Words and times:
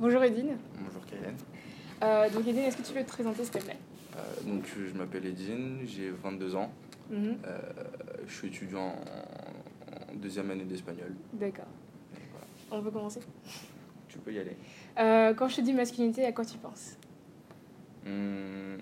Bonjour 0.00 0.22
Edine. 0.22 0.56
Bonjour 0.78 1.04
Kaylen. 1.06 1.34
Euh, 2.04 2.30
donc 2.30 2.46
Edine, 2.46 2.62
est-ce 2.62 2.76
que 2.76 2.82
tu 2.82 2.92
peux 2.92 3.02
te 3.02 3.08
présenter 3.08 3.42
s'il 3.42 3.52
te 3.52 3.58
plaît? 3.58 3.76
Euh, 4.16 4.20
donc 4.46 4.64
je 4.66 4.96
m'appelle 4.96 5.26
Edine, 5.26 5.80
j'ai 5.84 6.10
22 6.10 6.54
ans. 6.54 6.70
Mhm. 7.10 7.38
Euh, 7.44 7.58
je 8.24 8.32
suis 8.32 8.46
étudiant 8.46 8.94
en, 8.94 10.14
deuxième 10.14 10.52
année 10.52 10.62
d'espagnol. 10.62 11.12
D'accord. 11.32 11.66
Voilà. 12.30 12.46
On 12.70 12.80
peut 12.80 12.92
commencer? 12.92 13.18
Tu 14.08 14.18
peux 14.18 14.32
y 14.32 14.38
aller. 14.38 14.56
Quand 15.36 15.48
je 15.48 15.56
te 15.56 15.60
dis 15.62 15.72
masculinité, 15.72 16.24
à 16.24 16.32
quoi 16.32 16.44
tu 16.44 16.58
penses? 16.58 16.96
Hum, 18.06 18.78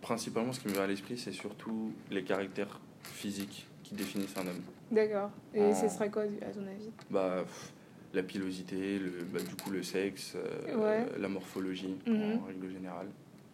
principalement, 0.00 0.52
ce 0.52 0.58
qui 0.58 0.66
me 0.66 0.72
vient 0.72 0.82
à 0.82 0.86
l'esprit, 0.88 1.16
c'est 1.16 1.32
surtout 1.32 1.92
les 2.10 2.24
caractères 2.24 2.80
physiques 3.04 3.68
qui 3.84 3.94
définissent 3.94 4.36
un 4.36 4.48
homme. 4.48 4.62
D'accord. 4.90 5.30
Et 5.54 5.72
ce 5.74 5.88
serait 5.88 6.10
quoi 6.10 6.22
à 6.22 6.50
ton 6.50 6.66
avis? 6.66 6.90
Bah, 7.10 7.44
pff, 7.44 7.72
la 8.14 8.22
pilosité, 8.22 8.98
le, 8.98 9.10
bah, 9.32 9.40
du 9.40 9.54
coup 9.62 9.70
le 9.70 9.82
sexe, 9.82 10.34
euh, 10.36 10.76
Ouais. 10.76 11.06
la 11.18 11.28
morphologie 11.28 11.96
Mhm. 12.06 12.38
en 12.42 12.46
règle 12.46 12.70
générale. 12.72 13.08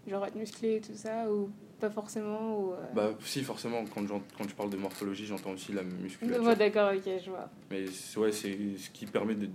Genre 0.06 0.24
être 0.27 0.37
musclé 0.37 0.77
et 0.77 0.80
tout 0.80 0.95
ça 0.95 1.30
ou 1.33 1.51
pas 1.80 1.91
forcément 1.91 2.59
ou, 2.61 2.73
euh, 2.75 2.77
Bah 2.95 3.11
si 3.25 3.42
forcément, 3.42 3.84
quand, 3.92 4.06
quand 4.37 4.48
je 4.48 4.55
parle 4.55 4.70
de 4.70 4.77
morphologie, 4.77 5.27
j'entends 5.27 5.52
aussi 5.52 5.73
la 5.73 5.83
musculature. 5.83 6.56
D'accord, 6.56 6.92
ok, 6.95 7.11
je 7.25 7.30
vois. 7.30 7.48
Mais 7.70 7.87
c'est- 7.87 8.19
ouais, 8.19 8.30
c'est 8.33 8.56
ce 8.77 8.91
qui 8.91 9.06
permet 9.06 9.34
de 9.34 9.48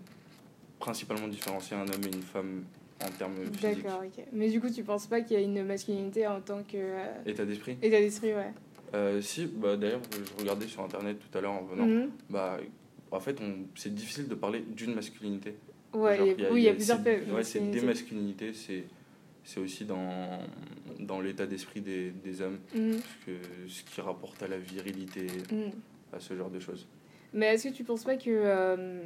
principalement 0.80 1.28
différencier 1.28 1.76
un 1.78 1.82
homme 1.84 2.04
et 2.04 2.16
une 2.16 2.22
femme 2.24 2.64
en 3.06 3.10
termes 3.12 3.36
physiques. 3.54 3.84
D'accord, 3.84 4.02
ok. 4.06 4.24
Mais 4.34 4.50
du 4.50 4.60
coup, 4.60 4.70
tu 4.70 4.84
penses 4.84 5.08
pas 5.08 5.22
qu'il 5.22 5.38
y 5.38 5.40
a 5.40 5.44
une 5.44 5.64
masculinité 5.64 6.28
en 6.28 6.42
tant 6.42 6.64
que 6.64 6.76
euh, 6.78 7.06
État 7.26 7.46
d'esprit? 7.46 7.78
état 7.82 8.00
d'esprit, 8.00 8.34
ouais. 8.34 8.52
Euh, 8.96 9.22
Si, 9.22 9.46
bah, 9.46 9.78
d'ailleurs, 9.78 10.02
je 10.12 10.42
regardais 10.42 10.68
sur 10.68 10.84
internet 10.84 11.18
tout 11.20 11.38
à 11.38 11.42
l'heure 11.42 11.52
en 11.54 11.64
venant. 11.64 11.86
Mhm. 11.86 12.10
Bah, 12.30 12.58
en 13.12 13.20
fait, 13.20 13.38
c'est 13.76 13.94
difficile 13.94 14.28
de 14.28 14.36
parler 14.36 14.62
d'une 14.62 14.94
masculinité. 14.96 15.56
Ouais, 15.94 16.18
Genre, 16.18 16.28
il 16.28 16.42
y 16.42 16.46
a- 16.46 16.52
oui, 16.52 16.62
il 16.62 16.66
y 16.66 16.70
a 16.70 16.74
plusieurs 16.74 17.00
Ouais, 17.34 17.44
c'est 17.44 17.60
des 17.72 17.82
masculinités. 17.82 18.54
c'est 18.54 18.84
c'est 19.44 19.60
aussi 19.62 19.84
dans, 19.86 20.42
dans 21.00 21.22
l'état 21.22 21.48
d'esprit 21.48 21.82
des, 21.82 22.12
des 22.12 22.42
hommes, 22.42 22.60
Mhm. 22.76 23.00
que 23.26 23.32
ce 23.68 23.82
qui 23.84 24.00
rapporte 24.02 24.44
à 24.44 24.48
la 24.48 24.58
virilité, 24.60 25.26
Mhm. 25.52 25.72
à 26.14 26.20
ce 26.20 26.36
genre 26.36 26.52
de 26.52 26.60
choses. 26.60 26.88
Mais 27.34 27.48
est-ce 27.48 27.70
que 27.70 27.74
tu 27.74 27.84
penses 27.84 28.04
pas 28.04 28.16
que, 28.18 28.30
euh, 28.30 29.02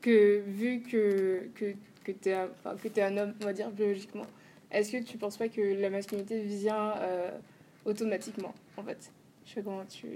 que 0.00 0.42
vu 0.46 0.80
que, 0.82 1.48
que, 1.54 1.74
que 2.04 2.12
tu 2.12 2.28
es, 2.28 2.34
un- 2.34 2.48
enfin, 2.52 2.76
que 2.76 2.88
t'es 2.88 3.02
un 3.02 3.16
homme, 3.16 3.34
on 3.42 3.46
va 3.46 3.52
dire 3.52 3.70
biologiquement, 3.70 4.26
est-ce 4.70 4.92
que 4.92 5.02
tu 5.02 5.16
penses 5.18 5.36
pas 5.36 5.48
que 5.48 5.60
la 5.60 5.90
masculinité 5.90 6.42
vient 6.42 6.92
euh, 6.98 7.30
automatiquement, 7.84 8.54
en 8.76 8.82
fait? 8.84 9.10
Je 9.44 9.50
sais 9.54 9.62
pas 9.62 9.70
comment, 9.70 9.84
tu, 9.86 10.06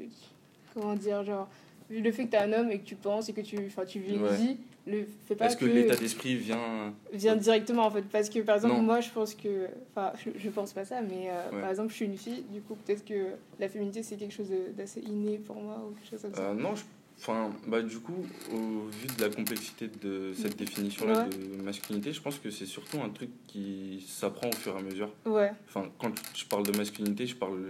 comment 0.74 0.94
dire, 0.94 1.24
genre, 1.24 1.48
le 1.90 2.12
fait 2.12 2.26
que 2.26 2.30
tu 2.30 2.36
es 2.36 2.38
un 2.40 2.52
homme 2.52 2.70
et 2.70 2.78
que 2.78 2.84
tu 2.86 2.94
penses 2.96 3.28
et 3.28 3.32
que 3.32 3.40
tu, 3.40 3.56
tu 3.88 3.98
vis 4.00 4.14
une 4.14 4.22
Ouais. 4.22 4.36
vie, 4.36 4.56
le 4.86 5.06
fait 5.26 5.34
pas 5.34 5.46
Est-ce 5.46 5.56
que, 5.56 5.64
l'état 5.66 5.96
d'esprit 5.96 6.36
vient... 6.36 6.94
vient 7.12 7.36
directement 7.36 7.84
en 7.84 7.90
fait 7.90 8.02
parce 8.02 8.30
que 8.30 8.38
par 8.40 8.56
exemple 8.56 8.76
Non. 8.76 8.82
moi 8.82 9.00
je 9.00 9.10
pense 9.10 9.34
que 9.34 9.66
enfin 9.94 10.12
je, 10.24 10.30
je 10.38 10.48
pense 10.50 10.72
pas 10.72 10.84
ça 10.84 11.00
mais 11.02 11.28
euh, 11.30 11.54
Ouais. 11.54 11.60
par 11.60 11.70
exemple 11.70 11.90
je 11.90 11.96
suis 11.96 12.04
une 12.06 12.16
fille 12.16 12.44
du 12.52 12.60
coup 12.62 12.74
peut-être 12.76 13.04
que 13.04 13.26
la 13.58 13.68
féminité 13.68 14.02
c'est 14.02 14.16
quelque 14.16 14.32
chose 14.34 14.48
d'assez 14.76 15.00
inné 15.00 15.38
pour 15.38 15.56
moi 15.56 15.82
ou 15.86 15.94
quelque 15.94 16.10
chose 16.10 16.22
comme 16.22 16.34
ça 16.34 16.50
Euh, 16.50 16.54
non, 16.54 16.74
je- 16.74 16.84
enfin, 17.18 17.50
bah, 17.66 17.82
du 17.82 17.98
coup, 17.98 18.24
au 18.52 18.86
vu 18.88 19.06
de 19.16 19.20
la 19.22 19.28
complexité 19.28 19.88
de 20.02 20.32
cette 20.32 20.56
définition-là 20.56 21.24
Ouais. 21.24 21.28
de 21.58 21.62
masculinité, 21.62 22.12
je 22.14 22.20
pense 22.22 22.38
que 22.38 22.50
c'est 22.50 22.64
surtout 22.66 22.98
un 23.02 23.10
truc 23.10 23.28
qui 23.46 24.02
s'apprend 24.08 24.48
au 24.48 24.52
fur 24.56 24.74
et 24.74 24.78
à 24.78 24.82
mesure. 24.82 25.12
ouais 25.26 25.52
Enfin, 25.68 25.90
quand 25.98 26.12
je 26.34 26.44
parle 26.46 26.64
de 26.66 26.76
masculinité, 26.76 27.26
je 27.26 27.36
parle 27.36 27.60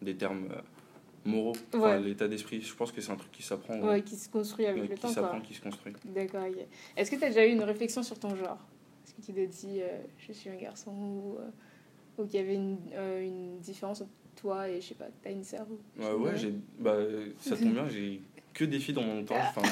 des 0.00 0.14
termes 0.14 0.46
euh, 0.52 0.60
moraux, 1.26 1.52
Ouais. 1.74 2.00
l'état 2.00 2.28
d'esprit. 2.28 2.60
Je 2.60 2.74
pense 2.74 2.92
que 2.92 3.00
c'est 3.00 3.10
un 3.12 3.16
truc 3.16 3.30
qui 3.32 3.42
s'apprend, 3.42 3.78
ouais 3.80 4.02
qui 4.02 4.16
se 4.16 4.28
construit 4.28 4.66
avec 4.66 4.88
le 4.88 4.94
qui 4.94 5.00
temps 5.00 5.08
s'apprend, 5.08 5.38
quoi 5.38 5.40
qui 5.46 5.54
se 5.54 5.60
construit. 5.62 5.92
d'accord 6.04 6.44
est-ce 6.96 7.10
que 7.10 7.16
tu 7.16 7.24
as 7.24 7.28
déjà 7.28 7.46
eu 7.46 7.50
une 7.50 7.62
réflexion 7.62 8.02
sur 8.02 8.18
ton 8.18 8.34
genre? 8.36 8.58
Est-ce 9.04 9.14
que 9.14 9.20
tu 9.22 9.32
t'es 9.32 9.46
dit 9.46 9.80
euh, 9.82 9.98
je 10.18 10.32
suis 10.32 10.50
un 10.50 10.56
garçon 10.56 10.90
ou 10.92 11.36
euh, 11.38 12.22
ou 12.22 12.26
qu'il 12.26 12.40
y 12.40 12.42
avait 12.42 12.54
une, 12.54 12.78
euh, 12.94 13.22
une 13.24 13.58
différence 13.60 14.00
entre 14.00 14.10
toi 14.40 14.68
et 14.68 14.80
je 14.80 14.88
sais 14.88 14.94
pas 14.94 15.06
t'as 15.22 15.30
une 15.30 15.44
sœur 15.44 15.66
ou 15.70 16.02
Ouais, 16.02 16.12
ouais, 16.12 16.36
j'ai, 16.36 16.52
bah, 16.78 16.96
ça 17.40 17.56
tombe 17.56 17.72
bien, 17.72 17.88
j'ai 17.88 18.20
que 18.52 18.64
des 18.64 18.78
filles 18.78 18.94
dans 18.94 19.02
mon. 19.02 19.22
Enfin, 19.30 19.62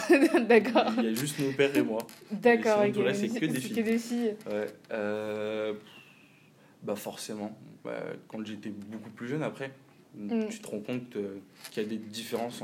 d'accord 0.48 0.92
il 0.98 1.04
y 1.04 1.08
a 1.08 1.14
juste 1.14 1.38
mon 1.40 1.52
père 1.52 1.74
et 1.76 1.82
moi. 1.82 2.06
d'accord 2.30 2.82
sinon, 2.82 2.86
ok 2.88 2.92
tout 2.92 3.00
le 3.00 3.06
reste, 3.06 3.20
c'est 3.32 3.40
que 3.40 3.46
des 3.46 3.60
filles. 3.60 3.76
que 3.76 3.80
des 3.80 3.98
filles 3.98 4.36
Ouais. 4.46 5.74
bah 6.82 6.96
forcément. 6.96 7.56
Bah, 7.84 8.02
quand 8.28 8.44
j'étais 8.46 8.70
beaucoup 8.70 9.10
plus 9.10 9.28
jeune, 9.28 9.42
après, 9.42 9.72
Mm. 10.16 10.48
tu 10.48 10.58
te 10.60 10.66
rends 10.68 10.80
compte 10.80 11.10
qu'il 11.70 11.82
y 11.82 11.86
a 11.86 11.88
des 11.88 11.96
différences 11.98 12.62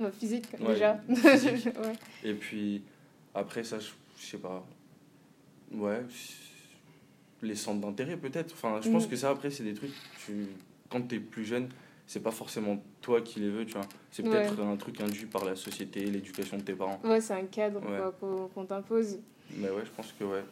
Ouais, 0.00 0.10
physique 0.18 0.46
Ouais, 0.60 0.74
déjà 0.74 0.98
physique. 1.08 1.66
ouais. 1.66 1.92
Et 2.24 2.34
puis 2.34 2.82
après 3.34 3.62
ça, 3.64 3.78
je, 3.78 3.90
je 4.18 4.24
sais 4.26 4.38
pas. 4.38 4.66
Ouais, 5.72 6.02
les 7.42 7.54
centres 7.54 7.80
d'intérêt 7.80 8.16
peut-être. 8.16 8.52
Enfin, 8.54 8.80
je 8.82 8.90
pense 8.90 9.06
Mm. 9.06 9.10
que 9.10 9.16
ça 9.16 9.30
après 9.30 9.50
c'est 9.50 9.64
des 9.64 9.74
trucs. 9.74 9.92
Tu, 10.24 10.46
quand 10.88 11.02
t'es 11.02 11.18
plus 11.18 11.44
jeune, 11.44 11.68
c'est 12.06 12.22
pas 12.22 12.30
forcément 12.30 12.82
toi 13.00 13.20
qui 13.20 13.40
les 13.40 13.50
veux, 13.50 13.66
tu 13.66 13.74
vois. 13.74 13.86
C'est 14.10 14.22
peut-être 14.22 14.60
un 14.60 14.76
truc 14.76 15.00
induit 15.00 15.26
par 15.26 15.44
la 15.44 15.56
société, 15.56 16.04
l'éducation 16.06 16.56
de 16.58 16.62
tes 16.62 16.74
parents. 16.74 17.00
Ouais, 17.04 17.20
c'est 17.20 17.34
un 17.34 17.44
cadre 17.46 17.80
Ouais. 17.80 18.10
qu'on 18.20 18.48
qu'on 18.48 18.64
t'impose. 18.64 19.18
Mais 19.56 19.68
ouais, 19.70 19.82
je 19.84 19.90
pense 19.90 20.12
que 20.18 20.24
ouais, 20.24 20.42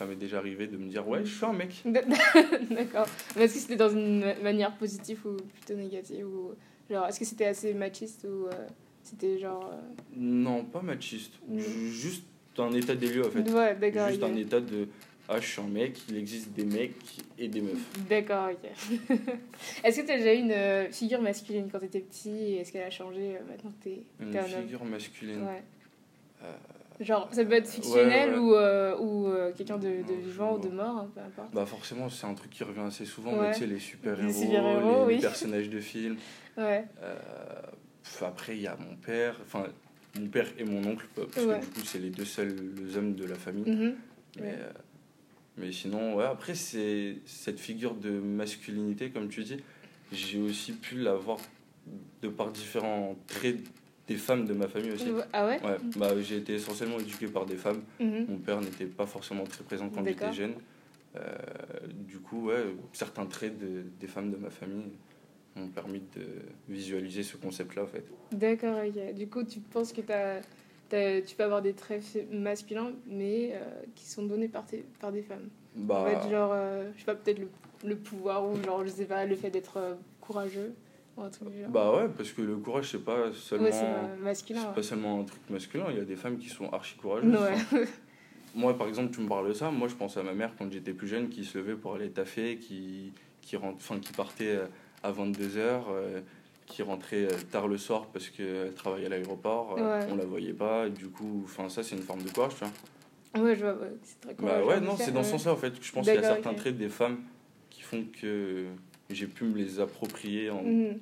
ça 0.00 0.06
m'est 0.06 0.16
déjà 0.16 0.38
arrivé 0.38 0.66
de 0.66 0.78
me 0.78 0.88
dire 0.88 1.06
ouais, 1.06 1.22
je 1.26 1.34
suis 1.36 1.44
un 1.44 1.52
mec. 1.52 1.82
D'accord. 1.84 3.06
Mais 3.36 3.44
est-ce 3.44 3.52
que 3.54 3.60
c'était 3.60 3.76
dans 3.76 3.90
une 3.90 4.20
ma- 4.20 4.34
manière 4.36 4.74
positive 4.78 5.20
ou 5.26 5.36
plutôt 5.36 5.74
négative 5.74 6.26
ou 6.26 6.54
genre 6.88 7.06
est-ce 7.06 7.18
que 7.20 7.26
c'était 7.26 7.44
assez 7.44 7.74
machiste 7.74 8.24
ou 8.24 8.46
euh, 8.46 8.50
c'était 9.02 9.38
genre 9.38 9.70
euh, 9.70 9.76
Non, 10.16 10.64
pas 10.64 10.80
machiste. 10.80 11.34
Mm. 11.46 11.58
Ju- 11.58 11.90
Juste 11.90 12.24
un 12.56 12.72
état 12.72 12.94
des 12.94 13.08
lieux 13.08 13.26
en 13.26 13.30
fait. 13.30 13.50
ouais 13.50 13.74
d'accord 13.76 14.08
Juste 14.08 14.22
un 14.22 14.34
état 14.36 14.60
de 14.60 14.88
ah 15.28 15.38
je 15.38 15.46
suis 15.46 15.60
un 15.60 15.66
mec, 15.68 16.00
il 16.08 16.16
existe 16.16 16.50
des 16.52 16.64
mecs 16.64 16.94
et 17.38 17.48
des 17.48 17.60
meufs. 17.60 18.06
D'accord 18.08 18.48
ok. 18.52 18.70
est-ce 19.84 20.00
que 20.00 20.06
tu 20.06 20.12
as 20.12 20.16
déjà 20.16 20.32
eu 20.34 20.38
une 20.38 20.50
euh, 20.52 20.90
figure 20.90 21.20
masculine 21.20 21.68
quand 21.70 21.78
tu 21.78 21.84
étais 21.84 22.00
petit 22.00 22.30
et 22.30 22.56
est-ce 22.60 22.72
qu'elle 22.72 22.84
a 22.84 22.90
changé 22.90 23.36
maintenant 23.46 23.70
que 23.70 23.84
t'es 23.84 24.02
Une 24.18 24.30
t'es 24.30 24.38
un 24.38 24.44
homme? 24.44 24.62
figure 24.62 24.84
masculine. 24.86 25.42
Ouais. 25.42 25.62
Euh, 26.42 26.52
Genre 27.00 27.28
ça 27.32 27.44
peut 27.46 27.54
être 27.54 27.68
fictionnel 27.68 28.32
ouais. 28.32 28.38
ou 28.38 28.54
euh, 28.54 28.96
ou 28.98 29.26
euh, 29.28 29.52
quelqu'un 29.56 29.78
de, 29.78 29.88
de 29.88 30.14
vivant 30.22 30.56
ou 30.56 30.60
de 30.60 30.68
mort 30.68 30.98
hein, 30.98 31.10
peu 31.14 31.20
importe. 31.22 31.54
Bah 31.54 31.64
forcément, 31.64 32.10
c'est 32.10 32.26
un 32.26 32.34
truc 32.34 32.50
qui 32.50 32.62
revient 32.62 32.80
assez 32.80 33.06
souvent, 33.06 33.32
Ouais. 33.32 33.48
mais 33.48 33.52
tu 33.54 33.60
sais, 33.60 33.66
les 33.66 33.78
super-héros, 33.78 34.26
Les 34.26 34.32
super-héros, 34.34 35.06
les, 35.06 35.12
les 35.12 35.14
oui. 35.16 35.20
personnages 35.20 35.70
de 35.70 35.80
films. 35.80 36.16
Ouais. 36.58 36.84
Euh, 37.02 37.14
pff, 38.02 38.22
après, 38.22 38.56
il 38.56 38.60
y 38.62 38.66
a 38.66 38.76
mon 38.76 38.96
père, 38.96 39.36
enfin, 39.42 39.64
mon 40.18 40.26
père 40.26 40.48
et 40.58 40.64
mon 40.64 40.84
oncle, 40.84 41.06
parce 41.14 41.28
que 41.46 41.60
du 41.60 41.66
coup, 41.68 41.80
c'est 41.84 42.00
les 42.00 42.10
deux 42.10 42.24
seuls 42.26 42.54
hommes 42.96 43.14
de 43.14 43.24
la 43.24 43.36
famille. 43.36 43.70
Mhm. 43.70 43.94
Mais, 44.40 44.58
mais 45.56 45.72
sinon, 45.72 46.16
ouais, 46.16 46.24
après, 46.26 46.54
c'est 46.54 47.16
cette 47.24 47.60
figure 47.60 47.94
de 47.94 48.10
masculinité, 48.10 49.08
comme 49.10 49.28
tu 49.28 49.42
dis, 49.44 49.58
j'ai 50.12 50.40
aussi 50.40 50.72
pu 50.72 50.96
la 50.96 51.14
voir 51.14 51.38
de 52.20 52.28
par 52.28 52.50
différents 52.50 53.16
traits 53.26 53.56
des 54.10 54.16
femmes 54.16 54.44
de 54.44 54.54
ma 54.54 54.66
famille 54.66 54.90
aussi. 54.90 55.08
Ah 55.32 55.46
ouais. 55.46 55.60
Ouais, 55.64 55.76
bah, 55.96 56.20
j'ai 56.20 56.38
été 56.38 56.54
essentiellement 56.54 56.98
éduqué 56.98 57.28
par 57.28 57.46
des 57.46 57.54
femmes. 57.56 57.82
Mhm. 58.00 58.26
Mon 58.28 58.38
père 58.38 58.60
n'était 58.60 58.86
pas 58.86 59.06
forcément 59.06 59.44
très 59.44 59.62
présent 59.62 59.88
quand 59.88 60.04
j'étais 60.04 60.32
jeune. 60.32 60.54
Euh, 61.16 61.20
du 61.88 62.18
coup, 62.18 62.46
ouais, 62.48 62.64
certains 62.92 63.26
traits 63.26 63.56
de, 63.58 63.84
des 64.00 64.08
femmes 64.08 64.32
de 64.32 64.36
ma 64.36 64.50
famille 64.50 64.90
m'ont 65.54 65.68
permis 65.68 66.00
de 66.16 66.24
visualiser 66.68 67.22
ce 67.22 67.36
concept-là, 67.36 67.84
en 67.84 67.86
fait. 67.86 68.04
D'accord, 68.32 68.78
ok. 68.84 69.14
Du 69.14 69.28
coup, 69.28 69.44
tu 69.44 69.60
penses 69.60 69.92
que 69.92 70.00
t'as, 70.00 70.40
t'as- 70.88 71.20
tu 71.22 71.36
peux 71.36 71.44
avoir 71.44 71.62
des 71.62 71.72
traits 71.74 72.02
masculins, 72.32 72.90
mais 73.06 73.52
euh, 73.54 73.58
qui 73.94 74.06
sont 74.06 74.24
donnés 74.24 74.48
par, 74.48 74.66
tes, 74.66 74.84
par 75.00 75.12
des 75.12 75.22
femmes. 75.22 75.48
Bah, 75.76 76.02
va 76.02 76.12
être 76.12 76.28
genre, 76.28 76.50
euh, 76.52 76.90
je 76.94 76.98
sais 77.00 77.04
pas, 77.06 77.14
peut-être 77.14 77.38
le, 77.38 77.48
le 77.84 77.94
pouvoir 77.96 78.48
ou 78.48 78.60
genre, 78.64 78.84
je 78.84 78.90
sais 78.90 79.04
pas, 79.04 79.24
le 79.24 79.36
fait 79.36 79.50
d'être 79.50 79.76
euh, 79.76 79.94
courageux 80.20 80.74
ou 81.20 81.24
un 81.24 81.30
truc 81.30 81.50
du 81.50 81.60
genre. 81.60 81.70
bah 81.70 81.94
ouais, 81.94 82.08
parce 82.16 82.30
que 82.32 82.42
le 82.42 82.56
courage, 82.56 82.90
c'est 82.90 83.04
pas 83.04 83.32
seulement, 83.32 83.66
ouais, 83.66 83.72
c'est 83.72 83.84
euh, 83.84 84.16
masculin. 84.22 84.60
c'est 84.60 84.68
ouais. 84.68 84.74
pas 84.74 84.82
seulement 84.82 85.20
un 85.20 85.24
truc 85.24 85.40
masculin. 85.50 85.84
Il 85.90 85.98
y 85.98 86.00
a 86.00 86.04
des 86.04 86.16
femmes 86.16 86.38
qui 86.38 86.48
sont 86.48 86.68
archi 86.72 86.96
courageuses. 86.96 87.32
Ouais. 87.72 87.84
Moi, 88.54 88.76
par 88.76 88.88
exemple, 88.88 89.14
tu 89.14 89.20
me 89.20 89.28
parles 89.28 89.48
de 89.48 89.52
ça. 89.52 89.70
Moi, 89.70 89.86
je 89.86 89.94
pense 89.94 90.16
à 90.16 90.22
ma 90.22 90.32
mère 90.34 90.52
quand 90.58 90.70
j'étais 90.72 90.92
plus 90.92 91.06
jeune 91.06 91.28
qui 91.28 91.44
se 91.44 91.56
levait 91.58 91.76
pour 91.76 91.94
aller 91.94 92.10
taffer, 92.10 92.56
qui, 92.58 93.12
qui, 93.42 93.56
rentre, 93.56 93.76
enfin, 93.76 94.00
qui 94.00 94.12
partait 94.12 94.56
euh, 94.56 94.66
à 95.04 95.12
22h, 95.12 95.84
qui 96.70 96.82
rentrait 96.82 97.24
euh, 97.24 97.36
tard 97.50 97.68
le 97.68 97.76
soir 97.76 98.06
parce 98.06 98.30
qu'elle 98.30 98.72
travaillait 98.74 99.06
à 99.06 99.10
l'aéroport. 99.10 99.76
euh. 99.78 100.00
On 100.10 100.16
la 100.16 100.24
voyait 100.24 100.52
pas. 100.52 100.86
Et 100.86 100.90
du 100.90 101.08
coup, 101.08 101.46
ça, 101.68 101.82
c'est 101.82 101.96
une 101.96 102.02
forme 102.02 102.22
de 102.22 102.30
courage, 102.30 102.52
tu 102.56 102.64
vois. 102.64 103.42
Ouais, 103.44 103.54
je 103.54 103.60
vois, 103.60 103.74
ouais, 103.74 103.92
c'est 104.02 104.20
très 104.20 104.34
Bah 104.34 104.64
ouais, 104.64 104.80
non, 104.80 104.96
c'est 104.96 105.12
dans 105.12 105.22
ce 105.22 105.30
sens-là, 105.32 105.52
en 105.52 105.56
fait, 105.56 105.74
je 105.80 105.92
pense 105.92 106.06
qu'il 106.06 106.14
y 106.14 106.18
a 106.18 106.22
certains 106.22 106.54
traits 106.54 106.76
des 106.76 106.88
femmes 106.88 107.18
qui 107.68 107.82
font 107.82 108.04
que 108.20 108.66
j'ai 109.10 109.26
pu 109.26 109.44
me 109.44 109.56
les 109.56 109.80
approprier 109.80 110.50
en 110.50 110.62
Mhm. 110.62 110.98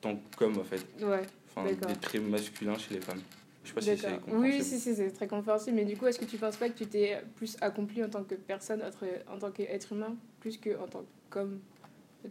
tant 0.00 0.18
qu'homme, 0.36 0.58
en 0.58 0.64
fait. 0.64 0.84
Ouais, 1.02 1.22
Enfin, 1.48 1.70
des 1.70 1.96
traits 1.96 2.22
masculins 2.22 2.76
chez 2.78 2.94
les 2.94 3.00
femmes. 3.00 3.20
Je 3.64 3.68
sais 3.68 3.74
pas 3.74 3.80
si 3.80 3.96
c'est. 3.96 4.20
Oui, 4.32 4.62
si, 4.62 4.78
si, 4.78 4.94
c'est 4.94 5.10
très 5.10 5.26
compréhensible. 5.26 5.76
Mais 5.76 5.84
du 5.84 5.96
coup, 5.96 6.06
est-ce 6.06 6.18
que 6.18 6.24
tu 6.24 6.36
penses 6.36 6.56
pas 6.56 6.68
que 6.68 6.76
tu 6.76 6.86
t'es 6.86 7.18
plus 7.36 7.56
accompli 7.60 8.04
en 8.04 8.08
tant 8.08 8.22
que 8.24 8.34
personne, 8.34 8.82
en 9.28 9.38
tant 9.38 9.50
qu'être 9.50 9.92
humain, 9.92 10.14
plus 10.40 10.58
qu'en 10.58 10.86
tant 10.86 11.04
qu'homme 11.30 11.60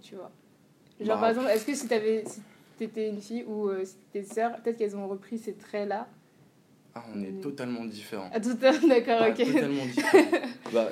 Tu 0.02 0.16
vois? 0.16 0.32
Genre, 1.00 1.16
Bah, 1.16 1.22
par 1.22 1.30
exemple, 1.30 1.50
est-ce 1.50 1.66
que 1.66 1.74
si 1.74 1.88
t'avais. 1.88 2.24
Si 2.26 2.42
t'étais 2.78 3.10
une 3.10 3.22
fille 3.22 3.44
ou 3.46 3.70
euh, 3.70 3.84
si 3.86 3.96
tes 4.12 4.24
sœurs, 4.24 4.62
peut-être 4.62 4.78
qu'elles 4.78 4.96
ont 4.98 5.08
repris 5.08 5.38
ces 5.40 5.54
traits-là? 5.54 6.08
Ah, 6.94 7.04
on 7.14 7.22
est 7.24 7.42
totalement 7.42 7.84
différents. 7.86 8.30
Ah, 8.34 8.40
tout 8.40 8.54
d'accord, 8.54 9.20
Pas 9.20 9.30
ok. 9.30 9.38
Totalement 9.38 9.86
différents. 9.86 10.32
bah, 10.74 10.92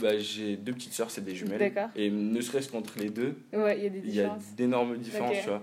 bah, 0.00 0.18
j'ai 0.18 0.56
deux 0.56 0.72
petites 0.72 0.92
sœurs, 0.92 1.10
c'est 1.10 1.24
des 1.24 1.34
jumelles. 1.34 1.72
Et 1.96 2.10
ne 2.10 2.40
serait-ce 2.40 2.70
qu'entre 2.70 2.98
les 2.98 3.10
deux, 3.10 3.36
il 3.52 4.14
y 4.14 4.20
a 4.20 4.26
y 4.26 4.54
d'énormes 4.56 4.96
différences, 4.98 5.36
tu 5.42 5.48
vois. 5.48 5.62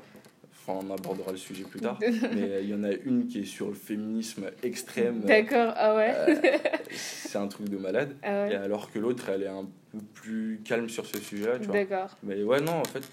Enfin, 0.69 0.85
on 0.85 0.93
abordera 0.93 1.31
le 1.31 1.37
sujet 1.37 1.63
plus 1.63 1.79
tard. 1.79 1.97
mais 2.01 2.09
euh, 2.11 2.61
il 2.61 2.69
y 2.69 2.73
en 2.73 2.83
a 2.83 2.91
une 2.91 3.27
qui 3.27 3.39
est 3.39 3.45
sur 3.45 3.67
le 3.67 3.73
féminisme 3.73 4.51
extrême. 4.63 5.21
D'accord, 5.21 5.73
ah 5.77 5.95
ouais. 5.95 6.13
Euh, 6.13 6.57
c'est 6.91 7.37
un 7.37 7.47
truc 7.47 7.69
de 7.69 7.77
malade. 7.77 8.15
ah 8.21 8.49
Et 8.49 8.55
alors 8.55 8.91
que 8.91 8.99
l'autre, 8.99 9.29
elle 9.29 9.43
est 9.43 9.47
un 9.47 9.65
peu 9.91 9.99
plus 10.13 10.59
calme 10.65 10.89
sur 10.89 11.05
ce 11.05 11.17
vois. 11.35 11.57
D'accord. 11.73 12.17
Mais 12.21 12.43
ouais, 12.43 12.59
non, 12.59 12.73
en 12.73 12.83
fait, 12.83 13.03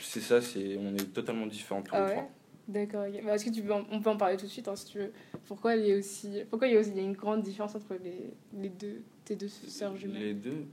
c'est 0.00 0.20
ça, 0.20 0.40
c'est 0.40 0.76
on 0.80 0.94
est 0.94 1.12
totalement 1.12 1.46
différents 1.46 1.82
tous 1.82 1.92
Ah 1.94 2.00
les 2.00 2.06
ouais 2.06 2.12
trois. 2.12 2.30
D'accord, 2.68 3.04
ok. 3.06 3.24
Bah, 3.24 3.34
Est-ce 3.34 3.44
que 3.44 3.50
tu 3.50 3.62
peux 3.62 3.72
en, 3.72 3.86
on 3.92 4.00
peut 4.00 4.10
en 4.10 4.16
parler 4.16 4.36
tout 4.36 4.46
de 4.46 4.50
suite 4.50 4.66
hein, 4.66 4.74
si 4.74 4.86
tu 4.86 4.98
veux? 4.98 5.12
Pourquoi 5.46 5.76
il 5.76 5.86
y 5.86 5.92
a 5.92 5.96
aussi, 5.96 6.42
pourquoi 6.50 6.66
il 6.66 6.74
y 6.74 6.76
a 6.76 6.80
aussi 6.80 6.90
il 6.90 6.96
y 6.96 7.00
a 7.00 7.04
une 7.04 7.12
grande 7.12 7.42
différence 7.42 7.76
entre 7.76 7.94
les, 8.02 8.32
les 8.60 8.68
deux, 8.68 9.02
tes 9.26 9.34
deux 9.36 9.48
sœurs 9.48 9.96
jumelles 9.96 10.22
Les 10.22 10.32
deux. 10.34 10.64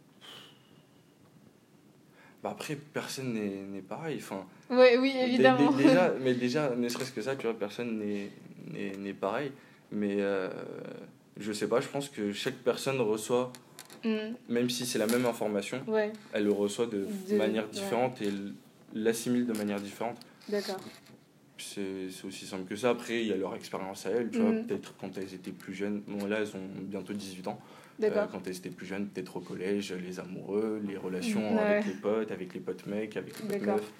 Bah 2.41 2.49
après, 2.51 2.75
personne 2.75 3.33
n'est 3.33 3.81
pareil. 3.81 4.17
Enfin, 4.19 4.45
Ouais, 4.69 4.97
oui, 4.97 5.13
évidemment. 5.17 5.71
dé- 5.71 5.83
déjà, 5.83 6.13
mais 6.21 6.33
déjà, 6.33 6.75
ne 6.75 6.87
serait-ce 6.89 7.11
que 7.11 7.21
ça, 7.21 7.35
tu 7.35 7.43
vois, 7.47 7.57
personne 7.57 7.99
n'est- 7.99 9.13
pareil. 9.13 9.51
Mais 9.91 10.17
euh, 10.19 10.49
je 11.37 11.51
sais 11.53 11.67
pas, 11.67 11.79
je 11.81 11.87
pense 11.87 12.09
que 12.09 12.31
chaque 12.31 12.55
personne 12.55 12.99
reçoit, 13.01 13.51
Hmm, 14.03 14.33
même 14.49 14.69
si 14.69 14.85
c'est 14.85 14.99
la 14.99 15.07
même 15.07 15.25
information, 15.25 15.81
ouais, 15.87 16.11
elle 16.33 16.43
le 16.43 16.51
reçoit 16.51 16.87
de, 16.87 17.07
De- 17.29 17.37
manière 17.37 17.63
ouais. 17.63 17.71
différente 17.71 18.21
et 18.21 18.29
l'assimile 18.93 19.45
de 19.45 19.53
manière 19.53 19.79
différente. 19.79 20.17
d'accord. 20.49 20.79
C'est 21.57 22.09
aussi 22.27 22.45
simple 22.45 22.65
que 22.67 22.75
ça. 22.75 22.89
Après, 22.89 23.21
il 23.21 23.27
y 23.27 23.31
a 23.31 23.37
leur 23.37 23.55
expérience 23.55 24.05
à 24.05 24.09
elles, 24.09 24.29
tu 24.29 24.39
vois. 24.39 24.51
Mhm. 24.51 24.65
Peut-être 24.67 24.93
quand 24.99 25.17
elles 25.17 25.33
étaient 25.33 25.51
plus 25.53 25.73
jeunes. 25.73 26.01
Bon, 26.07 26.25
là, 26.27 26.39
elles 26.39 26.53
ont 26.57 26.67
bientôt 26.81 27.13
18 27.13 27.47
ans. 27.47 27.57
Euh, 28.01 28.25
quand 28.31 28.47
elles 28.47 28.57
étaient 28.57 28.69
plus 28.69 28.85
jeunes, 28.87 29.07
peut-être 29.07 29.37
au 29.37 29.39
collège, 29.39 29.93
les 29.93 30.19
amoureux, 30.19 30.81
les 30.87 30.97
relations 30.97 31.55
Ouais. 31.55 31.61
avec 31.61 31.85
les 31.85 31.93
potes, 31.93 32.31
avec 32.31 32.53
les 32.53 32.59
potes 32.59 32.85
mecs, 32.87 33.15
avec 33.17 33.33
les 33.39 33.47
potes 33.59 33.67
meufs. 33.67 33.91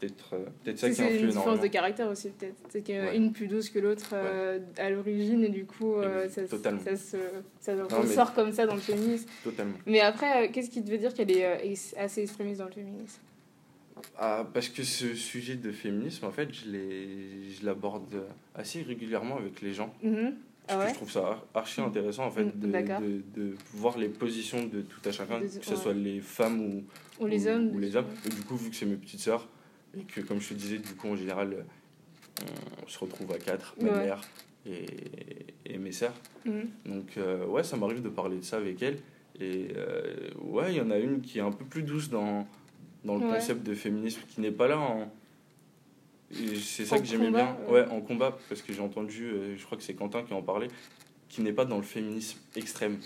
Peut-être 0.00 0.34
euh, 0.34 0.44
ça 0.44 0.50
C'est 0.76 0.90
qui 0.90 0.94
c'est 0.96 1.02
influe 1.04 1.04
une 1.04 1.26
différence 1.28 1.32
énormément. 1.44 1.62
de 1.62 1.68
caractère 1.68 2.08
aussi, 2.10 2.30
peut-être. 2.30 2.56
C'est 2.68 2.82
qu'une 2.82 3.00
Ouais. 3.26 3.30
plus 3.30 3.46
douce 3.46 3.70
que 3.70 3.78
l'autre 3.78 4.10
euh, 4.12 4.58
à 4.76 4.90
l'origine, 4.90 5.44
et 5.44 5.48
du 5.48 5.64
coup, 5.64 5.94
ça, 6.28 6.46
se- 6.46 6.56
ça, 6.56 6.96
se, 6.96 7.16
ça 7.60 7.74
mais- 7.74 7.82
ressort 7.82 8.34
comme 8.34 8.52
ça 8.52 8.66
dans 8.66 8.74
le 8.74 8.80
féminisme. 8.80 9.28
Totalement. 9.44 9.76
Mais 9.86 10.00
après, 10.00 10.50
qu'est-ce 10.50 10.68
qui 10.68 10.82
te 10.82 10.90
veut 10.90 10.98
dire 10.98 11.14
qu'elle 11.14 11.30
est 11.30 11.96
assez 11.96 12.22
extrémiste 12.22 12.58
dans 12.58 12.66
le 12.66 12.72
féminisme? 12.72 13.20
Ah, 14.18 14.46
parce 14.52 14.68
que 14.68 14.82
ce 14.82 15.14
sujet 15.14 15.54
de 15.54 15.70
féminisme, 15.70 16.26
en 16.26 16.32
fait, 16.32 16.48
je 16.52 17.64
l'aborde 17.64 18.24
assez 18.54 18.82
régulièrement 18.82 19.36
avec 19.38 19.62
les 19.62 19.72
gens. 19.72 19.94
Mhm. 20.02 20.34
Parce 20.66 20.78
Ah 20.78 20.78
ouais 20.78 20.84
que 20.86 20.90
je 20.90 20.94
trouve 20.96 21.10
ça 21.10 21.20
ar- 21.26 21.44
archi 21.54 21.80
intéressant, 21.80 22.24
en 22.26 22.30
fait, 22.30 22.44
Mm, 22.44 22.52
de, 22.60 22.66
de, 22.68 23.22
de 23.36 23.54
voir 23.74 23.98
les 23.98 24.08
positions 24.08 24.64
de 24.66 24.80
tout 24.82 25.00
à 25.04 25.12
chacun, 25.12 25.38
De- 25.40 25.44
que 25.46 25.48
ce 25.64 25.70
ouais. 25.70 25.76
soit 25.76 25.92
les 25.92 26.20
femmes 26.20 26.60
ou, 26.60 26.84
Ou 27.20 27.26
les 27.26 27.46
hommes 27.46 27.70
ou 27.74 27.78
les 27.78 27.94
hommes. 27.96 28.06
Et 28.24 28.28
du 28.30 28.42
coup, 28.42 28.56
vu 28.56 28.70
que 28.70 28.76
c'est 28.76 28.86
mes 28.86 28.96
petites 28.96 29.20
sœurs, 29.20 29.46
et 29.96 30.02
que, 30.04 30.20
comme 30.22 30.40
je 30.40 30.48
te 30.48 30.54
disais, 30.54 30.78
du 30.78 30.94
coup, 30.94 31.08
en 31.08 31.16
général, 31.16 31.64
on 32.84 32.88
se 32.88 32.98
retrouve 32.98 33.30
à 33.32 33.38
quatre, 33.38 33.74
ma 33.80 33.90
mère 33.92 34.20
et, 34.66 34.86
et 35.66 35.78
mes 35.78 35.92
sœurs. 35.92 36.14
Mhm. 36.46 36.68
Donc, 36.86 37.16
euh, 37.18 37.44
ouais, 37.46 37.62
ça 37.62 37.76
m'arrive 37.76 38.02
de 38.02 38.08
parler 38.08 38.36
de 38.38 38.42
ça 38.44 38.56
avec 38.56 38.82
elles. 38.82 38.98
Et 39.40 39.68
euh, 39.76 40.30
ouais, 40.40 40.72
il 40.72 40.76
y 40.76 40.80
en 40.80 40.90
a 40.90 40.98
une 40.98 41.20
qui 41.20 41.38
est 41.38 41.42
un 41.42 41.52
peu 41.52 41.64
plus 41.64 41.82
douce 41.82 42.08
dans, 42.08 42.46
dans 43.04 43.16
le 43.16 43.26
concept 43.26 43.62
de 43.64 43.74
féminisme, 43.74 44.20
qui 44.28 44.40
n'est 44.40 44.50
pas 44.52 44.68
là 44.68 44.78
en. 44.78 45.12
C'est 46.60 46.84
ça 46.84 46.96
En 46.96 47.00
que 47.00 47.04
j'aimais 47.06 47.30
bien. 47.30 47.56
ouais. 47.68 47.82
Ouais, 47.82 47.88
en 47.90 48.00
combat, 48.00 48.36
parce 48.48 48.62
que 48.62 48.72
j'ai 48.72 48.80
entendu, 48.80 49.24
euh, 49.26 49.56
je 49.56 49.64
crois 49.64 49.76
que 49.78 49.84
c'est 49.84 49.94
Quentin 49.94 50.22
qui 50.22 50.34
en 50.34 50.42
parlait, 50.42 50.68
qui 51.28 51.42
n'est 51.42 51.52
pas 51.52 51.64
dans 51.64 51.76
le 51.76 51.82
féminisme 51.82 52.38
extrême. 52.56 52.98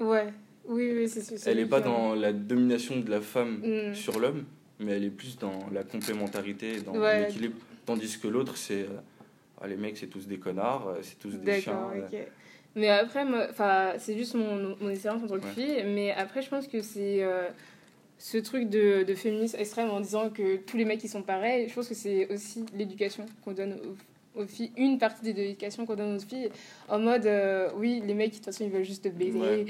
Ouais, 0.00 0.32
oui, 0.66 0.92
oui, 0.94 1.08
c'est 1.08 1.20
c'est 1.22 1.50
Elle 1.50 1.58
n'est 1.58 1.66
pas 1.66 1.80
dans 1.80 2.14
la 2.14 2.32
domination 2.32 2.98
de 3.00 3.10
la 3.10 3.20
femme 3.20 3.60
Mhm. 3.62 3.94
sur 3.94 4.18
l'homme, 4.18 4.44
mais 4.80 4.92
elle 4.92 5.04
est 5.04 5.10
plus 5.10 5.38
dans 5.38 5.68
la 5.72 5.84
complémentarité, 5.84 6.80
dans 6.80 6.92
Ouais. 6.96 7.26
l'équilibre. 7.26 7.56
Tandis 7.86 8.18
que 8.18 8.28
l'autre, 8.28 8.56
c'est. 8.56 8.82
euh, 8.82 9.00
ah, 9.60 9.68
les 9.68 9.76
mecs, 9.76 9.96
c'est 9.96 10.08
tous 10.08 10.26
des 10.26 10.38
connards, 10.38 10.88
euh, 10.88 10.98
c'est 11.02 11.18
tous 11.18 11.36
des 11.36 11.60
chiens. 11.60 11.74
D'accord, 11.74 11.92
euh, 11.96 12.18
ok. 12.22 12.26
Mais 12.76 12.88
après, 12.88 13.22
enfin, 13.50 13.92
c'est 13.98 14.16
juste 14.18 14.34
mon, 14.34 14.76
mon 14.80 14.90
expérience 14.90 15.22
en 15.22 15.28
tant 15.28 15.38
que 15.38 15.44
Ouais. 15.44 15.52
fille. 15.52 15.84
Mais 15.86 16.10
après, 16.12 16.42
je 16.42 16.48
pense 16.48 16.66
que 16.66 16.80
c'est 16.80 17.22
euh, 17.22 17.48
ce 18.18 18.38
truc 18.38 18.68
de, 18.70 19.02
de 19.02 19.14
féminisme 19.14 19.56
extrême 19.58 19.90
en 19.90 20.00
disant 20.00 20.30
que 20.30 20.56
tous 20.56 20.76
les 20.76 20.84
mecs 20.84 21.02
ils 21.04 21.08
sont 21.08 21.22
pareils. 21.22 21.68
Je 21.68 21.74
pense 21.74 21.88
que 21.88 21.94
c'est 21.94 22.32
aussi 22.32 22.64
l'éducation 22.76 23.26
qu'on 23.44 23.52
donne 23.52 23.74
aux, 24.36 24.40
aux 24.42 24.46
filles, 24.46 24.72
une 24.76 24.98
partie 24.98 25.32
de 25.32 25.36
l'éducation 25.40 25.84
qu'on 25.86 25.94
donne 25.94 26.16
aux 26.16 26.20
filles, 26.20 26.48
en 26.88 26.98
mode 26.98 27.26
euh, 27.26 27.68
oui, 27.76 28.02
les 28.06 28.14
mecs 28.14 28.30
de 28.30 28.36
toute 28.36 28.44
façon 28.46 28.64
ils 28.64 28.70
veulent 28.70 28.84
juste 28.84 29.04
te 29.04 29.08
baiser 29.08 29.38
Ouais. 29.38 29.66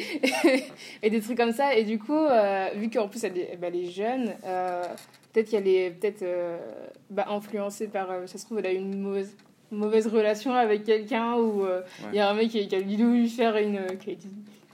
et 1.02 1.11
des 1.11 1.20
trucs 1.20 1.37
comme 1.37 1.52
ça. 1.52 1.75
Et 1.76 1.85
du 1.85 1.99
coup, 1.99 2.12
euh, 2.14 2.69
vu 2.76 2.88
qu'en 2.91 3.08
plus 3.08 3.23
elle 3.25 3.37
est, 3.38 3.56
bah, 3.61 3.69
elle 3.69 3.76
est 3.76 3.91
jeune, 3.91 4.32
euh, 4.44 4.82
peut-être 5.32 5.50
qu'elle 5.50 5.69
est 5.69 5.91
peut-être 5.91 6.23
euh, 6.23 6.56
bah, 7.11 7.26
influencée 7.29 7.88
par, 7.88 8.08
ça 8.26 8.38
se 8.38 8.44
trouve, 8.46 8.58
elle 8.61 8.67
a 8.67 8.73
une 8.73 9.00
mauvaise 9.00 9.35
mauvaise 9.70 10.06
relation 10.06 10.52
avec 10.55 10.85
quelqu'un 10.85 11.35
ou 11.35 11.64
il 11.67 12.06
Ouais. 12.11 12.17
y 12.17 12.19
a 12.20 12.31
un 12.31 12.35
mec 12.35 12.49
qui, 12.50 12.69
qui 12.69 12.76
a 12.76 12.81
voulu 12.81 13.23
lui 13.23 13.29
faire 13.29 13.56
une 13.56 13.81
qui 13.99 14.12
a 14.12 14.14
dit- 14.14 14.29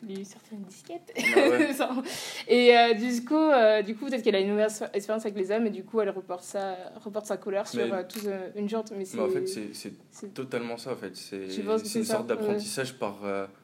lui 0.07 0.25
sortir 0.25 0.53
une 0.55 0.65
disquette 0.65 1.13
Ah 1.17 1.49
ouais. 1.49 1.69
Et 2.49 2.77
euh, 2.77 2.95
du 2.95 3.25
coup 3.25 3.35
euh, 3.37 3.83
du 3.83 3.95
coup 3.95 4.07
peut-être 4.07 4.23
qu'elle 4.23 4.35
a 4.37 4.41
une 4.41 4.51
mauvaise 4.51 4.83
expérience 4.95 5.25
avec 5.27 5.37
les 5.37 5.51
hommes 5.51 5.67
et 5.67 5.71
du 5.71 5.85
coup 5.85 6.01
elle 6.01 6.11
reporte 6.11 6.43
ça 6.43 6.77
reporte 7.05 7.27
sa 7.27 7.37
colère 7.37 7.67
sur 7.69 7.85
Mais- 7.85 7.93
euh, 7.93 8.03
toute 8.09 8.27
une 8.57 8.69
jante 8.69 8.93
mais 8.97 9.05
en 9.21 9.29
fait, 9.29 9.47
c'est- 9.47 10.35
totalement 10.35 10.77
ça 10.77 10.93
en 10.93 10.97
fait. 10.97 11.17
C'est 11.17 11.47
une 11.95 12.05
sorte 12.05 12.27
d'apprentissage 12.27 12.99
par 12.99 13.19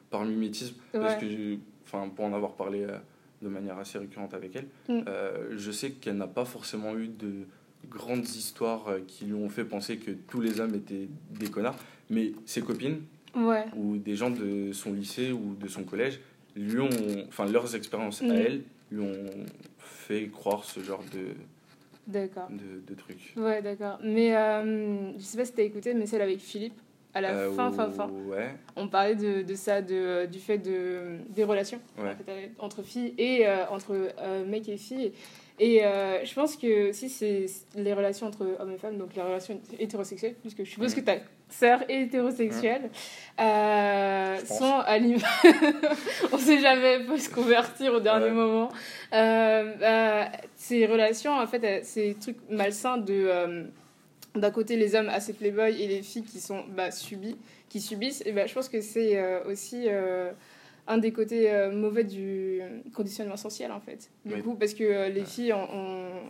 par 0.09 0.23
mimétisme. 0.25 0.75
Parce 0.91 1.15
que 1.15 1.57
pour 1.85 2.25
en 2.25 2.33
avoir 2.33 2.53
parlé 2.53 2.85
de 3.41 3.47
manière 3.49 3.77
assez 3.77 3.97
récurrente 3.97 4.33
avec 4.33 4.55
elle 4.55 4.67
Mm. 4.89 5.01
je 5.51 5.71
sais 5.71 5.91
qu'elle 5.91 6.17
n'a 6.17 6.27
pas 6.27 6.45
forcément 6.45 6.97
eu 6.97 7.07
de 7.07 7.45
grandes 7.89 8.27
histoires 8.27 8.85
qui 9.07 9.25
lui 9.25 9.33
ont 9.33 9.49
fait 9.49 9.63
penser 9.63 9.97
que 9.97 10.11
tous 10.11 10.41
les 10.41 10.59
hommes 10.59 10.75
étaient 10.75 11.07
des 11.31 11.47
connards. 11.49 11.77
Mais 12.09 12.31
ses 12.45 12.61
copines 12.61 13.01
ouais. 13.35 13.65
Ou 13.75 13.97
des 13.97 14.15
gens 14.15 14.29
de 14.29 14.71
son 14.73 14.93
lycée 14.93 15.31
ou 15.31 15.55
de 15.59 15.67
son 15.67 15.83
collège 15.83 16.19
lui 16.55 16.79
ont 16.79 16.89
enfin 17.27 17.45
leurs 17.45 17.75
expériences 17.75 18.21
Mm. 18.21 18.31
à 18.31 18.35
elle 18.35 18.61
lui 18.91 19.01
ont 19.01 19.45
fait 19.79 20.27
croire 20.29 20.63
ce 20.63 20.79
genre 20.79 21.03
de 21.13 21.35
d'accord. 22.07 22.47
de, 22.49 22.81
de 22.87 22.97
trucs 22.99 23.33
ouais 23.35 23.61
d'accord. 23.61 23.99
Mais 24.03 24.35
euh, 24.35 25.11
je 25.17 25.23
sais 25.23 25.37
pas 25.37 25.45
si 25.45 25.53
t'as 25.53 25.63
écouté 25.63 25.93
mais 25.93 26.05
celle 26.05 26.21
avec 26.21 26.39
Philippe 26.39 26.79
à 27.13 27.21
la 27.21 27.31
Euh, 27.33 27.51
fin 27.53 27.71
fin 27.71 27.89
fin. 27.91 28.09
ouais. 28.27 28.55
On 28.75 28.87
parlait 28.87 29.15
de, 29.15 29.41
de 29.41 29.55
ça 29.55 29.81
de, 29.81 30.25
du 30.25 30.39
fait 30.39 30.57
de 30.57 31.17
des 31.29 31.43
relations 31.43 31.79
Ouais. 31.97 32.11
en 32.11 32.23
fait, 32.23 32.51
entre 32.59 32.81
filles 32.83 33.13
et 33.17 33.47
euh, 33.47 33.65
entre 33.69 33.93
euh, 34.19 34.45
mecs 34.45 34.69
et 34.69 34.77
filles. 34.77 35.11
Et 35.59 35.83
euh, 35.83 36.23
je 36.23 36.33
pense 36.35 36.55
que 36.55 36.91
si 36.93 37.09
c'est 37.09 37.45
les 37.75 37.93
relations 37.93 38.27
entre 38.27 38.45
hommes 38.59 38.71
et 38.71 38.77
femmes 38.77 38.97
donc 38.97 39.15
les 39.15 39.21
relations 39.21 39.59
hétérosexuelles 39.79 40.35
puisque 40.41 40.63
je 40.63 40.69
suppose 40.69 40.95
Mhm. 40.95 41.01
que 41.03 41.05
sœur 41.11 41.21
est 41.89 42.01
hétérosexuelle 42.03 42.89
euh, 43.39 44.35
Je 44.37 44.45
pense. 44.45 44.57
sont 44.57 44.79
à 44.85 44.97
on 46.31 46.37
sait 46.37 46.59
jamais 46.59 46.99
peut 47.05 47.17
se 47.17 47.29
convertir 47.29 47.93
au 47.93 47.99
dernier 47.99 48.25
Ouais. 48.25 48.31
moment 48.31 48.69
euh, 49.13 49.73
bah, 49.79 50.31
ces 50.55 50.85
relations 50.85 51.33
en 51.33 51.47
fait 51.47 51.63
euh, 51.63 51.79
ces 51.83 52.15
trucs 52.19 52.37
malsains 52.49 52.97
de 52.97 53.13
euh, 53.13 53.63
d'un 54.35 54.51
côté 54.51 54.75
les 54.75 54.95
hommes 54.95 55.09
assez 55.09 55.33
playboy 55.33 55.81
et 55.81 55.87
les 55.87 56.01
filles 56.01 56.23
qui 56.23 56.39
sont 56.39 56.63
bah, 56.69 56.91
subies 56.91 57.37
qui 57.69 57.81
subissent, 57.81 58.23
et 58.25 58.31
ben, 58.31 58.47
je 58.47 58.53
pense 58.53 58.69
que 58.69 58.79
c'est 58.79 59.17
euh, 59.17 59.43
aussi 59.43 59.87
euh, 59.87 60.31
un 60.87 60.97
des 60.99 61.11
côtés 61.11 61.51
euh, 61.51 61.69
mauvais 61.69 62.05
du 62.05 62.61
conditionnement 62.95 63.35
social, 63.35 63.73
en 63.73 63.81
fait. 63.81 64.09
Du 64.25 64.35
Oui. 64.35 64.41
coup, 64.41 64.55
parce 64.55 64.73
que 64.73 64.85
euh, 64.85 65.09
les 65.09 65.25
filles 65.25 65.51
ont... 65.51 65.67
ont- 65.73 66.21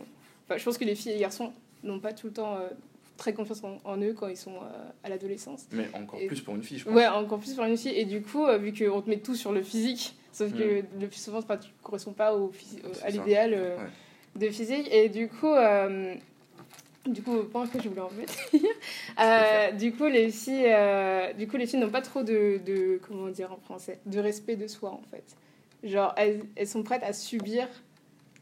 Enfin, 0.44 0.58
je 0.58 0.64
pense 0.64 0.78
que 0.78 0.84
les 0.84 0.96
filles 0.96 1.12
et 1.12 1.14
les 1.14 1.20
garçons 1.20 1.52
n'ont 1.84 2.00
pas 2.00 2.12
tout 2.12 2.26
le 2.26 2.32
temps 2.32 2.56
euh, 2.56 2.68
très 3.18 3.34
confiance 3.34 3.62
en, 3.62 3.76
en 3.84 3.98
eux 4.00 4.14
quand 4.18 4.28
ils 4.28 4.36
sont 4.36 4.54
euh, 4.56 4.90
à 5.04 5.10
l'adolescence. 5.10 5.66
mais 5.72 5.88
encore 5.92 6.18
Et- 6.18 6.26
plus 6.28 6.40
pour 6.40 6.54
une 6.54 6.62
fille 6.62 6.78
je 6.78 6.84
pense 6.84 6.94
Ouais, 6.94 7.06
encore 7.06 7.38
plus 7.40 7.52
pour 7.52 7.64
une 7.64 7.76
fille. 7.76 7.92
Et 7.94 8.06
du 8.06 8.22
coup, 8.22 8.46
euh, 8.46 8.56
vu 8.56 8.72
qu'on 8.72 9.02
te 9.02 9.10
met 9.10 9.18
tout 9.18 9.34
sur 9.34 9.52
le 9.52 9.62
physique, 9.62 10.16
sauf 10.32 10.52
que 10.52 10.80
Mm. 10.80 10.84
le 11.00 11.06
plus 11.08 11.20
souvent, 11.20 11.42
tu 11.42 11.48
ne 11.52 11.56
corresponds 11.82 12.12
pas 12.12 12.34
au, 12.34 12.44
au- 12.46 12.52
à 12.90 12.94
ça. 12.94 13.08
l'idéal 13.10 13.52
euh, 13.54 13.76
Ouais. 13.76 13.82
de 14.36 14.48
physique. 14.50 14.88
Et 14.92 15.08
du 15.10 15.28
coup, 15.28 15.52
euh, 15.52 16.14
du 17.06 17.22
coup, 17.22 17.42
point 17.44 17.66
que 17.66 17.82
je 17.82 17.88
voulais 17.88 18.00
en 18.00 18.08
venir, 18.08 18.28
du 19.78 19.92
coup, 19.92 20.06
les 20.06 20.30
filles, 20.30 20.74
du 21.36 21.48
coup, 21.48 21.56
les 21.56 21.66
filles 21.66 21.80
n'ont 21.80 21.90
pas 21.90 22.02
trop 22.02 22.22
de, 22.22 22.60
de, 22.64 23.00
comment 23.06 23.28
dire 23.28 23.52
en 23.52 23.56
français, 23.56 23.98
de 24.06 24.18
respect 24.20 24.56
de 24.56 24.66
soi 24.66 24.90
en 24.90 25.02
fait. 25.10 25.24
Genre, 25.84 26.12
elles, 26.16 26.42
elles 26.56 26.66
sont 26.68 26.82
prêtes 26.82 27.02
à 27.02 27.12
subir 27.12 27.66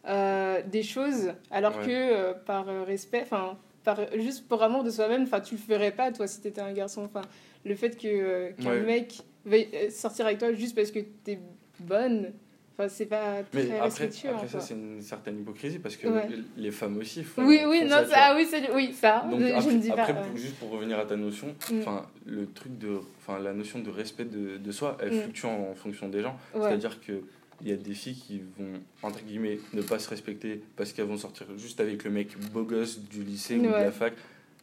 des 0.06 0.83
choses, 0.83 1.33
alors 1.50 1.76
Ouais. 1.78 1.87
que 1.87 2.33
par 2.45 2.66
respect, 2.87 3.23
enfin, 3.23 3.56
par 3.87 3.99
juste 4.19 4.47
pour 4.49 4.62
amour 4.62 4.83
de 4.85 4.90
soi-même, 4.90 5.23
enfin, 5.23 5.40
tu 5.40 5.55
le 5.55 5.61
ferais 5.61 5.93
pas 5.93 6.11
toi 6.12 6.26
si 6.26 6.40
t'étais 6.40 6.61
un 6.61 6.73
garçon. 6.73 7.05
Enfin, 7.05 7.23
le 7.64 7.75
fait 7.76 7.97
que 7.97 8.07
euh, 8.09 8.50
qu'un 8.61 8.71
Ouais. 8.73 8.81
mec 8.81 9.23
veuille 9.45 9.69
euh, 9.73 9.88
sortir 9.90 10.26
avec 10.26 10.38
toi 10.38 10.52
juste 10.52 10.75
parce 10.75 10.90
que 10.90 10.99
t'es 11.25 11.38
bonne. 11.81 12.33
Enfin, 12.78 12.88
c'est 12.90 13.07
pas 13.07 13.43
très 13.50 13.62
Mais 13.64 13.78
après, 13.78 14.05
après 14.05 14.28
en 14.35 14.49
ça, 14.49 14.61
c'est 14.61 14.75
une 14.75 15.00
certaine 15.00 15.38
hypocrisie 15.40 15.78
parce 15.78 15.97
que 15.97 16.09
Ouais. 16.09 16.28
les 16.59 16.71
femmes 16.71 16.99
aussi 16.99 17.23
font. 17.25 17.47
Oui, 17.47 17.61
oui, 17.66 17.78
font 17.81 17.85
non, 17.87 18.07
ça, 18.07 18.16
ah 18.16 18.35
oui, 18.37 18.47
c'est- 18.50 18.71
oui, 18.75 18.93
ça, 18.93 19.25
Donc 19.31 19.40
je, 19.40 19.47
après, 19.47 19.61
je 19.62 19.71
ne 19.71 19.81
dis 19.81 19.90
après, 19.90 20.12
pas. 20.14 20.21
pour- 20.21 20.35
ouais. 20.35 20.38
juste 20.38 20.57
pour 20.57 20.71
revenir 20.71 20.99
à 20.99 21.07
ta 21.07 21.16
notion, 21.16 21.55
Mm. 21.73 21.78
enfin 21.78 22.05
le 22.26 22.47
truc 22.47 22.76
de, 22.76 22.99
enfin 23.19 23.38
la 23.38 23.55
notion 23.55 23.78
de 23.78 23.88
respect 23.88 24.26
de, 24.26 24.59
de 24.59 24.73
soi, 24.73 24.99
elle 25.00 25.12
Mm. 25.14 25.21
fluctue 25.23 25.47
en, 25.47 25.71
en 25.71 25.75
fonction 25.75 26.09
des 26.11 26.21
gens. 26.21 26.37
C'est-à-dire 26.52 27.00
que 27.00 27.23
il 27.63 27.69
y 27.69 27.73
a 27.73 27.77
des 27.77 27.95
filles 27.95 28.15
qui 28.17 28.39
vont 28.59 28.81
entre 29.03 29.23
guillemets 29.25 29.59
ne 29.73 29.83
pas 29.83 29.99
se 29.99 30.09
respecter 30.11 30.63
parce 30.77 30.93
qu'elles 30.93 31.07
vont 31.07 31.17
sortir 31.17 31.47
juste 31.57 31.81
avec 31.81 32.05
le 32.05 32.11
mec 32.11 32.37
beau 32.53 32.63
gosse 32.65 32.99
du 33.01 33.23
lycée 33.23 33.57
ou 33.59 33.63
de 33.63 33.69
la 33.69 33.91
fac, 33.93 34.15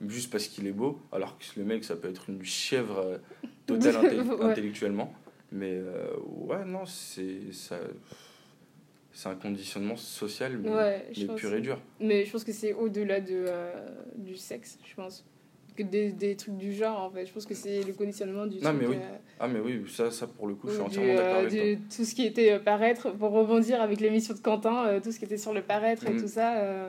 juste 0.07 0.31
parce 0.31 0.47
qu'il 0.47 0.67
est 0.67 0.71
beau, 0.71 0.99
alors 1.11 1.37
que 1.37 1.45
le 1.57 1.65
mec 1.65 1.83
ça 1.83 1.95
peut 1.95 2.09
être 2.09 2.29
une 2.29 2.43
chèvre 2.43 2.99
euh, 2.99 3.17
totale 3.65 3.95
Ouais. 3.97 4.45
intellectuellement. 4.45 5.13
Mais 5.51 5.73
euh, 5.73 6.07
ouais, 6.25 6.65
non, 6.65 6.85
c'est 6.85 7.51
ça. 7.51 7.79
C'est 9.15 9.29
un 9.29 9.35
conditionnement 9.35 9.95
social, 9.95 10.57
mais, 10.57 10.69
Ouais, 10.71 11.07
mais 11.15 11.35
pur 11.35 11.53
et 11.53 11.61
dur. 11.61 11.79
Mais 11.99 12.25
je 12.25 12.31
pense 12.31 12.43
que 12.43 12.51
c'est 12.51 12.73
au-delà 12.73 13.21
de, 13.21 13.45
euh, 13.47 13.71
du 14.15 14.35
sexe, 14.35 14.79
je 14.83 14.95
pense. 14.95 15.23
Que 15.75 15.83
des, 15.83 16.11
des 16.11 16.35
trucs 16.35 16.55
du 16.57 16.71
genre, 16.73 17.01
en 17.01 17.09
fait. 17.09 17.25
Je 17.25 17.33
pense 17.33 17.45
que 17.45 17.55
c'est 17.55 17.81
le 17.83 17.93
conditionnement 17.93 18.45
du 18.45 18.57
Non, 18.57 18.69
truc, 18.69 18.81
mais 18.81 18.87
oui, 18.87 18.95
euh, 18.97 19.17
Ah, 19.39 19.47
mais 19.47 19.59
oui, 19.59 19.83
ça, 19.89 20.11
ça 20.11 20.27
pour 20.27 20.47
le 20.47 20.53
coup, 20.55 20.67
je 20.67 20.73
suis 20.73 20.81
entièrement 20.81 21.15
d'accord 21.15 21.33
euh, 21.35 21.39
avec 21.39 21.49
toi. 21.51 21.63
du- 21.63 21.77
tout 21.95 22.05
ce 22.05 22.13
qui 22.13 22.25
était 22.25 22.51
euh, 22.51 22.59
paraître, 22.59 23.09
pour 23.11 23.31
rebondir 23.31 23.81
avec 23.81 23.99
l'émission 23.99 24.35
de 24.35 24.39
Quentin, 24.39 24.85
euh, 24.85 24.99
tout 24.99 25.11
ce 25.11 25.17
qui 25.19 25.25
était 25.25 25.37
sur 25.37 25.53
le 25.53 25.61
paraître 25.63 26.05
et 26.05 26.11
Mhm. 26.13 26.21
tout 26.21 26.27
ça, 26.27 26.87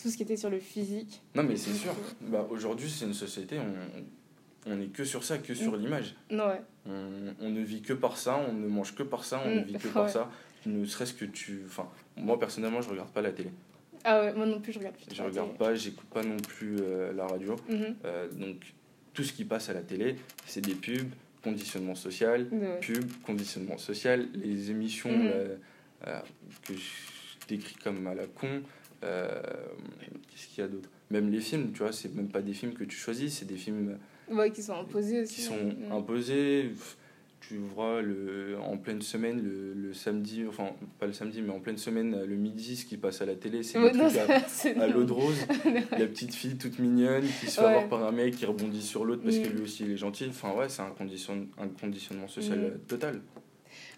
tout 0.00 0.08
ce 0.08 0.16
qui 0.16 0.22
était 0.22 0.36
sur 0.36 0.48
le 0.50 0.58
physique. 0.60 1.20
Non, 1.34 1.42
mais 1.42 1.56
c'est 1.56 1.72
sûr. 1.74 1.92
Bah, 2.22 2.46
Aujourd'hui, 2.50 2.88
c'est 2.88 3.04
une 3.04 3.12
société, 3.14 3.58
on, 3.58 4.72
on 4.72 4.80
est 4.80 4.86
que 4.86 5.04
sur 5.04 5.24
ça, 5.24 5.36
que 5.38 5.52
Mm. 5.52 5.56
sur 5.56 5.76
l'image. 5.76 6.14
Non, 6.30 6.46
ouais. 6.46 6.62
On, 6.88 7.34
on 7.40 7.50
ne 7.50 7.60
vit 7.60 7.82
que 7.82 7.92
par 7.92 8.16
ça, 8.16 8.40
on 8.48 8.54
ne 8.54 8.66
mange 8.66 8.94
que 8.94 9.02
par 9.02 9.24
ça, 9.24 9.42
on 9.44 9.50
ne 9.56 9.60
Mm, 9.60 9.64
vit 9.64 9.74
que 9.74 9.88
par 9.88 10.04
ouais. 10.04 10.08
ça. 10.08 10.30
Ne 10.64 10.84
serait-ce 10.86 11.12
que 11.12 11.24
tu. 11.26 11.62
Enfin, 11.66 11.86
moi 12.16 12.38
personnellement, 12.38 12.80
je 12.80 12.88
regarde 12.88 13.10
pas 13.10 13.20
la 13.20 13.32
télé. 13.32 13.50
Ah 14.04 14.20
ouais, 14.20 14.32
moi 14.34 14.46
non 14.46 14.60
plus, 14.60 14.72
je 14.72 14.78
regarde 14.78 14.96
plus. 14.96 15.14
Je 15.14 15.22
regarde 15.22 15.56
pas, 15.56 15.74
j'écoute 15.74 16.08
pas 16.08 16.22
non 16.22 16.36
plus 16.36 16.76
euh, 16.80 17.12
la 17.12 17.26
radio. 17.26 17.56
Mhm. 17.68 17.96
Euh, 18.04 18.28
donc, 18.32 18.56
tout 19.14 19.22
ce 19.22 19.32
qui 19.32 19.44
passe 19.44 19.68
à 19.68 19.74
la 19.74 19.82
télé, 19.82 20.16
c'est 20.46 20.60
des 20.60 20.74
pubs, 20.74 21.08
conditionnement 21.42 21.94
social, 21.94 22.46
Ouais. 22.50 22.78
pub, 22.80 23.04
conditionnement 23.24 23.78
social, 23.78 24.28
les 24.34 24.70
émissions 24.70 25.10
Mhm. 25.16 25.30
euh, 26.06 26.20
que 26.66 26.74
je 26.74 27.46
décris 27.48 27.76
comme 27.76 28.06
à 28.06 28.14
la 28.14 28.26
con. 28.26 28.62
Qu'est-ce 29.00 30.46
qu'il 30.48 30.58
y 30.58 30.62
a 30.64 30.68
d'autre? 30.68 30.88
Même 31.10 31.30
les 31.30 31.40
films, 31.40 31.72
tu 31.72 31.80
vois, 31.80 31.92
c'est 31.92 32.14
même 32.14 32.28
pas 32.28 32.40
des 32.42 32.54
films 32.54 32.72
que 32.72 32.84
tu 32.84 32.96
choisis, 32.96 33.38
c'est 33.38 33.44
des 33.44 33.56
films 33.56 33.98
Ouais, 34.30 34.50
qui 34.50 34.62
sont 34.62 34.74
imposés 34.74 35.20
aussi. 35.22 35.34
qui 35.36 35.40
sont 35.42 35.56
Mhm. 35.56 35.92
imposés. 35.92 36.70
Tu 37.48 37.56
vois, 37.56 38.00
le, 38.02 38.56
en 38.60 38.76
pleine 38.78 39.02
semaine, 39.02 39.42
le, 39.42 39.72
le 39.74 39.92
samedi, 39.94 40.44
enfin, 40.48 40.70
pas 41.00 41.06
le 41.06 41.12
samedi, 41.12 41.42
mais 41.42 41.52
en 41.52 41.58
pleine 41.60 41.76
semaine, 41.76 42.24
le 42.24 42.36
midi, 42.36 42.76
ce 42.76 42.84
qui 42.86 42.96
passe 42.96 43.20
à 43.20 43.26
la 43.26 43.34
télé, 43.34 43.62
c'est 43.64 43.78
Ouais, 43.78 43.90
à, 44.78 44.82
à 44.82 44.86
l'eau 44.86 45.04
de 45.04 45.12
rose. 45.12 45.44
la 45.90 46.06
petite 46.06 46.34
fille 46.34 46.56
toute 46.56 46.78
mignonne 46.78 47.24
qui 47.40 47.46
se 47.48 47.60
fait 47.60 47.62
Ouais. 47.62 47.66
avoir 47.68 47.88
par 47.88 48.04
un 48.04 48.12
mec 48.12 48.36
qui 48.36 48.46
rebondit 48.46 48.80
sur 48.82 49.04
l'autre 49.04 49.22
parce 49.24 49.38
que 49.38 49.48
Mm. 49.48 49.52
lui 49.56 49.62
aussi 49.62 49.84
il 49.84 49.90
est 49.92 49.96
gentil. 49.96 50.26
Enfin, 50.30 50.52
ouais, 50.56 50.68
c'est 50.68 50.82
un, 50.82 50.90
condition, 50.90 51.46
un 51.58 51.68
conditionnement 51.68 52.28
social 52.28 52.58
Mm. 52.58 52.78
total. 52.86 53.20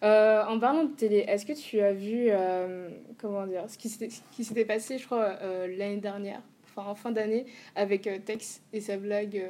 Euh, 0.02 0.42
en 0.46 0.58
parlant 0.58 0.84
de 0.84 0.94
télé, 0.94 1.18
est-ce 1.28 1.44
que 1.46 1.52
tu 1.52 1.80
as 1.80 1.92
vu, 1.92 2.26
euh, 2.30 2.88
comment 3.18 3.46
dire, 3.46 3.64
ce 3.68 3.76
qui 3.78 3.88
s'était 3.88 4.10
ce 4.10 4.20
qui 4.32 4.44
s'était 4.44 4.64
passé, 4.64 4.98
je 4.98 5.04
crois, 5.06 5.36
euh, 5.42 5.66
l'année 5.76 5.98
dernière, 6.00 6.40
enfin 6.64 6.88
en 6.90 6.94
fin 6.94 7.10
d'année, 7.10 7.46
avec 7.76 8.08
Tex 8.24 8.62
et 8.72 8.80
sa 8.80 8.96
blague 8.96 9.42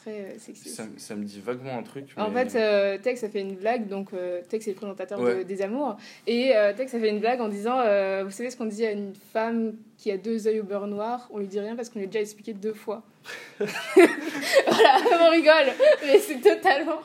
très 0.00 0.10
euh, 0.12 0.38
sexiste 0.38 0.74
Ça, 0.76 0.84
ça 0.96 1.14
me 1.14 1.24
dit 1.24 1.40
vaguement 1.40 1.78
un 1.78 1.82
truc. 1.82 2.06
En 2.16 2.30
fait, 2.30 2.54
euh, 2.54 2.98
Tex 2.98 3.22
a 3.24 3.28
fait 3.28 3.40
une 3.40 3.54
blague, 3.56 3.88
donc 3.88 4.08
euh, 4.12 4.40
Tex 4.48 4.66
est 4.66 4.70
le 4.70 4.76
présentateur 4.76 5.18
de- 5.20 5.42
des 5.42 5.62
Amours, 5.62 5.96
et 6.26 6.56
euh, 6.56 6.72
Tex 6.74 6.94
a 6.94 7.00
fait 7.00 7.10
une 7.10 7.20
blague 7.20 7.40
en 7.40 7.48
disant 7.48 7.76
Vous 8.24 8.30
savez 8.30 8.50
ce 8.50 8.56
qu'on 8.56 8.66
dit 8.66 8.84
à 8.86 8.92
une 8.92 9.12
femme 9.32 9.74
qui 9.98 10.10
a 10.10 10.16
deux 10.16 10.46
yeux 10.48 10.60
au 10.60 10.64
beurre 10.64 10.86
noir? 10.86 11.28
On 11.30 11.38
lui 11.38 11.46
dit 11.46 11.60
rien 11.60 11.76
parce 11.76 11.88
qu'on 11.90 11.98
lui 11.98 12.06
a 12.06 12.08
déjà 12.08 12.20
expliqué 12.20 12.52
deux 12.54 12.72
fois. 12.72 13.02
voilà, 13.58 14.96
on 15.26 15.30
rigole, 15.30 15.72
mais 16.06 16.18
c'est 16.18 16.40
totalement. 16.40 17.00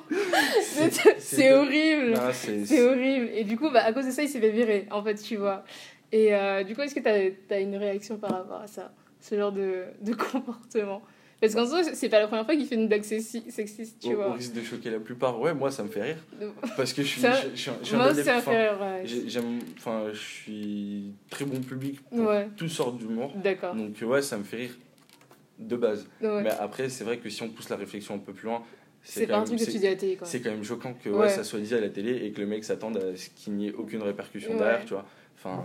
C'est 1.20 1.52
horrible 1.54 2.12
Non, 2.14 2.32
c'est- 2.32 2.82
horrible. 2.88 3.30
Et 3.34 3.44
du 3.44 3.58
coup, 3.58 3.70
bah, 3.70 3.84
à 3.84 3.94
cause 3.94 4.06
de 4.06 4.12
ça, 4.12 4.24
il 4.24 4.30
s'est 4.30 4.40
fait 4.40 4.52
virer, 4.52 4.88
en 4.92 5.04
fait, 5.04 5.16
tu 5.16 5.36
vois. 5.36 5.64
Et 6.12 6.32
du 6.66 6.76
coup, 6.76 6.82
est-ce 6.82 6.96
que 6.96 7.02
tu 7.02 7.54
as, 7.54 7.60
une 7.60 7.76
réaction 7.76 8.18
par 8.18 8.32
rapport 8.32 8.62
à 8.62 8.68
ça? 8.68 8.92
Ce 9.20 9.36
genre 9.36 9.52
de, 9.52 9.86
de 10.02 10.14
comportement 10.32 11.02
Parce 11.54 11.56
qu'en 11.56 11.66
soi, 11.68 11.84
c'est 11.94 12.10
pas 12.10 12.20
la 12.20 12.28
première 12.28 12.46
fois 12.46 12.56
qu'il 12.56 12.66
fait 12.66 12.76
une 12.76 12.88
blague 12.88 13.04
sexi- 13.04 13.50
sexiste, 13.50 13.98
tu 14.02 14.14
vois. 14.14 14.34
risque 14.34 14.54
de 14.54 14.62
choquer 14.62 14.90
la 14.90 15.00
plupart, 15.00 15.40
ouais, 15.40 15.54
moi 15.54 15.72
ça 15.72 15.84
me 15.84 15.90
fait 15.90 16.02
rire. 16.02 16.18
Parce 16.78 16.94
que 16.94 17.02
je 17.04 17.08
suis, 17.08 17.22
Ça- 17.22 17.34
je, 17.34 17.56
je 17.56 17.72
je 17.84 17.96
Moi, 17.96 18.14
frère. 18.42 18.82
ouais. 18.82 19.02
j'ai- 19.06 19.28
J'aime, 19.30 19.60
enfin, 19.78 20.06
je 20.14 20.18
suis 20.20 21.14
très 21.30 21.46
bon 21.46 21.60
public 21.62 22.00
pour 22.10 22.20
Ouais, 22.28 22.50
toutes 22.56 22.70
sortes 22.70 22.98
d'humour. 22.98 23.34
d'accord. 23.36 23.76
Donc 23.76 23.96
ouais, 24.02 24.22
ça 24.22 24.38
me 24.38 24.44
fait 24.44 24.58
rire 24.58 24.78
de 25.60 25.76
base. 25.76 26.08
Ouais. 26.22 26.44
Mais 26.44 26.52
après, 26.52 26.90
c'est 26.90 27.04
vrai 27.04 27.18
que 27.18 27.30
si 27.30 27.42
on 27.44 27.50
pousse 27.50 27.70
la 27.70 27.78
réflexion 27.78 28.16
un 28.16 28.20
peu 28.20 28.34
plus 28.34 28.46
loin, 28.48 28.64
C'est 29.04 29.22
quand 29.22 29.28
pas 29.28 29.34
un 29.36 29.38
même- 29.40 29.46
truc 29.56 29.60
que 29.60 29.72
tu 29.72 29.78
dis 29.78 29.88
à 29.88 29.92
la 29.92 29.96
télé, 29.96 30.16
quoi. 30.18 30.28
C'est 30.28 30.42
quand 30.42 30.50
même 30.52 30.64
choquant 30.64 30.94
que 30.94 31.28
ça 31.30 31.44
soit 31.44 31.60
dit 31.60 31.74
à 31.76 31.80
la 31.80 31.90
télé 31.90 32.26
et 32.26 32.32
que 32.32 32.42
le 32.42 32.48
mec 32.48 32.64
s'attende 32.64 32.98
à 32.98 33.16
ce 33.16 33.30
qu'il 33.30 33.54
n'y 33.54 33.68
ait 33.68 33.74
aucune 33.74 34.02
répercussion 34.02 34.58
derrière, 34.58 34.84
tu 34.84 34.94
vois. 34.94 35.06
Enfin, 35.38 35.64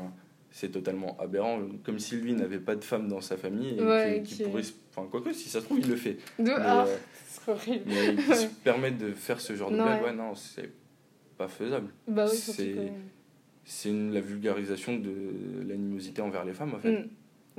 c'est 0.50 0.70
totalement 0.70 1.16
aberrant. 1.20 1.60
Comme 1.84 1.98
si 1.98 2.16
lui 2.16 2.32
n'avait 2.32 2.58
pas 2.58 2.74
de 2.76 2.84
femme 2.84 3.08
dans 3.08 3.20
sa 3.20 3.36
famille 3.36 3.78
et 3.78 3.82
Ouais, 3.82 4.22
qu'il 4.24 4.36
qui- 4.38 4.42
pourrait. 4.44 4.62
Enfin, 4.94 5.08
quoique, 5.10 5.32
si 5.32 5.48
ça 5.48 5.60
se 5.60 5.64
trouve, 5.66 5.78
il 5.80 5.88
le 5.88 5.96
fait. 5.96 6.16
De... 6.38 6.50
Ah, 6.56 6.84
euh, 6.86 6.96
c'est 7.26 7.50
horrible. 7.50 7.84
mais 7.86 8.34
se 8.34 8.46
permette 8.64 8.98
de 8.98 9.12
faire 9.12 9.40
ce 9.40 9.54
genre 9.54 9.70
de 9.70 9.76
blague, 9.76 10.02
ouais, 10.02 10.12
non, 10.12 10.34
c'est 10.34 10.70
pas 11.38 11.48
faisable. 11.48 11.88
Bah 12.08 12.26
oui, 12.30 12.36
c'est- 12.36 12.92
C'est 13.64 13.92
la 13.92 14.20
vulgarisation 14.20 14.96
de 14.96 15.12
l'animosité 15.68 16.20
envers 16.22 16.44
les 16.44 16.52
femmes, 16.52 16.74
en 16.74 16.78
fait. 16.80 16.90
Mm. 16.90 17.08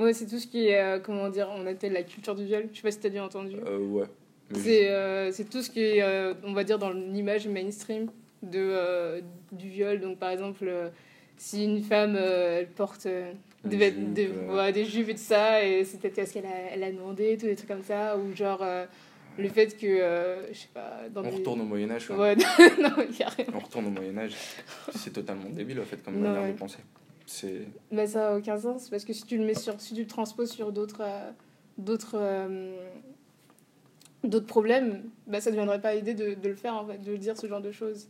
Ouais, 0.04 0.14
c'est 0.14 0.26
tout 0.26 0.40
ce 0.40 0.48
qui 0.48 0.68
est, 0.68 0.82
euh, 0.82 1.00
comment 1.00 1.30
dire, 1.30 1.48
on 1.56 1.66
appelle 1.66 1.94
la 1.94 2.04
culture 2.04 2.36
du 2.36 2.44
viol. 2.46 2.68
Je 2.72 2.78
sais 2.78 2.82
pas 2.82 2.92
si 2.92 3.00
t'as 3.00 3.10
déjà 3.10 3.24
entendu. 3.24 3.56
Euh, 3.66 3.78
ouais. 3.78 4.06
C'est 4.54 4.90
euh, 4.90 5.32
tout 5.50 5.62
ce 5.62 5.70
qui 5.70 5.80
est, 5.82 6.02
euh, 6.02 6.34
on 6.44 6.52
va 6.54 6.64
dire, 6.66 6.80
dans 6.80 6.92
l'image 6.92 7.48
mainstream 7.48 8.10
de, 8.44 9.22
du 9.54 9.70
viol. 9.70 10.02
Donc, 10.02 10.18
par 10.20 10.32
exemple, 10.32 10.70
si 11.42 11.66
une 11.66 11.82
femme, 11.82 12.16
euh, 12.16 12.60
elle 12.60 12.68
porte 12.68 13.08
euh, 13.08 13.34
des, 13.66 13.92
euh. 13.92 14.56
ouais, 14.56 14.72
des 14.72 14.86
jupes 14.86 15.10
et 15.10 15.16
tout 15.16 15.22
ça, 15.22 15.66
et 15.66 15.84
c'est 15.84 16.00
peut-être 16.00 16.16
parce 16.16 16.32
qu'elle 16.32 16.46
a, 16.46 16.72
elle 16.72 16.84
a 16.84 16.92
demandé, 16.92 17.36
tous 17.36 17.48
des 17.48 17.56
trucs 17.56 17.68
comme 17.68 17.82
ça, 17.82 18.16
ou 18.16 18.36
genre 18.36 18.64
le 19.40 19.50
fait 19.50 19.76
que, 19.76 19.88
je 20.52 20.56
sais 20.58 20.70
pas, 20.72 21.10
dans 21.12 21.26
on 21.26 21.32
retourne 21.32 21.62
au 21.62 21.66
Moyen-Âge. 21.66 22.12
ouais. 22.12 22.18
Ouais, 22.18 22.36
non, 22.80 22.92
carrément. 23.18 23.54
On 23.56 23.60
retourne 23.60 23.88
au 23.88 23.90
Moyen-Âge. 23.90 24.36
c'est 24.94 25.14
totalement 25.14 25.50
débile, 25.50 25.80
en 25.80 25.84
fait, 25.84 25.98
comme 26.04 26.14
Non, 26.16 26.30
manière 26.30 26.44
ouais. 26.44 26.52
de 26.54 26.58
penser. 26.60 26.78
C'est. 27.26 27.62
Bah, 27.92 28.06
ça 28.06 28.20
n'a 28.20 28.38
aucun 28.38 28.60
sens, 28.60 28.90
parce 28.90 29.04
que 29.04 29.14
si 29.14 29.26
tu 29.26 29.40
le 29.40 29.44
mets 29.44 29.56
sur, 29.56 29.82
si 29.82 29.96
tu 29.96 30.02
le 30.02 30.08
transposes 30.08 30.52
sur 30.52 30.72
d'autres. 30.72 31.02
d'autres 31.80 32.20
d'autres 34.24 34.46
problèmes, 34.46 35.02
bah, 35.26 35.42
ça 35.42 35.50
ne 35.50 35.56
deviendrait 35.56 35.82
pas 35.82 35.96
l'idée 35.96 36.14
de, 36.14 36.36
de 36.36 36.50
le 36.50 36.54
faire, 36.54 36.76
en 36.76 36.86
fait, 36.86 37.00
de 37.00 37.16
dire 37.16 37.36
ce 37.36 37.48
genre 37.48 37.62
de 37.62 37.72
choses. 37.72 38.08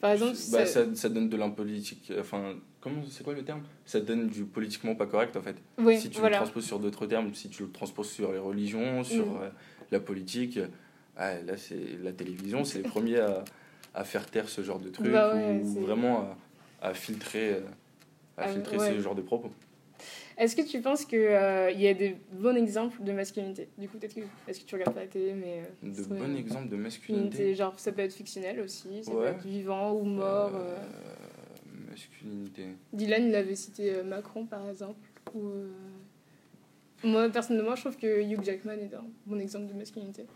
Par 0.00 0.12
exemple, 0.12 0.32
Bah, 0.52 0.64
ça- 0.66 0.94
ça, 0.94 1.08
donne 1.08 1.28
de 1.28 1.36
l'impolitique. 1.36 2.10
Enfin, 2.18 2.54
comment 2.80 3.02
c'est 3.10 3.22
quoi 3.22 3.34
le 3.34 3.42
terme? 3.44 3.62
Ça 3.84 4.00
donne 4.00 4.28
du 4.28 4.44
politiquement 4.44 4.94
pas 4.94 5.06
correct 5.06 5.36
en 5.36 5.42
fait. 5.42 5.56
oui, 5.78 5.98
si 6.00 6.08
tu 6.10 6.18
voilà. 6.20 6.36
le 6.38 6.42
transposes 6.42 6.64
sur 6.64 6.78
d'autres 6.78 7.06
termes, 7.06 7.34
si 7.34 7.48
tu 7.50 7.64
le 7.64 7.70
transposes 7.70 8.10
sur 8.10 8.32
les 8.32 8.38
religions, 8.38 9.04
sur 9.04 9.26
Mm. 9.26 9.42
euh, 9.42 9.48
la 9.90 10.00
politique, 10.00 10.58
ah, 11.16 11.34
là 11.42 11.56
c'est 11.58 11.98
la 12.02 12.12
télévision, 12.12 12.64
c'est 12.64 12.82
les 12.82 12.88
premiers 12.88 13.18
à, 13.18 13.44
à 13.94 14.04
faire 14.04 14.24
taire 14.26 14.48
ce 14.48 14.62
genre 14.62 14.78
de 14.78 14.88
trucs 14.88 15.12
Bah 15.12 15.34
ouais, 15.34 15.60
ou 15.62 15.80
vraiment 15.80 16.34
à, 16.80 16.88
à 16.88 16.94
filtrer, 16.94 17.54
euh, 17.54 17.60
à 18.38 18.44
Ah, 18.44 18.48
filtrer 18.48 18.78
ouais. 18.78 18.88
ce 18.88 19.00
genre 19.00 19.14
de 19.14 19.22
propos. 19.22 19.50
Est-ce 20.38 20.56
que 20.56 20.62
tu 20.62 20.80
penses 20.80 21.04
qu'il 21.04 21.20
y 21.20 21.88
a 21.88 21.94
des 21.94 22.16
bons 22.32 22.56
exemples 22.56 23.02
de 23.02 23.12
masculinité? 23.12 23.68
Du 23.76 23.88
coup, 23.88 23.98
peut-être 23.98 24.14
que. 24.14 24.20
Est-ce 24.48 24.60
que 24.60 24.64
tu 24.64 24.74
regardes 24.74 24.94
pas 24.94 25.00
la 25.00 25.06
télé, 25.06 25.34
mais. 25.34 25.62
euh, 25.84 25.90
De 25.92 26.02
bons 26.04 26.34
exemples 26.36 26.68
de 26.68 26.76
masculinité? 26.76 27.54
Genre, 27.54 27.78
ça 27.78 27.92
peut 27.92 28.02
être 28.02 28.14
fictionnel 28.14 28.60
aussi, 28.60 29.04
ça 29.04 29.12
Ouais. 29.12 29.32
peut 29.32 29.36
être 29.38 29.46
vivant 29.46 29.92
ou 29.92 30.02
mort. 30.04 30.52
Euh, 30.54 30.76
euh. 30.76 31.90
Masculinité. 31.90 32.64
Dylan, 32.92 33.28
il 33.28 33.34
avait 33.34 33.54
cité 33.56 33.94
euh, 33.94 34.04
Macron, 34.04 34.46
par 34.46 34.68
exemple. 34.68 35.00
Ou, 35.34 35.48
euh, 35.48 35.68
Moi, 37.04 37.28
personnellement, 37.30 37.74
je 37.74 37.80
trouve 37.82 37.96
que 37.96 38.22
Hugh 38.22 38.42
Jackman 38.44 38.72
est 38.78 38.94
un 38.94 39.04
bon 39.26 39.40
exemple 39.40 39.66
de 39.66 39.72
masculinité. 39.74 40.26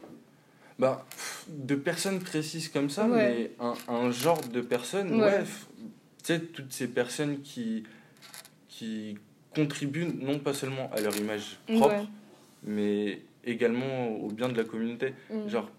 Bah, 0.78 1.06
de 1.48 1.74
personnes 1.76 2.18
précises 2.18 2.68
comme 2.68 2.90
ça, 2.90 3.06
Ouais. 3.06 3.50
mais 3.60 3.64
un, 3.64 3.74
un 3.88 4.10
genre 4.10 4.40
de 4.48 4.60
personnes, 4.60 5.14
Ouais. 5.14 5.20
ouais. 5.26 5.44
Tu 5.44 6.24
sais, 6.34 6.40
toutes 6.40 6.72
ces 6.72 6.88
personnes 6.88 7.42
qui, 7.42 7.84
qui 8.68 9.16
contribuent 9.54 10.06
non 10.20 10.38
pas 10.38 10.52
seulement 10.54 10.90
à 10.92 11.00
leur 11.00 11.16
image 11.16 11.58
propre, 11.66 11.94
Ouais. 11.94 12.06
mais 12.64 13.20
également 13.44 14.08
au 14.16 14.28
bien 14.28 14.48
de 14.48 14.56
la 14.56 14.64
communauté. 14.64 15.14
Mm. 15.30 15.48
Genre, 15.48 15.70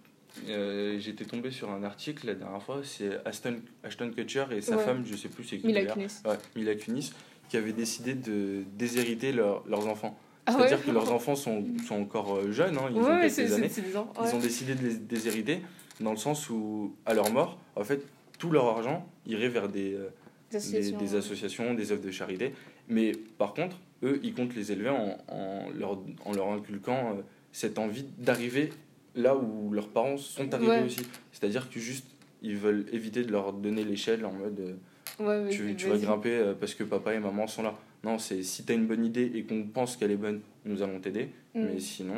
euh, 0.49 0.97
j'étais 0.99 1.25
tombé 1.25 1.51
sur 1.51 1.71
un 1.71 1.83
article 1.83 2.27
la 2.27 2.35
dernière 2.35 2.61
fois, 2.61 2.81
c'est 2.83 3.09
Ashton, 3.25 3.57
Ashton 3.83 4.11
Kutcher 4.15 4.45
et 4.51 4.61
sa 4.61 4.77
Ouais. 4.77 4.83
femme, 4.83 5.03
je 5.05 5.15
sais 5.15 5.29
plus 5.29 5.43
c'est 5.43 5.57
qui 5.57 5.67
Mila. 5.67 5.85
Kunis. 5.85 6.21
Ouais, 6.25 6.35
Mila 6.55 6.75
Kunis, 6.75 7.11
qui 7.49 7.57
avaient 7.57 7.73
décidé 7.73 8.13
de 8.15 8.63
déshériter 8.77 9.31
leur- 9.31 9.63
leurs 9.67 9.87
enfants. 9.87 10.17
Ah 10.47 10.51
C'est-à-dire 10.53 10.83
que 10.85 10.91
leurs 10.91 11.11
enfants 11.13 11.35
sont, 11.35 11.65
sont 11.87 11.95
encore 11.95 12.35
euh, 12.35 12.51
jeunes, 12.51 12.77
hein, 12.77 12.89
ils 12.91 12.97
ont 12.97 13.19
quelques 13.19 13.53
années. 13.53 13.97
ans. 13.97 14.13
Ils 14.23 14.35
ont 14.35 14.39
décidé 14.39 14.75
de 14.75 14.83
les 14.87 14.95
déshériter 14.95 15.61
dans 15.99 16.11
le 16.11 16.17
sens 16.17 16.49
où, 16.49 16.95
à 17.05 17.13
leur 17.13 17.31
mort, 17.31 17.57
en 17.75 17.83
fait, 17.83 18.01
tout 18.37 18.51
leur 18.51 18.65
argent 18.67 19.07
irait 19.25 19.47
vers 19.47 19.69
des, 19.69 19.93
euh, 19.93 20.09
des, 20.51 20.57
associations. 20.57 20.97
des 20.99 21.15
associations, 21.15 21.73
des 21.73 21.91
œuvres 21.93 22.03
de 22.05 22.11
charité. 22.11 22.53
Mais 22.87 23.11
par 23.37 23.53
contre, 23.53 23.77
eux, 24.03 24.19
ils 24.23 24.33
comptent 24.33 24.55
les 24.55 24.71
élever 24.71 24.89
en, 24.89 25.17
en 25.27 25.69
leur, 25.77 25.99
en 26.25 26.33
leur 26.33 26.49
inculquant 26.51 27.11
euh, 27.17 27.21
cette 27.51 27.79
envie 27.79 28.05
d'arriver 28.17 28.69
là 29.15 29.35
où 29.35 29.71
leurs 29.71 29.87
parents 29.89 30.17
sont 30.17 30.53
arrivés 30.53 30.71
Ouais. 30.71 30.83
aussi. 30.83 31.01
C'est-à-dire 31.31 31.69
que 31.69 31.79
juste, 31.79 32.05
ils 32.41 32.57
veulent 32.57 32.85
éviter 32.91 33.23
de 33.23 33.31
leur 33.31 33.53
donner 33.53 33.83
l'échelle 33.83 34.25
en 34.25 34.33
mode 34.33 34.59
euh, 34.59 34.73
Ouais, 35.17 35.49
tu, 35.49 35.87
vas 35.87 35.97
grimper 35.97 36.33
euh, 36.35 36.53
parce 36.53 36.73
que 36.75 36.83
papa 36.83 37.13
et 37.13 37.19
maman 37.19 37.47
sont 37.47 37.63
là. 37.63 37.73
Non, 38.03 38.19
c'est 38.19 38.43
si 38.43 38.65
tu 38.65 38.71
as 38.73 38.75
une 38.75 38.85
bonne 38.85 39.05
idée 39.05 39.31
et 39.33 39.43
qu'on 39.43 39.63
pense 39.63 39.95
qu'elle 39.95 40.11
est 40.11 40.17
bonne, 40.17 40.41
nous 40.65 40.81
allons 40.81 40.99
t'aider. 40.99 41.29
Mm. 41.53 41.61
Mais 41.63 41.79
sinon, 41.79 42.15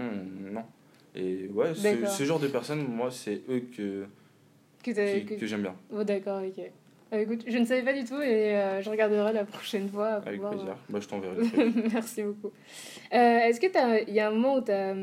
non. 0.51 0.63
Et 1.15 1.47
ouais, 1.49 1.73
ce, 1.75 2.23
genre 2.23 2.39
de 2.39 2.47
personnes, 2.47 2.85
moi, 2.87 3.11
c'est 3.11 3.41
eux 3.49 3.63
que- 3.75 4.05
que 4.83 5.45
j'aime 5.45 5.61
bien. 5.61 5.75
Oh, 5.91 6.03
d'accord, 6.03 6.41
ok. 6.43 6.63
Euh, 7.13 7.19
écoute, 7.21 7.43
je 7.47 7.57
ne 7.57 7.65
savais 7.65 7.83
pas 7.83 7.93
du 7.93 8.03
tout 8.03 8.21
et 8.21 8.55
euh, 8.57 8.81
je 8.81 8.89
regarderai 8.89 9.31
la 9.33 9.45
prochaine 9.45 9.87
fois. 9.89 10.17
pour 10.17 10.27
Avec 10.27 10.39
voir, 10.41 10.51
plaisir. 10.51 10.69
euh, 10.71 10.75
Bah, 10.89 10.99
je 11.01 11.07
t'enverrai 11.07 11.37
truc. 11.47 11.75
Merci 11.93 12.23
beaucoup. 12.23 12.47
Euh, 12.47 13.17
Est-ce 13.17 13.59
que 13.61 14.07
il 14.07 14.13
y 14.13 14.19
a 14.19 14.27
un 14.27 14.31
moment 14.31 14.55
où 14.57 14.61
tu 14.61 14.71
as. 14.71 14.93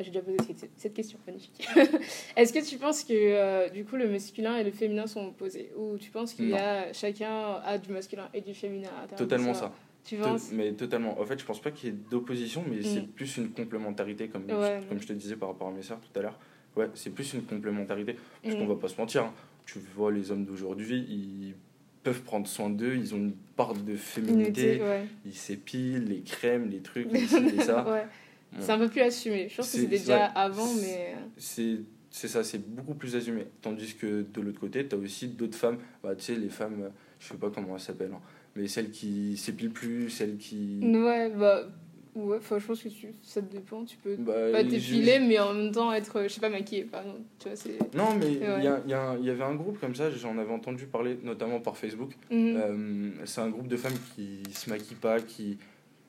J'ai 0.00 0.10
déjà 0.10 0.22
posé 0.22 0.38
cette, 0.76 0.92
question, 0.92 1.18
magnifique. 1.24 1.68
Est-ce 2.36 2.52
que 2.52 2.68
tu 2.68 2.78
penses 2.78 3.04
que 3.04 3.12
euh, 3.14 3.68
du 3.68 3.84
coup 3.84 3.94
le 3.94 4.08
masculin 4.08 4.56
et 4.56 4.64
le 4.64 4.72
féminin 4.72 5.06
sont 5.06 5.26
opposés? 5.28 5.70
Ou 5.76 5.96
tu 5.98 6.10
penses 6.10 6.34
qu'il 6.34 6.48
y 6.48 6.54
a 6.54 6.92
chacun 6.92 7.60
a 7.64 7.78
du 7.78 7.92
masculin 7.92 8.28
et 8.34 8.40
du 8.40 8.54
féminin 8.54 8.88
à 9.04 9.14
Totalement 9.14 9.54
ça. 9.54 9.72
Tu 10.04 10.16
To- 10.16 10.24
penses? 10.24 10.50
mais 10.52 10.72
totalement. 10.72 11.18
En 11.20 11.24
fait, 11.24 11.38
je 11.38 11.44
pense 11.44 11.60
pas 11.60 11.70
qu'il 11.70 11.90
y 11.90 11.92
ait 11.92 11.96
d'opposition, 12.10 12.64
mais 12.68 12.82
c'est 12.82 13.02
plus 13.06 13.36
une 13.36 13.50
complémentarité, 13.50 14.26
comme, 14.28 14.46
Ouais. 14.50 14.80
comme 14.88 15.00
je 15.00 15.06
te 15.06 15.12
disais 15.12 15.36
par 15.36 15.50
rapport 15.50 15.68
à 15.68 15.70
mes 15.70 15.82
sœurs 15.82 16.00
tout 16.00 16.18
à 16.18 16.22
l'heure. 16.22 16.38
Ouais, 16.76 16.88
c'est 16.94 17.10
plus 17.10 17.32
une 17.34 17.42
complémentarité. 17.44 18.16
Parce 18.42 18.56
Mm. 18.56 18.58
qu'on 18.58 18.66
va 18.66 18.74
pas 18.74 18.88
se 18.88 19.00
mentir, 19.00 19.22
hein. 19.26 19.32
Tu 19.66 19.78
vois 19.94 20.12
les 20.12 20.30
hommes 20.30 20.44
d'aujourd'hui, 20.44 21.04
ils 21.08 21.54
peuvent 22.02 22.22
prendre 22.22 22.46
soin 22.46 22.68
d'eux, 22.70 22.94
ils 22.96 23.14
ont 23.14 23.18
une 23.18 23.32
part 23.56 23.74
de 23.74 23.96
féminité, 23.96 24.80
ouais. 24.82 25.06
ils 25.24 25.34
s'épilent, 25.34 26.04
les 26.04 26.20
crèmes, 26.20 26.68
les 26.70 26.80
trucs, 26.80 27.08
les 27.12 27.26
ci, 27.26 27.40
les 27.40 27.62
ça. 27.62 27.82
ouais. 27.90 28.06
Bon. 28.52 28.58
C'est 28.60 28.72
un 28.72 28.78
peu 28.78 28.88
plus 28.88 29.00
assumé. 29.00 29.48
Je 29.48 29.56
pense 29.56 29.72
que 29.72 29.78
C'est- 29.78 29.86
déjà 29.86 30.26
avant, 30.26 30.72
mais. 30.74 31.14
c'est 31.36 31.78
c'est 32.10 32.28
ça, 32.28 32.44
c'est 32.44 32.58
beaucoup 32.64 32.94
plus 32.94 33.16
assumé. 33.16 33.46
Tandis 33.60 33.94
que 33.96 34.24
de 34.32 34.40
l'autre 34.40 34.60
côté, 34.60 34.86
tu 34.86 34.94
as 34.94 34.98
aussi 34.98 35.26
d'autres 35.28 35.56
femmes, 35.58 35.78
bah, 36.02 36.14
tu 36.14 36.22
sais, 36.22 36.36
les 36.36 36.48
femmes, 36.48 36.82
euh, 36.84 36.88
je 37.18 37.26
sais 37.28 37.34
pas 37.34 37.50
comment 37.50 37.74
elles 37.74 37.80
s'appellent, 37.80 38.12
hein, 38.14 38.20
mais 38.54 38.68
celles 38.68 38.90
qui 38.92 39.36
s'épilent 39.36 39.72
plus, 39.72 40.10
celles 40.10 40.36
qui. 40.36 40.78
Ouais, 40.84 41.30
bah. 41.30 41.66
Ouais, 42.14 42.36
enfin, 42.38 42.58
je 42.60 42.66
pense 42.66 42.80
que 42.82 42.88
tu, 42.88 43.08
ça 43.22 43.40
dépend. 43.40 43.84
Tu 43.84 43.96
peux 43.96 44.14
Bah, 44.16 44.32
pas 44.52 44.62
t'épiler, 44.62 45.18
mais 45.18 45.38
en 45.40 45.52
même 45.52 45.72
temps 45.72 45.92
être, 45.92 46.22
je 46.22 46.28
sais 46.28 46.40
pas, 46.40 46.48
maquillé. 46.48 46.84
Par 46.84 47.00
exemple. 47.02 47.20
Tu 47.40 47.48
vois. 47.48 47.88
Non, 48.04 48.14
mais 48.18 48.32
il 48.34 48.38
Ouais. 48.38 48.62
y, 48.64 48.68
a- 48.68 48.82
y, 48.86 48.94
a 48.94 49.16
y 49.18 49.30
avait 49.30 49.42
un 49.42 49.54
groupe 49.54 49.80
comme 49.80 49.94
ça, 49.96 50.10
j'en 50.10 50.38
avais 50.38 50.52
entendu 50.52 50.86
parler, 50.86 51.18
notamment 51.24 51.58
par 51.60 51.76
Facebook. 51.76 52.12
Mhm. 52.30 52.56
Euh, 52.56 53.10
c'est 53.24 53.40
un 53.40 53.48
groupe 53.50 53.66
de 53.66 53.76
femmes 53.76 53.98
qui 54.14 54.42
se 54.52 54.70
maquillent 54.70 54.94
pas, 54.96 55.20
qui 55.20 55.58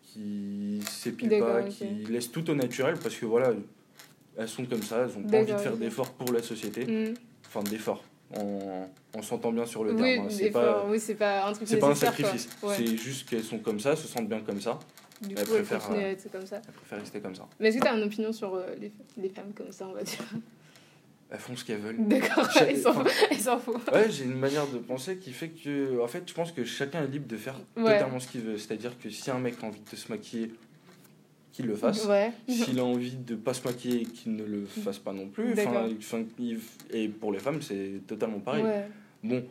qui 0.03 0.79
s'épilent 0.89 1.39
pas, 1.39 1.63
qui 1.63 1.83
laissent 2.09 2.31
tout 2.31 2.49
au 2.49 2.55
naturel 2.55 2.95
parce 3.01 3.15
que 3.15 3.25
voilà, 3.25 3.51
elles 4.37 4.47
sont 4.47 4.63
comme 4.65 4.81
ça, 4.81 5.03
elles 5.09 5.17
ont 5.17 5.27
pas 5.27 5.39
envie 5.39 5.51
de 5.51 5.57
faire 5.57 5.75
d'efforts 5.75 6.11
pour 6.11 6.31
la 6.31 6.41
société. 6.41 6.85
Mhm. 6.85 7.13
Enfin, 7.47 7.63
d'efforts. 7.63 8.03
On, 8.37 8.87
on 9.13 9.21
s'entend 9.21 9.51
bien 9.51 9.65
sur 9.65 9.83
le 9.83 9.91
Oui, 9.93 10.01
terme. 10.01 10.25
hein. 10.25 10.29
C'est 10.29 10.49
pas, 10.51 10.85
oui, 10.89 10.99
c'est 10.99 11.15
pas 11.15 11.45
un 11.47 11.53
truc 11.53 11.67
c'est 11.67 11.77
pas 11.79 11.89
un 11.89 11.95
sacrifice. 11.95 12.47
Ouais. 12.63 12.73
C'est 12.77 12.97
juste 12.97 13.29
qu'elles 13.29 13.43
sont 13.43 13.59
comme 13.59 13.79
ça, 13.79 13.95
se 13.95 14.07
sentent 14.07 14.27
bien 14.29 14.39
comme 14.41 14.61
ça. 14.61 14.79
Du 15.21 15.35
Elle 15.37 15.45
coup, 15.45 15.55
elle 15.55 15.63
préfère, 15.63 15.79
continue 15.79 16.03
euh, 16.03 16.07
à 16.07 16.11
être 16.11 16.31
comme 16.31 16.45
ça. 16.45 16.57
Elles 16.57 16.73
préfèrent 16.73 16.99
rester 16.99 17.19
comme 17.21 17.35
ça. 17.35 17.47
Mais 17.59 17.69
est-ce 17.69 17.77
que 17.77 17.81
tu 17.83 17.87
as 17.87 17.95
une 17.95 18.03
opinion 18.03 18.31
sur 18.33 18.55
euh, 18.55 18.65
les, 18.79 18.91
les 19.17 19.29
femmes 19.29 19.53
comme 19.55 19.71
ça, 19.71 19.87
on 19.87 19.93
va 19.93 20.03
dire? 20.03 20.23
Elles 21.29 21.39
font 21.39 21.55
ce 21.55 21.65
qu'elles 21.65 21.79
veulent. 21.79 21.97
D'accord, 22.07 22.47
elles 22.61 22.77
s'en 22.77 22.93
foutent. 23.59 23.91
Ouais, 23.91 24.09
j'ai 24.11 24.25
une 24.25 24.37
manière 24.37 24.67
de 24.67 24.77
penser 24.77 25.17
qui 25.17 25.31
fait 25.31 25.49
que, 25.49 25.99
en 26.01 26.07
fait, 26.07 26.23
je 26.27 26.33
pense 26.33 26.51
que 26.51 26.63
chacun 26.63 27.03
est 27.03 27.07
libre 27.07 27.27
de 27.27 27.37
faire 27.37 27.55
Ouais. 27.75 27.93
totalement 27.97 28.19
ce 28.19 28.27
qu'il 28.27 28.41
veut. 28.41 28.57
C'est-à-dire 28.57 28.97
que 28.99 29.09
si 29.09 29.31
un 29.31 29.39
mec 29.39 29.55
a 29.63 29.65
envie 29.65 29.81
de 29.89 29.95
se 29.95 30.09
maquiller, 30.11 30.51
qu'il 31.51 31.65
le 31.67 31.75
fasse. 31.75 32.05
Ouais. 32.05 32.31
S'il 32.47 32.79
a 32.79 32.83
envie 32.83 33.15
de 33.15 33.35
pas 33.35 33.53
se 33.53 33.63
maquiller, 33.65 34.03
qu'il 34.05 34.35
ne 34.35 34.43
le 34.43 34.65
fasse 34.65 34.99
pas 34.99 35.13
non 35.13 35.27
plus. 35.29 35.53
Enfin, 35.53 35.87
et 36.91 37.07
pour 37.07 37.31
les 37.31 37.39
femmes, 37.39 37.61
c'est 37.61 38.01
totalement 38.05 38.39
pareil. 38.39 38.63
Ouais. 38.63 38.87
Bon, 39.23 39.43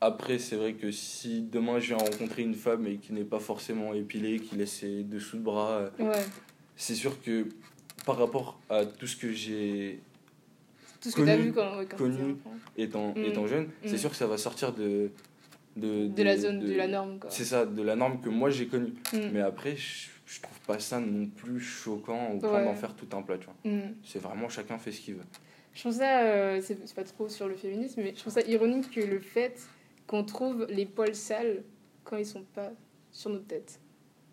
après, 0.00 0.38
c'est 0.38 0.56
vrai 0.56 0.74
que 0.74 0.90
si 0.90 1.42
demain 1.42 1.78
je 1.78 1.88
viens 1.88 1.98
rencontrer 1.98 2.42
une 2.42 2.54
femme 2.54 2.86
et 2.86 2.96
qui 2.96 3.12
n'est 3.12 3.24
pas 3.24 3.38
forcément 3.40 3.92
épilée, 3.94 4.38
qui 4.40 4.56
laisse 4.56 4.72
ses 4.72 5.02
dessous 5.02 5.36
de 5.36 5.42
bras, 5.42 5.70
euh, 5.72 5.90
Ouais. 5.98 6.24
c'est 6.76 6.94
sûr 6.94 7.20
que 7.22 7.46
par 8.06 8.16
rapport 8.16 8.58
à 8.70 8.86
tout 8.86 9.06
ce 9.06 9.16
que 9.16 9.32
j'ai 9.32 10.00
Tout 11.02 11.10
ce 11.10 11.16
que 11.16 11.22
as 11.22 11.34
Connu- 11.36 11.42
vu 11.44 11.52
quand, 11.54 11.72
quand 11.90 11.96
connu. 11.96 12.36
étant, 12.76 13.14
Mm. 13.14 13.24
étant 13.24 13.46
jeune, 13.46 13.68
c'est 13.86 13.94
Mm. 13.94 13.98
sûr 13.98 14.10
que 14.10 14.16
ça 14.16 14.26
va 14.26 14.36
sortir 14.36 14.72
de. 14.74 15.10
De, 15.76 16.08
De 16.08 16.22
la 16.24 16.36
zone, 16.36 16.60
de, 16.60 16.74
la 16.74 16.88
norme, 16.88 17.18
quoi. 17.20 17.30
C'est 17.30 17.44
ça, 17.44 17.64
de 17.64 17.80
la 17.82 17.94
norme 17.96 18.20
que 18.20 18.28
moi 18.28 18.50
j'ai 18.50 18.66
connue. 18.66 18.92
Mm. 19.14 19.18
Mais 19.32 19.40
après, 19.40 19.76
je, 19.76 20.08
je 20.26 20.40
trouve 20.42 20.60
pas 20.66 20.78
ça 20.78 20.98
non 21.00 21.26
plus 21.28 21.60
choquant 21.60 22.32
au 22.32 22.38
point 22.38 22.52
Ouais. 22.58 22.64
d'en 22.64 22.74
faire 22.74 22.94
tout 22.94 23.06
un 23.16 23.22
plat, 23.22 23.38
tu 23.38 23.46
vois. 23.46 23.80
C'est 24.04 24.18
vraiment 24.20 24.48
chacun 24.50 24.78
fait 24.78 24.92
ce 24.92 25.00
qu'il 25.00 25.14
veut. 25.14 25.22
Je 25.72 25.80
trouve 25.80 25.92
ça, 25.94 26.22
euh, 26.24 26.60
c'est 26.62 26.92
pas 26.94 27.04
trop 27.04 27.28
sur 27.28 27.46
le 27.48 27.54
féminisme, 27.54 28.02
mais 28.02 28.12
je 28.14 28.20
trouve 28.20 28.32
ça 28.32 28.42
ironique 28.42 28.90
que 28.90 29.00
le 29.00 29.20
fait 29.20 29.54
qu'on 30.10 30.24
trouve 30.24 30.66
les 30.68 30.86
poils 30.86 31.14
sales 31.14 31.62
quand 32.02 32.16
ils 32.16 32.26
sont 32.26 32.42
pas 32.42 32.72
sur 33.12 33.30
notre 33.30 33.46
tête. 33.46 33.78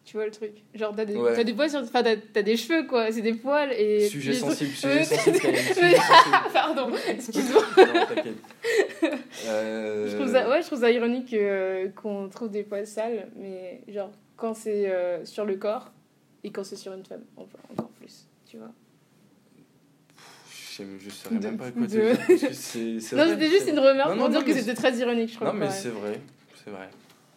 Tu 0.04 0.18
vois 0.18 0.26
le 0.26 0.32
truc? 0.32 0.64
Genre, 0.74 0.92
t'as 0.96 1.06
des, 1.06 1.16
Ouais. 1.16 1.36
t'as 1.36 1.44
des 1.44 1.54
poils 1.54 1.70
sur. 1.70 1.82
Enfin, 1.82 2.02
t'as 2.02 2.16
t'as 2.16 2.42
des 2.42 2.58
cheveux, 2.58 2.88
quoi. 2.88 3.12
C'est 3.12 3.22
des 3.22 3.36
poils 3.36 3.72
et. 3.74 4.08
Sujet 4.10 4.34
sensible, 4.34 4.72
sujet 4.72 5.04
sensible. 5.04 5.38
Pardon, 6.52 6.90
excuse-moi. 7.08 7.62
Non, 7.78 8.06
t'inquiète. 8.08 8.38
Euh, 9.46 10.08
Je 10.10 10.16
trouve 10.16 10.32
ça, 10.32 10.50
ouais, 10.50 10.62
je 10.64 10.66
trouve 10.66 10.80
ça 10.80 10.90
ironique 10.90 11.32
euh, 11.34 11.90
qu'on 11.90 12.28
trouve 12.28 12.50
des 12.50 12.64
poils 12.64 12.88
sales, 12.88 13.30
mais 13.36 13.82
genre 13.88 14.10
quand 14.36 14.56
c'est 14.56 14.90
euh, 14.90 15.24
sur 15.26 15.46
le 15.46 15.58
corps 15.58 15.92
et 16.44 16.50
quand 16.52 16.64
c'est 16.64 16.76
sur 16.76 16.94
une 16.94 17.06
femme, 17.06 17.24
enfin, 17.36 17.60
encore 17.72 17.90
plus, 17.90 18.28
tu 18.48 18.58
vois. 18.58 18.72
Je 20.78 20.84
sais- 20.84 21.00
je 21.00 21.10
saurais 21.10 21.36
De- 21.40 21.48
même 21.48 21.58
pas 21.58 21.72
quoi 21.72 21.88
de- 21.88 21.88
c'est- 22.54 23.00
c'est 23.00 23.16
Non, 23.16 23.26
c'était 23.28 23.50
juste 23.50 23.68
une 23.70 23.80
remarque 23.80 24.10
Non, 24.12 24.16
pour 24.18 24.24
non, 24.26 24.30
dire 24.30 24.40
non, 24.42 24.46
que 24.46 24.54
c'était 24.54 24.74
très 24.76 24.96
ironique, 24.98 25.30
je 25.32 25.36
crois. 25.36 25.52
Non, 25.52 25.58
mais 25.60 25.70
c'est 25.72 25.90
vrai. 25.90 26.20
C'est 26.64 26.70
vrai. 26.72 26.90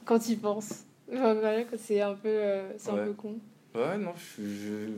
Quand 0.04 0.28
il 0.28 0.38
pense. 0.38 0.84
C'est 1.78 2.00
un 2.00 2.14
peu, 2.14 2.28
euh, 2.28 2.70
c'est 2.76 2.92
Ouais. 2.92 3.00
un 3.00 3.06
peu 3.06 3.12
con. 3.14 3.38
Ouais, 3.74 3.98
non, 3.98 4.12
je, 4.16 4.42
je- 4.44 4.88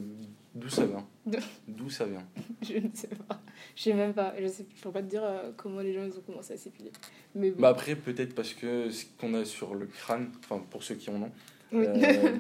d'où 0.54 0.68
ça 0.68 0.84
vient? 0.84 1.06
De- 1.24 1.38
D'où 1.68 1.88
ça 1.88 2.04
vient? 2.04 2.22
Je 2.62 2.74
ne 2.74 2.88
sais 2.92 3.08
pas. 3.08 3.40
Je 3.74 3.82
sais 3.82 3.94
même 3.94 4.12
pas. 4.12 4.34
Je 4.38 4.46
sais, 4.46 4.66
je 4.76 4.82
peux 4.82 4.90
pas 4.90 5.00
te 5.00 5.08
dire 5.08 5.22
euh, 5.24 5.50
comment 5.56 5.80
les 5.80 5.94
gens 5.94 6.04
ils 6.04 6.12
ont 6.18 6.20
commencé 6.22 6.52
à 6.52 6.56
s'épiler. 6.58 6.92
Mais 7.34 7.50
bon. 7.50 7.62
Bah 7.62 7.68
après, 7.70 7.94
peut-être 7.96 8.34
parce 8.34 8.52
que 8.52 8.90
ce 8.90 9.04
qu'on 9.18 9.32
a 9.34 9.44
sur 9.46 9.74
le 9.74 9.86
crâne, 9.86 10.30
enfin 10.44 10.62
pour 10.70 10.82
ceux 10.82 10.96
qui 10.96 11.08
en 11.08 11.14
ont, 11.22 11.30
Oui. 11.72 11.86
euh, 11.86 12.36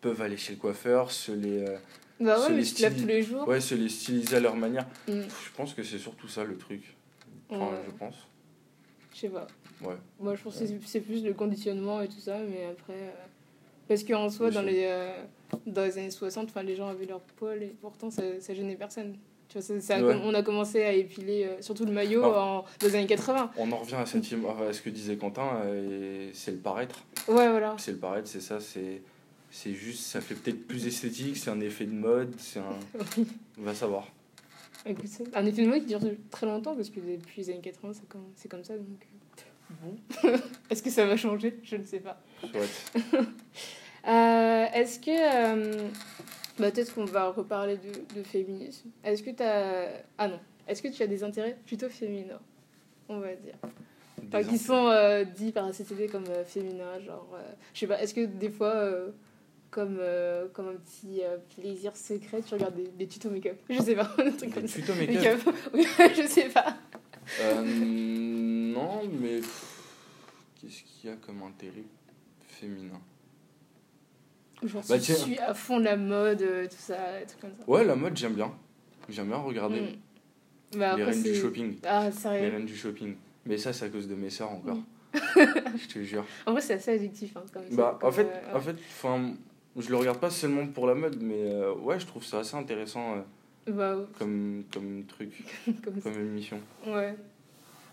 peuvent 0.00 0.22
aller 0.22 0.36
chez 0.38 0.52
le 0.54 0.58
coiffeur, 0.58 1.10
se 1.10 1.32
les, 1.32 1.64
bah 2.20 2.40
ouais, 2.40 2.50
mais 2.54 2.62
tu 2.62 2.74
te 2.74 2.82
laves 2.82 3.00
tous 3.00 3.06
les 3.06 3.22
jours. 3.22 3.46
ouais, 3.48 3.60
se 3.60 3.74
les 3.74 3.88
styliser 3.88 4.36
à 4.36 4.40
leur 4.40 4.56
manière. 4.56 4.86
Mm. 5.08 5.20
Je 5.22 5.56
pense 5.56 5.74
que 5.74 5.82
c'est 5.82 5.98
surtout 5.98 6.28
ça 6.28 6.44
le 6.44 6.56
truc. 6.56 6.94
Enfin, 7.50 7.60
Ouais. 7.66 7.78
je 7.86 7.90
pense. 7.92 8.14
Je 9.14 9.18
sais 9.20 9.28
pas. 9.28 9.46
Ouais. 9.82 9.94
Moi, 10.20 10.34
je 10.34 10.42
pense 10.42 10.58
que 10.58 10.66
c'est- 10.84 11.00
plus 11.00 11.24
le 11.24 11.32
conditionnement 11.34 12.02
et 12.02 12.08
tout 12.08 12.18
ça, 12.20 12.38
mais 12.38 12.66
après. 12.70 12.92
euh, 12.94 13.10
Parce 13.88 14.04
qu'en 14.04 14.28
soi, 14.28 14.50
dans 14.50 14.60
les, 14.60 14.82
euh, 14.84 15.10
dans 15.66 15.82
les 15.82 15.96
années 15.96 16.10
60, 16.10 16.50
enfin, 16.50 16.62
les 16.62 16.76
gens 16.76 16.88
avaient 16.88 17.06
leur 17.06 17.20
poil 17.20 17.62
et 17.62 17.74
pourtant, 17.80 18.10
ça, 18.10 18.22
ça 18.38 18.52
gênait 18.52 18.76
personne. 18.76 19.16
Tu 19.48 19.54
vois, 19.54 19.62
ça, 19.62 19.80
ça 19.80 20.02
Ouais. 20.04 20.14
on 20.22 20.34
a 20.34 20.42
commencé 20.42 20.82
à 20.84 20.92
épiler 20.92 21.44
euh, 21.46 21.62
surtout 21.62 21.86
le 21.86 21.92
maillot 21.92 22.22
en, 22.22 22.64
dans 22.80 22.86
les 22.86 22.94
années 22.96 23.06
80. 23.06 23.50
On 23.56 23.72
en 23.72 23.78
revient 23.78 23.94
à, 23.94 24.04
cette, 24.04 24.24
à 24.24 24.72
ce 24.74 24.82
que 24.82 24.90
disait 24.90 25.16
Quentin, 25.16 25.62
euh, 25.64 26.28
c'est 26.34 26.50
le 26.50 26.58
paraître. 26.58 27.02
Ouais, 27.28 27.48
voilà. 27.48 27.76
C'est 27.78 27.92
le 27.92 27.96
paraître, 27.96 28.28
c'est 28.28 28.42
ça, 28.42 28.60
c'est 28.60 29.00
c'est 29.58 29.74
juste, 29.74 30.04
ça 30.04 30.20
fait 30.20 30.36
peut-être 30.36 30.68
plus 30.68 30.86
esthétique, 30.86 31.36
c'est 31.36 31.50
un 31.50 31.58
effet 31.60 31.84
de 31.84 31.92
mode, 31.92 32.32
c'est 32.38 32.60
un... 32.60 32.78
On 33.58 33.62
va 33.62 33.74
savoir. 33.74 34.06
Écoute, 34.86 35.06
un 35.34 35.44
effet 35.46 35.64
de 35.64 35.68
mode 35.68 35.80
qui 35.80 35.86
dure 35.86 36.00
très 36.30 36.46
longtemps 36.46 36.76
parce 36.76 36.90
que 36.90 37.00
depuis 37.00 37.42
les 37.42 37.50
années 37.50 37.60
80, 37.60 37.92
c'est 37.94 38.08
comme, 38.08 38.26
c'est 38.36 38.48
comme 38.48 38.62
ça. 38.62 38.76
Donc, 38.76 39.08
euh, 39.72 39.74
bon. 39.82 40.38
Est-ce 40.70 40.80
que 40.80 40.90
ça 40.90 41.06
va 41.06 41.16
changer? 41.16 41.58
Je 41.64 41.74
ne 41.76 41.84
sais 41.84 42.00
pas. 42.00 42.20
Euh, 44.06 44.66
Est-ce 44.72 45.00
que. 45.00 45.10
euh, 45.10 45.88
bah, 46.58 46.70
Peut-être 46.70 46.94
qu'on 46.94 47.04
va 47.04 47.30
reparler 47.30 47.76
de, 47.76 48.14
de 48.14 48.22
féminisme. 48.22 48.88
Est-ce 49.04 49.22
que 49.24 49.30
tu 49.30 49.42
as. 49.42 49.88
Ah 50.16 50.28
non. 50.28 50.38
Est-ce 50.66 50.80
que 50.80 50.88
tu 50.88 51.02
as 51.02 51.08
des 51.08 51.24
intérêts 51.24 51.58
plutôt 51.66 51.90
féminins 51.90 52.40
On 53.08 53.18
va 53.18 53.34
dire? 53.34 53.56
Enfin, 54.28 54.44
qui 54.44 54.56
sont 54.56 54.86
euh, 54.86 55.24
dits 55.24 55.50
par 55.50 55.66
la 55.66 55.72
CCD 55.72 56.06
comme 56.06 56.24
féminins. 56.46 57.00
Genre. 57.00 57.36
je 57.74 57.80
sais 57.80 57.86
pas. 57.88 58.00
Est-ce 58.00 58.14
que 58.14 58.24
des 58.24 58.50
fois. 58.50 58.88
Comme, 59.70 59.98
euh, 60.00 60.48
comme 60.52 60.68
un 60.68 60.74
petit 60.76 61.22
euh, 61.22 61.36
plaisir 61.56 61.94
secret, 61.96 62.40
tu 62.42 62.54
regardes 62.54 62.74
des, 62.76 62.88
des 62.88 63.06
tutos 63.06 63.30
make-up. 63.30 63.56
Je 63.68 63.80
sais 63.82 63.94
pas, 63.94 64.10
un 64.18 64.30
truc 64.30 64.40
Des 64.40 64.50
comme 64.50 64.66
ça. 64.66 64.80
tutos 64.80 64.94
make-up. 64.94 65.40
Oui, 65.74 65.86
je 66.16 66.26
sais 66.26 66.48
pas. 66.48 66.76
Euh, 67.42 67.62
non, 67.64 69.02
mais 69.20 69.40
qu'est-ce 70.60 70.82
qu'il 70.84 71.10
y 71.10 71.12
a 71.12 71.16
comme 71.16 71.42
intérêt 71.42 71.84
féminin? 72.48 73.00
Genre, 74.62 74.82
Bah, 74.88 74.96
tu 74.98 75.04
tiens. 75.04 75.14
suis 75.14 75.38
à 75.38 75.54
fond 75.54 75.78
la 75.78 75.96
mode, 75.96 76.42
euh, 76.42 76.66
tout 76.66 76.74
ça, 76.78 76.96
trucs 77.26 77.40
comme 77.40 77.50
ça. 77.58 77.68
Ouais, 77.70 77.84
la 77.84 77.94
mode, 77.94 78.16
j'aime 78.16 78.34
bien. 78.34 78.52
J'aime 79.08 79.28
bien 79.28 79.36
regarder 79.36 79.80
Mm. 79.80 80.78
Bah, 80.78 80.96
les 80.96 81.04
reines 81.04 81.22
du 81.22 81.34
shopping. 81.34 81.76
Ah, 81.84 82.06
Les 82.06 82.12
sérieux. 82.12 82.50
reines 82.50 82.66
du 82.66 82.76
shopping. 82.76 83.14
Mais 83.46 83.56
ça, 83.56 83.72
c'est 83.72 83.86
à 83.86 83.88
cause 83.88 84.06
de 84.08 84.14
mes 84.14 84.28
sœurs 84.30 84.50
encore. 84.50 84.76
Mm. 84.76 84.84
je 85.78 85.86
te 85.88 86.02
jure. 86.02 86.26
En 86.44 86.52
vrai, 86.52 86.60
c'est 86.60 86.74
assez 86.74 86.90
addictif. 86.92 87.34
Hein, 87.36 87.44
comme 87.52 87.62
Bah, 87.72 87.96
comme, 88.00 88.08
en 88.08 88.12
fait, 88.12 88.26
euh, 88.26 88.56
en 88.56 88.60
fait, 88.60 88.76
enfin, 88.90 89.32
je 89.76 89.90
le 89.90 89.96
regarde 89.96 90.18
pas 90.18 90.30
seulement 90.30 90.66
pour 90.66 90.86
la 90.86 90.94
mode, 90.94 91.20
mais 91.20 91.52
euh, 91.52 91.74
ouais, 91.74 91.98
je 92.00 92.06
trouve 92.06 92.24
ça 92.24 92.40
assez 92.40 92.56
intéressant 92.56 93.16
euh, 93.16 93.72
Bah, 93.72 93.96
comme, 94.18 94.64
comme 94.72 95.04
truc, 95.04 95.30
comme 96.04 96.12
émission. 96.20 96.60
Ouais. 96.86 97.14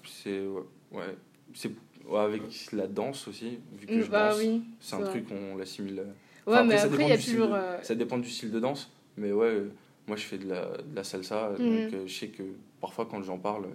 C'est 0.05 0.39
ouais, 0.45 0.61
ouais. 0.91 1.15
c'est 1.53 1.71
ouais, 2.07 2.19
avec 2.19 2.41
la 2.71 2.87
danse 2.87 3.27
aussi, 3.27 3.59
vu 3.79 3.87
que 3.87 4.01
je 4.01 4.09
bah 4.09 4.29
danse. 4.29 4.39
oui. 4.39 4.61
C'est 4.79 4.95
un 4.95 5.01
truc 5.03 5.25
on 5.31 5.57
l'assimile. 5.57 5.99
euh, 5.99 6.03
Ouais, 6.47 6.53
Enfin, 6.57 6.63
mais 6.63 6.77
après, 6.79 7.03
il 7.03 7.09
y 7.09 7.11
a 7.11 7.17
toujours. 7.17 7.47
de- 7.49 7.83
Ça 7.83 7.95
dépend 7.95 8.19
du 8.19 8.29
style 8.29 8.51
de 8.51 8.59
danse, 8.59 8.91
mais 9.17 9.31
ouais, 9.31 9.63
moi 10.07 10.15
je 10.15 10.23
fais 10.23 10.37
de 10.37 10.47
la, 10.47 10.77
de 10.77 10.95
la 10.95 11.03
salsa, 11.03 11.51
Mhm. 11.57 11.89
donc 11.91 12.07
je 12.07 12.13
sais 12.13 12.27
que 12.27 12.43
parfois 12.79 13.07
quand 13.09 13.23
j'en 13.23 13.39
parle, 13.39 13.65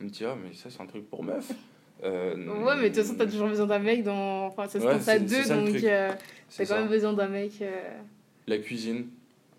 on 0.00 0.04
me 0.04 0.08
dit 0.10 0.24
ah 0.24 0.36
mais 0.42 0.52
ça 0.52 0.68
c'est 0.70 0.80
un 0.80 0.86
truc 0.86 1.08
pour 1.08 1.22
meuf. 1.22 1.52
Euh, 2.04 2.34
Ouais, 2.64 2.76
mais 2.76 2.90
de 2.90 2.94
toute 2.94 3.02
façon, 3.04 3.14
t'as 3.16 3.26
toujours 3.26 3.48
besoin 3.48 3.66
d'un 3.66 3.78
mec 3.80 4.02
dans. 4.04 4.46
Enfin, 4.46 4.66
ça 4.68 4.78
se 4.80 4.84
Ouais, 4.84 4.92
passe 4.92 5.08
à 5.08 5.18
deux, 5.18 5.42
ça 5.42 5.56
donc 5.56 5.74
euh, 5.82 6.10
t'as 6.56 6.66
quand 6.66 6.78
même 6.78 6.88
besoin 6.88 7.12
d'un 7.12 7.28
mec. 7.28 7.52
euh, 7.60 7.70
La 8.46 8.58
cuisine, 8.58 9.06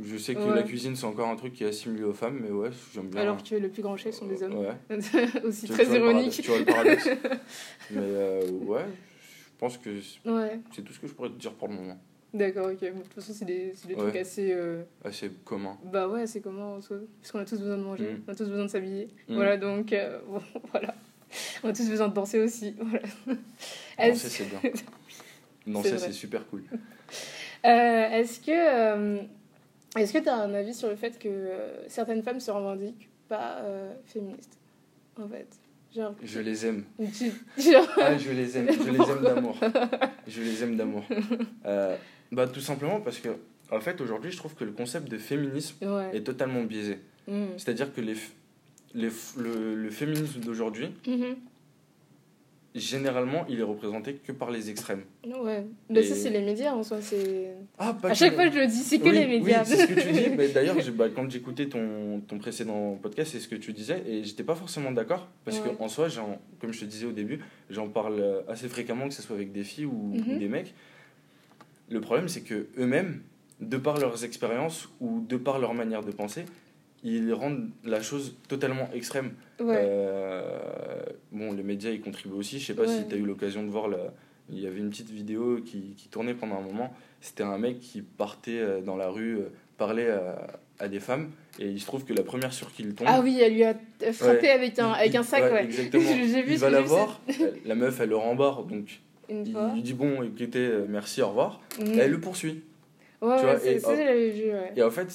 je 0.02 0.16
sais 0.18 0.36
que 0.36 0.40
Ouais. 0.40 0.56
la 0.56 0.64
cuisine 0.64 0.96
c'est 0.96 1.06
encore 1.06 1.28
un 1.28 1.36
truc 1.36 1.54
qui 1.54 1.64
est 1.66 1.68
assimilé 1.68 2.04
aux 2.04 2.14
femmes, 2.14 2.40
mais 2.42 2.50
ouais 2.52 2.70
j'aime 2.94 3.08
bien. 3.10 3.22
Alors 3.22 3.44
que 3.44 3.56
le 3.56 3.68
plus 3.70 3.82
grand 3.82 3.98
chef 3.98 4.16
sont 4.16 4.26
des 4.28 4.42
hommes. 4.42 4.56
Ouais. 4.58 4.76
Aussi 5.44 5.66
Tu- 5.68 5.74
très 5.74 5.84
vois 5.84 5.98
ironique. 5.98 6.32
Tu 6.42 6.50
vois 6.50 6.60
le 6.60 6.66
paradoxe. 6.66 7.10
mais 7.92 7.98
euh, 8.02 8.50
ouais, 8.66 8.86
je 8.86 9.60
pense 9.60 9.78
que 9.78 9.90
Ouais, 10.26 10.60
c'est 10.74 10.82
tout 10.84 10.94
ce 10.94 11.00
que 11.00 11.08
je 11.08 11.14
pourrais 11.14 11.30
te 11.30 11.40
dire 11.40 11.52
pour 11.54 11.68
le 11.68 11.74
moment. 11.76 12.00
d'accord, 12.34 12.68
ok. 12.68 12.80
Bon, 12.80 13.00
de 13.00 13.04
toute 13.04 13.14
façon, 13.16 13.34
c'est 13.34 13.44
des, 13.46 13.74
des 13.86 13.96
trucs 13.96 14.16
assez. 14.16 14.56
Assez 15.04 15.30
commun. 15.44 15.78
Bah 15.84 16.08
ouais, 16.08 16.26
c'est 16.26 16.40
comment 16.40 16.76
en 16.76 16.82
soi 16.82 16.98
Parce 17.20 17.34
qu'on 17.34 17.40
a 17.40 17.46
tous 17.46 17.60
besoin 17.60 17.78
de 17.78 17.84
manger, 17.84 18.14
Mm. 18.14 18.22
on 18.28 18.32
a 18.32 18.36
tous 18.36 18.48
besoin 18.48 18.64
de 18.66 18.70
s'habiller. 18.70 19.10
Mm. 19.28 19.36
Voilà, 19.36 19.58
donc 19.58 19.94
bon, 20.30 20.40
voilà. 20.72 20.96
On 21.64 21.70
a 21.70 21.74
tous 21.74 21.90
besoin 21.90 22.08
de 22.08 22.14
danser 22.14 22.40
aussi. 22.40 22.76
Voilà. 22.80 23.04
Danser 24.12 24.30
c'est 24.30 24.46
bien. 24.50 24.72
Danser 25.68 25.98
c'est 25.98 26.12
super 26.12 26.46
cool. 26.48 26.64
euh, 27.66 28.10
est-ce 28.10 28.40
que 28.40 28.52
euh, 28.52 29.22
est-ce 29.98 30.14
que 30.14 30.20
tu 30.20 30.30
as 30.30 30.36
un 30.36 30.54
avis 30.54 30.74
sur 30.74 30.90
le 30.90 30.96
fait 30.96 31.18
que 31.20 31.28
euh, 31.28 31.88
certaines 31.88 32.24
femmes 32.24 32.40
se 32.40 32.52
revendiquent 32.52 33.10
pas 33.28 33.58
féministes 34.06 34.58
En 35.22 35.28
fait? 35.28 35.48
Genre, 35.96 36.14
Je 36.24 36.40
les 36.40 36.66
aime. 36.68 36.84
genre- 37.58 37.88
Ah, 38.00 38.16
je 38.18 38.30
les 38.32 38.58
aime, 38.58 38.68
je 38.72 38.90
les 38.92 39.10
aime 39.12 39.24
d'amour. 39.24 39.58
Je 40.28 40.42
les 40.44 40.64
aime 40.64 40.78
d'amour. 40.78 41.04
Bah, 42.32 42.48
tout 42.48 42.60
simplement 42.62 43.02
parce 43.02 43.18
que, 43.18 43.30
en 43.72 43.80
fait, 43.80 44.00
aujourd'hui, 44.02 44.32
je 44.32 44.38
trouve 44.38 44.54
que 44.54 44.64
le 44.64 44.72
concept 44.72 45.10
de 45.10 45.18
féminisme 45.18 45.76
Ouais. 45.84 46.16
est 46.16 46.22
totalement 46.24 46.62
biaisé. 46.64 47.00
Mm. 47.28 47.46
C'est-à-dire 47.58 47.92
que 47.92 48.02
les, 48.02 48.14
les, 48.94 49.10
le, 49.38 49.76
le 49.76 49.90
féminisme 49.90 50.40
d'aujourd'hui, 50.42 50.90
Mhm. 51.08 51.36
généralement, 52.76 53.46
il 53.50 53.60
est 53.60 53.64
représenté 53.64 54.14
que 54.16 54.32
par 54.32 54.52
les 54.52 54.70
extrêmes. 54.70 55.02
Ouais. 55.26 55.66
Mais 55.90 56.04
ça, 56.04 56.16
c'est 56.16 56.30
les 56.30 56.42
médias 56.42 56.72
en 56.74 56.84
soi. 56.84 57.02
C'est... 57.02 57.52
Ah, 57.80 57.94
pas 58.00 58.10
À 58.10 58.12
que- 58.12 58.18
chaque 58.18 58.36
fois, 58.36 58.48
je 58.50 58.60
le 58.60 58.68
dis, 58.68 58.74
c'est 58.78 59.00
que 59.00 59.06
oui, 59.06 59.12
les 59.12 59.28
médias. 59.28 59.62
Oui, 59.64 59.66
c'est 59.66 59.78
ce 59.78 59.88
que 59.88 60.00
tu 60.00 60.12
dis. 60.12 60.30
Mais 60.38 60.50
D'ailleurs, 60.50 60.76
bah, 60.94 61.10
quand 61.14 61.30
j'écoutais 61.30 61.68
ton, 61.68 62.22
ton 62.28 62.38
précédent 62.38 62.96
podcast, 63.02 63.32
c'est 63.32 63.40
ce 63.40 63.48
que 63.48 63.56
tu 63.56 63.74
disais, 63.74 64.04
et 64.08 64.24
j'étais 64.24 64.44
pas 64.44 64.56
forcément 64.56 64.92
d'accord, 64.92 65.28
parce 65.46 65.60
Ouais. 65.62 65.72
que 65.78 65.84
en 65.84 65.88
soi, 65.90 66.08
j'en- 66.10 66.40
comme 66.60 66.72
je 66.72 66.82
te 66.82 66.86
disais 66.86 67.06
au 67.08 67.12
début, 67.12 67.40
j'en 67.72 67.90
parle 67.90 68.44
assez 68.48 68.70
fréquemment, 68.70 69.08
que 69.08 69.14
ce 69.16 69.24
soit 69.24 69.36
avec 69.36 69.52
des 69.52 69.64
filles 69.64 69.86
ou, 69.86 70.14
ou 70.14 70.18
Mhm. 70.18 70.38
des 70.40 70.48
mecs. 70.48 70.74
Le 71.90 72.02
problème, 72.02 72.28
c'est 72.28 72.42
que 72.42 72.68
eux-mêmes, 72.78 73.22
de 73.62 73.78
par 73.78 73.98
leurs 73.98 74.24
expériences 74.24 74.88
ou 75.02 75.26
de 75.28 75.36
par 75.38 75.60
leur 75.60 75.74
manière 75.74 76.04
de 76.04 76.12
penser, 76.12 76.46
ils 77.04 77.34
rendent 77.34 77.70
la 77.86 78.02
chose 78.02 78.36
totalement 78.48 78.90
extrême. 78.94 79.32
ouais. 79.60 79.76
Euh, 79.78 81.04
bon, 81.32 81.52
les 81.54 81.64
médias 81.64 81.92
y 81.92 82.00
contribuent 82.00 82.36
aussi. 82.36 82.60
Je 82.60 82.66
sais 82.68 82.74
pas 82.74 82.84
Ouais. 82.84 82.88
si 82.98 83.08
tu 83.08 83.16
as 83.16 83.18
eu 83.18 83.26
l'occasion 83.26 83.64
de 83.64 83.70
voir, 83.70 83.88
la... 83.88 83.98
il 84.50 84.60
y 84.60 84.68
avait 84.68 84.80
une 84.80 84.90
petite 84.90 85.10
vidéo 85.10 85.60
qui, 85.66 85.94
qui 85.98 86.08
tournait 86.10 86.34
pendant 86.34 86.58
un 86.58 86.62
moment. 86.62 86.94
C'était 87.22 87.44
un 87.44 87.58
mec 87.58 87.80
qui 87.80 88.02
partait 88.02 88.60
euh, 88.60 88.82
dans 88.82 88.96
la 88.98 89.10
rue 89.10 89.38
euh, 89.38 89.50
parler 89.78 90.08
à, 90.10 90.48
à 90.80 90.88
des 90.88 91.00
femmes 91.00 91.30
et 91.60 91.68
il 91.68 91.80
se 91.80 91.86
trouve 91.86 92.04
que 92.06 92.14
la 92.14 92.24
première 92.24 92.54
sur 92.54 92.72
qui 92.74 92.84
il 92.84 92.94
tombe. 92.96 93.08
Ah 93.10 93.22
oui, 93.22 93.40
elle 93.42 93.54
lui 93.54 93.64
a 93.64 93.76
frappé 94.14 94.42
Ouais. 94.48 94.50
avec, 94.50 94.80
un, 94.80 94.92
avec 94.92 95.14
sac, 95.24 95.44
ouais. 95.54 95.64
Exactement. 95.66 96.04
J'ai 96.08 96.42
vu 96.44 96.54
il 96.54 96.58
va 96.60 96.70
la 96.70 96.82
voir, 96.82 97.22
la 97.66 97.76
meuf 97.76 98.00
elle 98.00 98.10
le 98.10 98.16
rembarre 98.18 98.64
donc 98.64 99.00
Une 99.30 99.46
il 99.46 99.52
fois. 99.54 99.72
lui 99.74 99.82
dit 99.82 99.94
bon 99.94 100.24
écoutez 100.24 100.70
merci 100.88 101.22
au 101.22 101.30
revoir 101.30 101.60
et 101.80 101.98
elle 101.98 102.12
le 102.12 102.20
poursuit. 102.20 102.62
Ouais, 103.22 103.36
tu 103.38 103.44
vois, 103.46 103.60
c'est- 103.60 103.74
et 103.76 103.80
ça, 103.80 103.94
vu, 103.96 104.52
ouais. 104.54 104.72
Et 104.78 104.82
en 104.84 104.90
fait, 104.92 105.08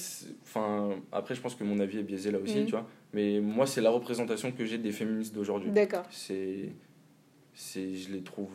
enfin 0.42 0.90
après 1.10 1.34
je 1.34 1.40
pense 1.40 1.54
que 1.54 1.64
mon 1.64 1.80
avis 1.80 1.98
est 1.98 2.02
biaisé 2.02 2.30
là 2.30 2.38
aussi, 2.38 2.58
Mhm. 2.60 2.64
tu 2.66 2.70
vois. 2.72 2.86
Mais 3.14 3.40
moi 3.40 3.66
c'est 3.66 3.80
la 3.80 3.90
représentation 3.90 4.52
que 4.52 4.64
j'ai 4.66 4.78
des 4.78 4.92
féministes 4.92 5.34
d'aujourd'hui. 5.34 5.70
D'accord. 5.70 6.04
c'est 6.10 6.70
c'est 7.54 7.94
je 7.94 8.12
les 8.12 8.22
trouve 8.22 8.50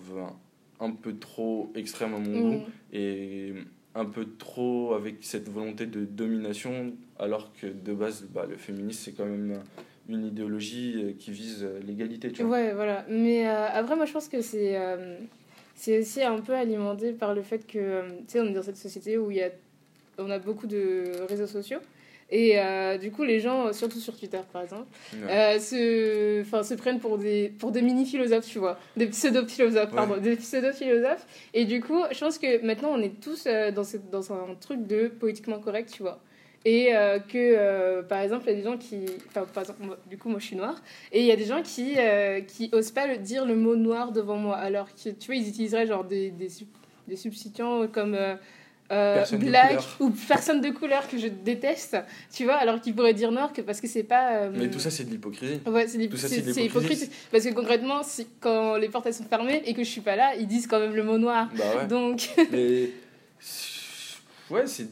un, 0.79 0.85
un 0.85 0.91
peu 0.91 1.17
trop 1.17 1.71
extrêmes 1.75 2.13
à 2.13 2.19
mon 2.19 2.29
Mhm. 2.35 2.41
goût 2.59 2.63
et 2.93 3.53
un 3.95 4.05
peu 4.05 4.25
trop 4.37 4.93
avec 4.93 5.17
cette 5.21 5.49
volonté 5.49 5.85
de 5.87 6.05
domination 6.05 6.93
alors 7.17 7.51
que 7.53 7.67
de 7.67 7.93
base 7.93 8.27
bah, 8.33 8.45
le 8.47 8.55
féminisme 8.57 8.99
c'est 9.03 9.13
quand 9.13 9.25
même 9.25 9.61
une 10.09 10.25
idéologie 10.25 10.93
euh, 10.97 11.13
qui 11.17 11.31
vise 11.31 11.63
euh, 11.63 11.79
l'égalité 11.85 12.31
tu 12.31 12.43
vois 12.43 12.57
Ouais, 12.57 12.73
voilà. 12.73 13.05
Mais 13.09 13.47
euh, 13.47 13.67
après, 13.71 13.95
moi, 13.95 14.05
je 14.05 14.11
pense 14.13 14.27
que 14.27 14.41
c'est 14.41 14.75
euh, 14.75 15.17
c'est 15.81 15.99
aussi 15.99 16.21
un 16.21 16.39
peu 16.41 16.53
alimenté 16.53 17.13
par 17.13 17.33
le 17.33 17.41
fait 17.41 17.65
que, 17.65 17.77
euh, 17.79 18.01
tu 18.27 18.33
sais, 18.33 18.39
on 18.41 18.45
est 18.47 18.51
dans 18.53 18.63
cette 18.63 18.75
société 18.75 19.17
où 19.17 19.31
il 19.31 19.37
y 19.37 19.41
a, 19.41 19.49
on 20.17 20.29
a 20.29 20.37
beaucoup 20.37 20.67
de 20.67 21.03
réseaux 21.29 21.47
sociaux. 21.47 21.79
Et 22.31 22.59
euh, 22.59 22.97
du 22.97 23.11
coup, 23.11 23.23
les 23.23 23.39
gens, 23.39 23.71
surtout 23.73 23.97
sur 23.99 24.15
Twitter 24.15 24.41
par 24.53 24.61
exemple, 24.61 24.85
euh, 25.15 25.57
se, 25.57 26.43
se 26.63 26.73
prennent 26.75 26.99
pour 26.99 27.17
des, 27.17 27.49
pour 27.57 27.71
des 27.71 27.81
mini-philosophes, 27.81 28.45
tu 28.45 28.59
vois. 28.59 28.77
Des 28.97 29.07
pseudo-philosophes, 29.07 29.89
Ouais. 29.91 29.95
pardon. 29.95 30.17
Des 30.17 30.35
pseudo-philosophes. 30.35 31.25
Et 31.53 31.63
du 31.65 31.79
coup, 31.81 32.01
je 32.11 32.19
pense 32.19 32.37
que 32.37 32.63
maintenant, 32.63 32.89
on 32.91 33.01
est 33.01 33.19
tous 33.21 33.45
euh, 33.47 33.71
dans, 33.71 33.83
cette, 33.85 34.09
dans 34.11 34.31
un 34.33 34.53
truc 34.59 34.85
de 34.85 35.07
politiquement 35.07 35.59
correct, 35.59 35.89
tu 35.91 36.03
vois. 36.03 36.19
Et 36.65 36.93
euh, 36.93 37.19
que, 37.19 37.37
euh, 37.37 38.03
par 38.03 38.19
exemple, 38.19 38.43
il 38.47 38.49
y 38.49 38.53
a 38.53 38.57
des 38.57 38.63
gens 38.63 38.77
qui. 38.77 38.97
Enfin, 39.29 39.45
par 39.53 39.63
exemple, 39.63 39.79
moi- 39.83 39.97
du 40.09 40.17
coup, 40.17 40.27
moi, 40.29 40.39
je 40.39 40.45
suis 40.45 40.55
noire. 40.57 40.75
Et 41.11 41.21
il 41.21 41.25
y 41.25 41.31
a 41.31 41.35
des 41.37 41.45
gens 41.45 41.61
qui, 41.63 41.93
euh, 41.97 42.41
qui 42.41 42.69
osent 42.73 42.91
pas 42.91 43.07
le, 43.07 43.17
dire 43.17 43.45
le 43.45 43.55
mot 43.55 43.75
noir 43.77 44.11
devant 44.11 44.35
moi. 44.35 44.57
Alors 44.57 44.87
que, 44.93 45.09
tu 45.09 45.25
vois, 45.27 45.35
ils 45.35 45.47
utiliseraient 45.47 45.87
genre 45.87 46.03
des, 46.03 46.31
des, 46.31 46.49
des 47.07 47.15
substituants 47.15 47.87
comme. 47.87 48.13
euh, 48.15 48.35
black 49.37 49.79
ou 49.99 50.09
personne 50.27 50.61
de 50.61 50.69
couleur 50.71 51.07
que 51.07 51.15
je 51.17 51.27
déteste, 51.27 51.95
tu 52.33 52.43
vois, 52.45 52.55
alors 52.55 52.81
qu'ils 52.81 52.95
pourraient 52.95 53.13
dire 53.13 53.31
noir 53.31 53.53
que 53.53 53.61
parce 53.61 53.79
que 53.79 53.87
c'est 53.87 54.01
pas. 54.03 54.49
mais 54.49 54.67
tout 54.69 54.79
ça 54.79 54.89
c'est 54.89 55.03
de 55.05 55.11
l'hypocrisie 55.11 55.59
Ouais, 55.67 55.87
c'est 55.87 56.65
hypocrite. 56.65 57.11
Parce 57.31 57.45
que 57.45 57.53
concrètement, 57.53 58.01
si, 58.03 58.27
quand 58.39 58.77
les 58.77 58.89
portes 58.89 59.05
elles 59.05 59.13
sont 59.13 59.25
fermées 59.25 59.61
et 59.65 59.73
que 59.75 59.83
je 59.83 59.89
suis 59.89 60.01
pas 60.01 60.15
là, 60.15 60.33
ils 60.39 60.47
disent 60.47 60.65
quand 60.65 60.79
même 60.79 60.95
le 60.95 61.03
mot 61.03 61.19
noir. 61.19 61.49
bah 61.55 61.63
ouais 61.77 61.85
Donc, 61.87 62.29
mais 62.51 62.89
ouais 64.51 64.65
c'est 64.67 64.85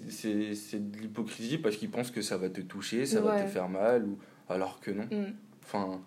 de 0.91 0.97
l'hypocrisie 0.99 1.57
parce 1.57 1.75
qu'ils 1.77 1.89
pensent 1.89 2.11
que 2.11 2.21
ça 2.21 2.37
va 2.37 2.49
te 2.49 2.61
toucher 2.61 3.05
ça 3.05 3.21
va 3.21 3.41
te 3.43 3.47
faire 3.49 3.69
mal 3.69 4.03
ou 4.05 4.17
alors 4.49 4.79
que 4.79 4.91
non 4.91 5.03
mm, 5.11 5.33
Enfin, 5.63 5.99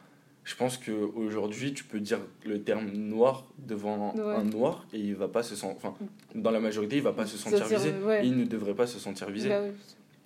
je 0.42 0.54
pense 0.56 0.78
qu'aujourd'hui, 0.78 1.74
tu 1.74 1.84
peux 1.84 2.00
dire 2.00 2.18
le 2.46 2.62
terme 2.62 2.90
noir 2.92 3.46
devant 3.58 4.14
Ouais. 4.14 4.34
un 4.36 4.44
noir 4.44 4.86
et 4.94 4.98
il 4.98 5.14
va 5.14 5.28
pas 5.28 5.42
se 5.42 5.54
sentir. 5.54 5.76
Enfin, 5.76 5.94
dans 6.34 6.50
la 6.50 6.60
majorité, 6.60 6.96
il 6.96 7.02
va 7.02 7.12
pas 7.12 7.26
se 7.26 7.36
sentir 7.36 7.66
visé. 7.66 7.92
ouais. 8.02 8.24
Et 8.24 8.28
il 8.28 8.36
ne 8.38 8.44
devrait 8.46 8.74
pas 8.74 8.86
se 8.86 8.98
sentir 8.98 9.28
visé. 9.30 9.50
bah 9.50 9.60
oui. 9.64 9.72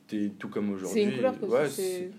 T'es 0.06 0.30
tout 0.38 0.48
comme 0.48 0.68
c'est 0.68 0.74
aujourd'hui. 0.74 1.02
une 1.02 1.16
couleur, 1.16 1.38
quoi. 1.40 1.48
Ouais, 1.48 1.68
c'est 1.68 1.82
c'est 1.82 2.10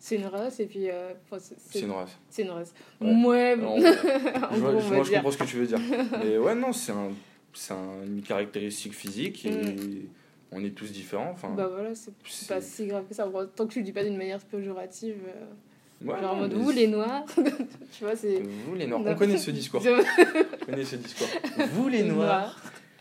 c'est 0.00 0.16
une 0.16 0.26
race 0.26 0.58
et 0.60 0.66
puis. 0.66 0.90
euh, 0.90 1.12
c'est- 1.38 1.80
une 1.80 1.92
race. 1.92 2.18
c'est 2.28 2.42
une 2.42 2.50
race. 2.50 2.74
Ouais. 3.00 3.56
Bon. 3.56 3.76
je, 3.80 4.58
vois- 4.58 4.72
moi, 4.72 5.02
je 5.04 5.12
comprends 5.12 5.30
ce 5.30 5.38
que 5.38 5.44
tu 5.44 5.56
veux 5.58 5.66
dire. 5.68 5.78
Mais 6.24 6.38
ouais, 6.38 6.54
non, 6.56 6.72
c'est 6.72 6.90
un, 6.92 7.10
c'est 7.54 7.72
un- 7.74 8.04
une 8.04 8.22
caractéristique 8.22 8.94
physique 8.94 9.46
et 9.46 10.08
on 10.52 10.64
est 10.64 10.70
tous 10.70 10.90
différents. 10.92 11.30
Enfin. 11.32 11.50
Bah 11.50 11.68
voilà, 11.72 11.90
c'est 11.94 12.12
pas 12.48 12.60
si 12.60 12.86
grave 12.86 13.04
que 13.08 13.14
ça. 13.14 13.26
Bon, 13.26 13.48
Tant 13.54 13.66
que 13.66 13.72
tu 13.72 13.78
le 13.80 13.84
dis 13.84 13.92
pas 13.92 14.04
d'une 14.04 14.16
manière 14.16 14.40
péjorative, 14.40 15.16
euh, 15.26 16.06
ouais, 16.10 16.20
genre 16.20 16.32
en 16.32 16.36
mode 16.36 16.52
vous 16.54 16.70
les 16.70 16.86
noirs, 16.88 17.24
tu 17.92 18.04
vois, 18.04 18.16
c'est. 18.16 18.40
Vous 18.66 18.74
les 18.74 18.86
noirs. 18.86 19.02
On 19.04 19.14
connaît 19.14 19.38
ce 19.38 19.50
discours. 19.50 19.82
On 20.62 20.64
connaît 20.66 20.84
ce 20.84 20.96
discours. 20.96 21.28
Vous 21.72 21.88
les 21.88 22.02
noirs. 22.02 22.60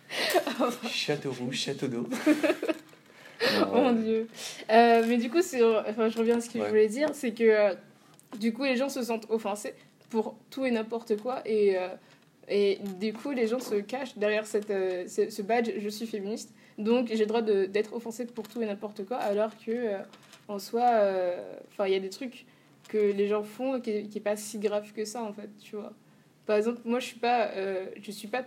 Château 0.90 1.32
rouge, 1.32 1.56
château 1.58 1.88
d'eau. 1.88 2.08
Oh 3.62 3.66
mon 3.76 3.92
dieu. 3.94 4.28
Euh, 4.72 5.04
mais 5.08 5.18
du 5.18 5.30
coup, 5.30 5.40
enfin, 5.40 6.10
je 6.10 6.18
reviens 6.18 6.38
à 6.38 6.42
ce 6.42 6.50
que 6.50 6.58
Ouais. 6.58 6.66
je 6.66 6.70
voulais 6.70 6.88
dire, 6.88 7.10
c'est 7.14 7.32
que 7.34 7.44
euh, 7.44 7.74
du 8.40 8.52
coup, 8.54 8.64
les 8.64 8.76
gens 8.78 8.90
se 8.90 9.02
sentent 9.04 9.28
offensés 9.30 9.74
pour 10.10 10.36
tout 10.50 10.66
et 10.66 10.72
n'importe 10.72 11.18
quoi. 11.22 11.42
Et, 11.46 11.76
et 12.50 12.80
du 13.00 13.14
coup, 13.14 13.32
les 13.32 13.48
gens 13.48 13.60
se 13.60 13.76
cachent 13.76 14.18
derrière 14.18 14.46
cette, 14.48 14.70
ce, 14.70 15.30
ce 15.30 15.42
badge 15.42 15.70
je 15.80 15.90
suis 15.90 16.08
féministe. 16.08 16.52
Donc, 16.78 17.08
j'ai 17.10 17.18
le 17.18 17.26
droit 17.26 17.42
d'être 17.42 17.94
offensé 17.94 18.26
pour 18.26 18.48
tout 18.48 18.62
et 18.62 18.66
n'importe 18.66 19.04
quoi, 19.06 19.18
alors 19.18 19.52
que 19.58 19.72
euh, 19.72 19.98
en 20.48 20.60
soi, 20.60 20.84
euh, 20.94 21.42
il 21.86 21.92
y 21.92 21.96
a 21.96 22.00
des 22.00 22.10
trucs 22.10 22.46
que 22.88 22.98
les 22.98 23.28
gens 23.28 23.44
font 23.44 23.80
qui 23.82 24.08
n'est 24.14 24.22
pas 24.22 24.36
si 24.36 24.60
grave 24.60 24.92
que 24.94 25.04
ça, 25.04 25.24
en 25.24 25.34
fait, 25.34 25.50
tu 25.60 25.76
vois. 25.76 25.94
Par 26.46 26.56
exemple, 26.56 26.80
moi, 26.86 27.00
je 27.00 27.08
suis 27.08 27.20
pas, 27.20 27.48
euh, 27.56 27.88
je 28.02 28.12
suis 28.12 28.28
pas 28.28 28.46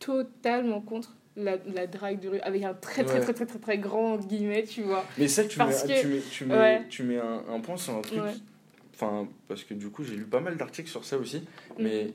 totalement 0.00 0.80
contre 0.80 1.16
la, 1.36 1.56
la 1.72 1.86
drague 1.86 2.20
de 2.20 2.28
rue, 2.30 2.40
avec 2.40 2.62
un 2.64 2.74
très, 2.74 3.04
très, 3.04 3.14
Ouais. 3.18 3.20
très, 3.24 3.32
très, 3.34 3.46
très, 3.46 3.58
très 3.58 3.78
grand 3.78 4.16
guillemet, 4.18 4.64
tu 4.64 4.82
vois. 4.82 5.04
Mais 5.16 5.28
ça, 5.28 5.44
tu 5.44 5.58
mets, 5.60 5.66
que- 5.66 6.00
tu 6.00 6.06
mets, 6.08 6.20
tu 6.30 6.44
mets, 6.46 6.54
ouais. 6.56 6.82
tu 6.88 7.02
mets 7.04 7.18
un, 7.18 7.44
un 7.48 7.60
point 7.60 7.76
sur 7.76 7.94
un 7.96 8.02
truc. 8.02 8.20
Ouais. 8.20 8.32
Enfin, 8.94 9.28
parce 9.46 9.62
que 9.62 9.74
du 9.74 9.88
coup, 9.90 10.02
j'ai 10.02 10.16
lu 10.16 10.24
pas 10.24 10.40
mal 10.40 10.56
d'articles 10.56 10.88
sur 10.90 11.04
ça 11.04 11.16
aussi. 11.16 11.38
Mm. 11.38 11.82
Mais 11.82 12.10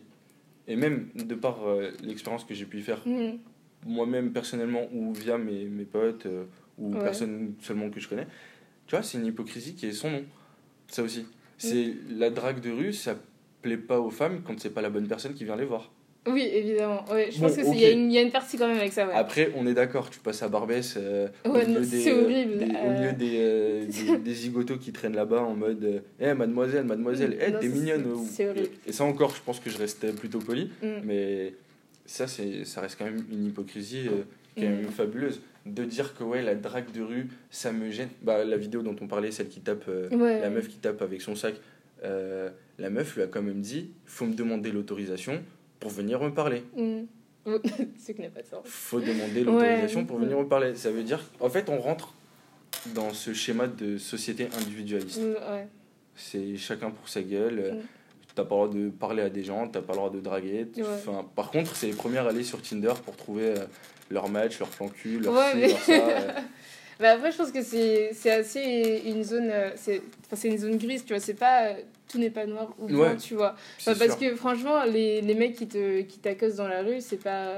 et 0.68 0.76
même 0.76 1.10
de 1.16 1.36
par 1.36 1.66
euh, 1.68 1.92
l'expérience 2.04 2.44
que 2.44 2.54
j'ai 2.54 2.66
pu 2.66 2.80
y 2.80 2.82
faire 2.82 3.02
Mhm. 3.06 3.40
Moi-même 3.86 4.32
personnellement 4.32 4.88
ou 4.94 5.14
via 5.14 5.38
mes, 5.38 5.66
mes 5.66 5.86
potes 5.86 6.26
euh, 6.26 6.46
ou 6.78 6.94
Ouais. 6.94 7.02
personnes 7.04 7.54
seulement 7.62 7.90
que 7.90 8.00
je 8.00 8.08
connais, 8.08 8.28
tu 8.88 8.96
vois, 8.96 9.04
c'est 9.04 9.18
une 9.18 9.26
hypocrisie 9.26 9.76
qui 9.76 9.88
est 9.88 9.92
son 9.92 10.12
nom. 10.12 10.24
Ça 10.88 11.04
aussi. 11.04 11.26
C'est 11.58 11.94
la 12.10 12.30
drague 12.30 12.60
de 12.60 12.72
rue, 12.72 12.94
ça 12.94 13.16
plaît 13.62 13.78
pas 13.78 14.00
aux 14.00 14.10
femmes 14.10 14.42
quand 14.46 14.60
c'est 14.60 14.70
pas 14.74 14.82
la 14.82 14.90
bonne 14.90 15.08
personne 15.08 15.34
qui 15.34 15.46
vient 15.46 15.56
les 15.56 15.66
voir. 15.66 15.92
Oui, 16.26 16.42
évidemment. 16.54 17.04
Ouais, 17.12 17.30
je 17.32 17.38
Bon, 17.40 17.48
pense 17.48 17.56
qu'il 17.58 17.66
ok. 17.68 17.76
y, 17.80 17.86
a 17.86 17.92
une- 17.92 18.10
il 18.12 18.16
y 18.16 18.18
a 18.18 18.22
une 18.22 18.32
partie 18.32 18.58
quand 18.58 18.68
même 18.68 18.78
avec 18.78 18.94
ça. 18.94 19.06
Ouais. 19.08 19.14
Après, 19.14 19.52
on 19.58 19.68
est 19.68 19.74
d'accord, 19.74 20.10
tu 20.10 20.20
passes 20.20 20.42
à 20.42 20.48
Barbès 20.48 20.96
euh, 20.98 21.28
au 21.46 21.50
Ouais, 21.52 21.66
milieu 21.68 21.80
non, 21.82 21.86
des, 21.86 22.02
c'est 22.02 22.12
euh, 22.14 22.24
horrible. 22.24 22.58
des- 22.60 22.66
au 22.66 22.92
milieu 22.92 23.12
des, 23.14 23.38
euh, 23.40 23.86
des, 23.86 24.18
des 24.24 24.34
zigotos 24.34 24.78
qui 24.78 24.94
traînent 24.94 25.16
là-bas 25.16 25.42
en 25.42 25.54
mode 25.54 26.02
Eh 26.22 26.34
mademoiselle, 26.34 26.86
mademoiselle, 26.86 27.38
eh 27.46 27.52
Non, 27.52 27.60
t'es 27.60 27.68
mignonne. 27.68 28.06
c'est 28.26 28.48
horrible. 28.50 28.70
Et 28.88 28.94
ça 28.94 29.04
encore, 29.04 29.36
je 29.36 29.42
pense 29.42 29.60
que 29.60 29.70
je 29.70 29.78
restais 29.78 30.12
plutôt 30.14 30.40
poli, 30.40 30.72
Mm. 30.82 30.88
mais 31.04 31.54
ça, 32.06 32.28
c'est, 32.28 32.66
ça 32.66 32.82
reste 32.82 32.98
quand 33.00 33.06
même 33.06 33.24
une 33.32 33.46
hypocrisie 33.46 34.08
euh, 34.08 34.24
quand 34.56 34.64
même 34.64 34.82
Mm. 34.86 34.90
fabuleuse. 34.92 35.42
De 35.66 35.86
dire 35.86 36.14
que 36.16 36.24
ouais, 36.26 36.42
la 36.42 36.56
drague 36.56 36.92
de 36.92 37.02
rue, 37.02 37.28
ça 37.50 37.72
me 37.72 37.90
gêne. 37.90 38.10
Bah, 38.22 38.44
la 38.44 38.58
vidéo 38.58 38.82
dont 38.82 38.96
on 39.02 39.08
parlait, 39.08 39.32
celle 39.32 39.48
qui 39.48 39.62
tape, 39.62 39.86
euh, 39.88 40.10
Ouais. 40.10 40.42
la 40.42 40.50
meuf 40.50 40.68
qui 40.68 40.78
tape 40.78 41.02
avec 41.02 41.22
son 41.22 41.36
sac, 41.36 41.56
euh, 42.04 42.50
la 42.80 42.90
meuf 42.90 43.16
lui 43.16 43.22
a 43.24 43.28
quand 43.28 43.42
même 43.42 43.62
dit 43.62 43.92
faut 44.06 44.26
me 44.26 44.34
demander 44.34 44.72
l'autorisation 44.74 45.42
pour 45.80 45.90
venir 45.92 46.22
me 46.22 46.32
parler. 46.34 46.64
Mm. 46.76 47.04
Ce 47.98 48.12
qui 48.12 48.22
n'a 48.22 48.30
pas 48.30 48.42
de 48.42 48.48
sens. 48.48 48.64
faut 48.66 49.00
demander 49.00 49.44
l'autorisation 49.44 50.02
Ouais. 50.02 50.06
pour 50.06 50.18
venir 50.20 50.38
me 50.40 50.48
parler. 50.48 50.76
Ça 50.76 50.92
veut 50.92 51.04
dire, 51.04 51.22
en 51.40 51.50
fait, 51.50 51.70
on 51.70 51.78
rentre 51.80 52.14
dans 52.94 53.14
ce 53.14 53.34
schéma 53.34 53.68
de 53.68 53.98
société 53.98 54.48
individualiste. 54.58 55.22
Mm, 55.22 55.34
Ouais. 55.52 55.68
C'est 56.16 56.58
chacun 56.58 56.92
pour 56.92 57.08
sa 57.10 57.22
gueule. 57.22 57.78
T'as 58.36 58.44
pas 58.46 58.56
le 58.56 58.62
droit 58.62 58.68
de 58.70 58.90
parler 58.90 59.22
à 59.22 59.30
des 59.30 59.44
gens, 59.44 59.68
t'as 59.68 59.82
pas 59.82 59.94
le 59.94 59.98
droit 59.98 60.10
de 60.10 60.20
draguer. 60.20 60.68
Ouais. 60.76 60.84
Enfin, 60.96 61.26
par 61.36 61.52
contre, 61.52 61.76
c'est 61.76 61.88
les 61.88 61.94
premières 61.94 62.26
à 62.26 62.30
aller 62.30 62.44
sur 62.44 62.62
Tinder 62.62 62.94
pour 63.06 63.16
trouver 63.16 63.50
euh, 63.50 63.66
leur 64.10 64.28
match, 64.30 64.58
leur 64.60 64.70
plan 64.70 64.88
cul, 64.88 65.20
leur 65.20 65.34
Ouais, 65.34 65.52
ci, 65.52 65.58
mais- 65.58 65.68
leur 65.68 65.80
ça. 65.80 65.92
euh. 66.10 66.32
Bah 67.00 67.12
après, 67.14 67.32
je 67.32 67.38
pense 67.38 67.52
que 67.52 67.62
c'est 67.62 68.32
assez 68.32 69.02
une 69.06 69.24
zone. 69.24 69.50
euh, 69.52 69.70
C'est 69.76 70.02
une 70.48 70.58
zone 70.58 70.78
grise, 70.78 71.04
tu 71.06 71.14
vois. 71.14 71.20
C'est 71.20 71.34
pas. 71.34 71.66
euh, 71.68 71.74
Tout 72.08 72.20
n'est 72.20 72.30
pas 72.30 72.46
noir 72.46 72.74
ou 72.80 72.86
blanc, 72.88 73.00
Ouais, 73.02 73.18
tu 73.18 73.34
vois. 73.36 73.56
Enfin, 73.80 73.94
parce 73.98 74.18
sûr. 74.18 74.30
que 74.32 74.36
franchement, 74.36 74.84
les, 74.84 75.22
les 75.22 75.34
mecs 75.34 75.56
qui 75.56 75.68
te 75.68 76.02
qui 76.02 76.20
t'accostent 76.20 76.58
dans 76.58 76.68
la 76.68 76.82
rue, 76.84 77.02
c'est 77.02 77.18
pas. 77.22 77.52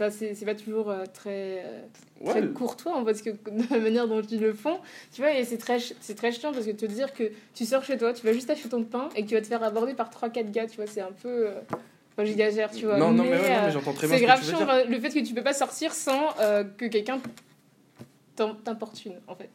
Euh, 0.00 0.10
c'est 0.10 0.44
pas, 0.44 0.54
toujours 0.54 0.90
euh, 0.90 1.04
très, 1.12 1.62
euh, 1.64 1.80
Ouais, 2.20 2.30
très 2.32 2.46
courtois 2.48 2.94
en 2.96 3.04
parce 3.04 3.22
que 3.22 3.30
de 3.50 3.64
la 3.74 3.78
manière 3.78 4.08
dont 4.08 4.22
ils 4.22 4.40
le 4.40 4.52
font. 4.52 4.78
Tu 5.12 5.20
vois 5.20 5.32
et 5.32 5.44
c'est 5.44 5.58
très 5.58 5.78
c'est 6.00 6.14
très 6.14 6.32
chiant 6.32 6.52
parce 6.52 6.66
que 6.66 6.70
te 6.72 6.86
dire 6.86 7.12
que 7.14 7.30
tu 7.54 7.64
sors 7.64 7.84
chez 7.84 7.96
toi 7.98 8.12
tu 8.12 8.24
vas 8.26 8.32
juste 8.32 8.50
acheter 8.50 8.68
ton 8.68 8.82
pain 8.84 9.08
et 9.16 9.22
que 9.24 9.28
tu 9.28 9.34
vas 9.34 9.40
te 9.40 9.46
faire 9.46 9.62
aborder 9.62 9.94
par 9.94 10.10
3-4 10.10 10.50
gars 10.50 10.66
tu 10.66 10.76
vois 10.76 10.86
c'est 10.86 11.00
un 11.00 11.12
peu 11.22 11.48
euh, 11.48 11.52
enfin 12.12 12.24
j'exagère 12.24 12.70
tu 12.70 12.86
vois. 12.86 12.96
Non, 12.98 13.12
non, 13.12 13.24
mais, 13.24 13.30
ouais, 13.30 13.36
euh, 13.50 13.66
mais 13.66 13.70
j'entends 13.72 13.92
très 13.92 14.06
bien 14.08 14.16
c'est 14.16 14.22
ce 14.22 14.26
grave 14.26 14.44
chiant 14.44 14.84
le 14.88 14.98
fait 15.00 15.10
que 15.10 15.24
tu 15.26 15.34
peux 15.34 15.42
pas 15.44 15.52
sortir 15.54 15.92
sans 15.92 16.28
euh, 16.40 16.64
que 16.76 16.86
quelqu'un 16.86 17.20
t'im- 18.36 18.56
t'importune 18.64 19.14
en 19.26 19.34
fait. 19.34 19.50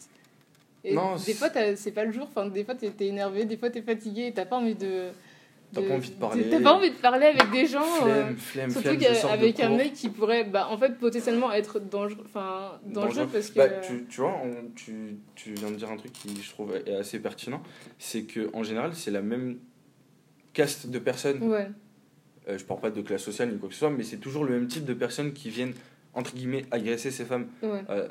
Et 0.85 0.93
Non, 0.93 1.15
des 1.15 1.33
fois 1.33 1.49
c'est 1.75 1.91
pas 1.91 2.03
le 2.03 2.11
jour 2.11 2.27
enfin 2.29 2.45
des 2.47 2.63
fois 2.63 2.75
t'es 2.75 2.91
énervé 3.07 3.45
des 3.45 3.55
fois 3.57 3.69
t'es 3.69 3.81
fatigué 3.81 4.33
t'as 4.35 4.45
pas 4.45 4.57
envie 4.57 4.75
de 4.75 5.09
T'as 5.73 5.81
pas 5.81 5.93
envie 5.95 6.09
de 6.09 6.15
parler. 6.15 6.49
t'as 6.49 6.61
pas 6.61 6.73
envie 6.73 6.89
de 6.91 6.95
parler 6.95 7.25
avec 7.25 7.49
des 7.51 7.65
gens 7.65 7.81
euh, 7.81 8.05
Flemme, 8.05 8.37
flemme, 8.37 8.69
Surtout 8.71 8.87
flemme, 8.89 8.97
de 8.99 9.21
qu'avec 9.21 9.59
un 9.59 9.69
mec 9.75 9.93
qui 9.93 10.09
pourrait, 10.09 10.43
bah, 10.43 10.67
en 10.69 10.77
fait, 10.77 10.97
potentiellement 10.99 11.51
être 11.51 11.79
dangereux, 11.79 12.23
enfin, 12.25 12.79
dangereux 12.85 13.07
Dangereux. 13.09 13.29
parce 13.33 13.49
que. 13.49 13.57
Bah, 13.57 13.69
tu, 13.81 14.05
tu 14.09 14.21
vois, 14.21 14.35
on- 14.43 14.69
tu, 14.75 15.15
tu 15.35 15.53
viens 15.53 15.71
de 15.71 15.75
dire 15.75 15.89
un 15.89 15.97
truc 15.97 16.13
qui, 16.13 16.41
je 16.41 16.49
trouve, 16.51 16.75
est 16.75 16.95
assez 16.95 17.19
pertinent. 17.19 17.61
C'est 17.97 18.23
que 18.23 18.49
en 18.53 18.63
général, 18.63 18.93
c'est 18.93 19.11
la 19.11 19.21
même 19.21 19.57
caste 20.53 20.87
de 20.87 20.99
personnes. 20.99 21.41
Ouais, 21.43 21.67
Euh, 22.49 22.57
je 22.57 22.65
parle 22.65 22.81
pas 22.81 22.89
de 22.91 23.01
classe 23.01 23.23
sociale 23.23 23.51
ni 23.51 23.57
quoi 23.57 23.69
que 23.69 23.73
ce 23.73 23.79
soit, 23.79 23.89
mais 23.89 24.03
c'est 24.03 24.17
toujours 24.17 24.43
le 24.43 24.51
même 24.53 24.67
type 24.67 24.83
de 24.85 24.93
personnes 24.93 25.31
qui 25.33 25.49
viennent, 25.49 25.73
entre 26.13 26.35
guillemets, 26.35 26.65
agresser 26.71 27.09
ces 27.09 27.25
femmes. 27.25 27.47
ouais. 27.61 27.83
Euh, 27.89 28.07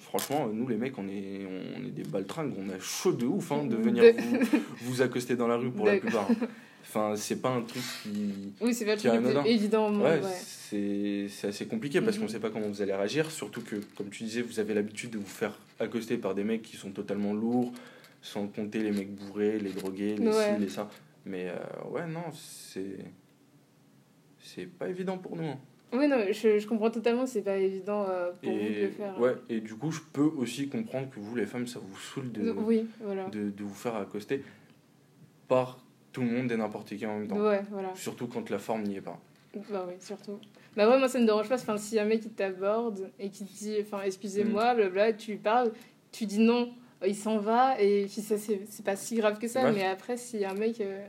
franchement, 0.00 0.48
nous 0.52 0.66
les 0.68 0.76
mecs, 0.76 0.96
on 0.98 1.08
est, 1.08 1.46
on 1.76 1.84
est 1.86 1.90
des 1.90 2.04
baltringues, 2.04 2.52
on 2.58 2.68
a 2.70 2.78
chaud 2.78 3.12
de 3.12 3.26
ouf 3.26 3.50
hein, 3.52 3.64
de 3.64 3.76
venir 3.76 4.02
De- 4.04 4.20
vous, 4.20 4.58
vous 4.82 5.02
accoster 5.02 5.36
dans 5.36 5.48
la 5.48 5.56
rue 5.56 5.70
pour 5.70 5.86
la 5.86 5.96
plupart. 5.98 6.28
Enfin, 6.82 7.14
c'est 7.16 7.42
pas 7.42 7.50
un 7.50 7.62
truc 7.62 7.82
qui. 8.02 8.52
Oui, 8.60 8.72
c'est 8.72 8.84
pas 8.84 8.96
truc 8.96 9.12
évident 9.46 9.92
Ouais, 10.00 10.20
ouais. 10.20 10.30
c'est 11.28 11.48
assez 11.48 11.66
compliqué 11.66 12.00
parce 12.00 12.16
Mhm. 12.16 12.22
qu'on 12.22 12.28
sait 12.28 12.38
pas 12.38 12.50
comment 12.50 12.68
vous 12.68 12.80
allez 12.80 12.94
réagir. 12.94 13.30
Surtout 13.30 13.60
que, 13.60 13.76
comme 13.96 14.08
tu 14.08 14.22
disais, 14.22 14.40
vous 14.42 14.60
avez 14.60 14.72
l'habitude 14.74 15.10
de 15.10 15.18
vous 15.18 15.26
faire 15.26 15.58
accoster 15.80 16.16
par 16.16 16.34
des 16.36 16.44
mecs 16.44 16.62
qui 16.62 16.76
sont 16.76 16.90
totalement 16.90 17.34
lourds, 17.34 17.72
sans 18.22 18.46
compter 18.46 18.78
les 18.84 18.92
mecs 18.92 19.10
bourrés, 19.14 19.58
les 19.58 19.70
drogués, 19.72 20.16
les 20.16 20.28
Ouais. 20.28 20.54
ci, 20.54 20.60
les 20.60 20.68
ça. 20.68 20.88
Mais 21.24 21.48
euh, 21.48 21.88
ouais, 21.90 22.06
non, 22.06 22.22
c'est. 22.32 22.98
C'est 24.40 24.66
pas 24.66 24.88
évident 24.88 25.18
pour 25.18 25.34
nous. 25.36 25.44
hein. 25.44 25.58
Oui, 25.92 26.08
non, 26.08 26.16
je, 26.32 26.58
je 26.58 26.66
comprends 26.66 26.90
totalement 26.90 27.26
c'est 27.26 27.42
pas 27.42 27.56
évident 27.56 28.04
euh, 28.08 28.32
pour 28.42 28.50
vous 28.52 28.58
de 28.58 28.62
Et, 28.64 28.82
le 28.82 28.90
faire. 28.90 29.20
ouais, 29.20 29.34
et 29.48 29.60
du 29.60 29.74
coup, 29.74 29.90
je 29.92 30.00
peux 30.12 30.22
aussi 30.36 30.68
comprendre 30.68 31.08
que 31.10 31.20
vous, 31.20 31.36
les 31.36 31.46
femmes, 31.46 31.66
ça 31.66 31.78
vous 31.80 31.96
saoule 31.96 32.32
de, 32.32 32.50
Oui, 32.50 32.86
voilà. 33.00 33.24
de, 33.28 33.50
de 33.50 33.62
vous 33.64 33.74
faire 33.74 33.94
accoster 33.96 34.42
par 35.48 35.78
tout 36.12 36.22
le 36.22 36.28
monde 36.28 36.50
et 36.50 36.56
n'importe 36.56 36.94
qui 36.96 37.06
en 37.06 37.18
même 37.18 37.28
temps. 37.28 37.38
Ouais, 37.38 37.62
voilà. 37.70 37.94
Surtout 37.94 38.26
quand 38.26 38.50
la 38.50 38.58
forme 38.58 38.82
n'y 38.82 38.96
est 38.96 39.00
pas. 39.00 39.18
Bah 39.70 39.84
oui, 39.88 39.94
surtout. 40.00 40.38
Bah 40.76 40.88
ouais, 40.90 40.98
moi 40.98 41.08
ça 41.08 41.18
me 41.18 41.24
dérange 41.24 41.48
pas. 41.48 41.54
Enfin, 41.54 41.76
si 41.78 41.98
un 41.98 42.04
mec 42.04 42.22
il 42.24 42.32
t'aborde 42.32 43.10
et 43.18 43.30
qui 43.30 43.44
te 43.46 43.52
dit, 43.52 43.76
enfin, 43.80 44.02
excusez-moi, 44.04 44.74
Mm. 44.74 44.76
blabla, 44.76 45.12
tu 45.12 45.30
lui 45.32 45.38
parles, 45.38 45.72
tu 46.12 46.26
dis 46.26 46.38
non, 46.40 46.72
il 47.06 47.14
s'en 47.16 47.38
va 47.38 47.80
et 47.80 48.04
puis 48.06 48.20
ça 48.22 48.36
c'est 48.36 48.60
pas 48.84 48.96
si 48.96 49.14
grave 49.16 49.38
que 49.38 49.48
ça. 49.48 49.64
Ouais. 49.64 49.72
Mais 49.72 49.84
après, 49.86 50.16
si 50.16 50.44
un 50.44 50.54
mec. 50.54 50.80
euh, 50.80 51.06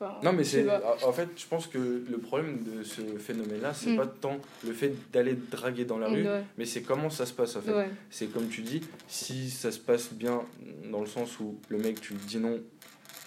enfin, 0.00 0.14
Non, 0.22 0.32
mais 0.32 0.44
c'est. 0.44 0.66
En 1.04 1.12
fait, 1.12 1.28
je 1.36 1.46
pense 1.46 1.66
que 1.66 1.78
le 1.78 2.18
problème 2.18 2.62
de 2.64 2.82
ce 2.82 3.00
phénomène-là, 3.18 3.74
c'est 3.74 3.90
Mm. 3.90 3.96
pas 3.96 4.06
tant 4.06 4.38
le 4.66 4.72
fait 4.72 4.92
d'aller 5.12 5.34
draguer 5.34 5.84
dans 5.84 5.98
la 5.98 6.08
rue, 6.08 6.26
Ouais, 6.26 6.42
mais 6.58 6.64
c'est 6.64 6.82
comment 6.82 7.10
ça 7.10 7.26
se 7.26 7.32
passe 7.32 7.56
en 7.56 7.60
fait. 7.60 7.72
ouais. 7.72 7.90
C'est 8.10 8.26
comme 8.32 8.48
tu 8.48 8.62
dis, 8.62 8.80
si 9.08 9.50
ça 9.50 9.70
se 9.72 9.78
passe 9.78 10.12
bien 10.12 10.42
dans 10.90 11.00
le 11.00 11.06
sens 11.06 11.38
où 11.40 11.56
le 11.68 11.78
mec, 11.78 12.00
tu 12.00 12.14
lui 12.14 12.20
dis 12.26 12.38
non, 12.38 12.58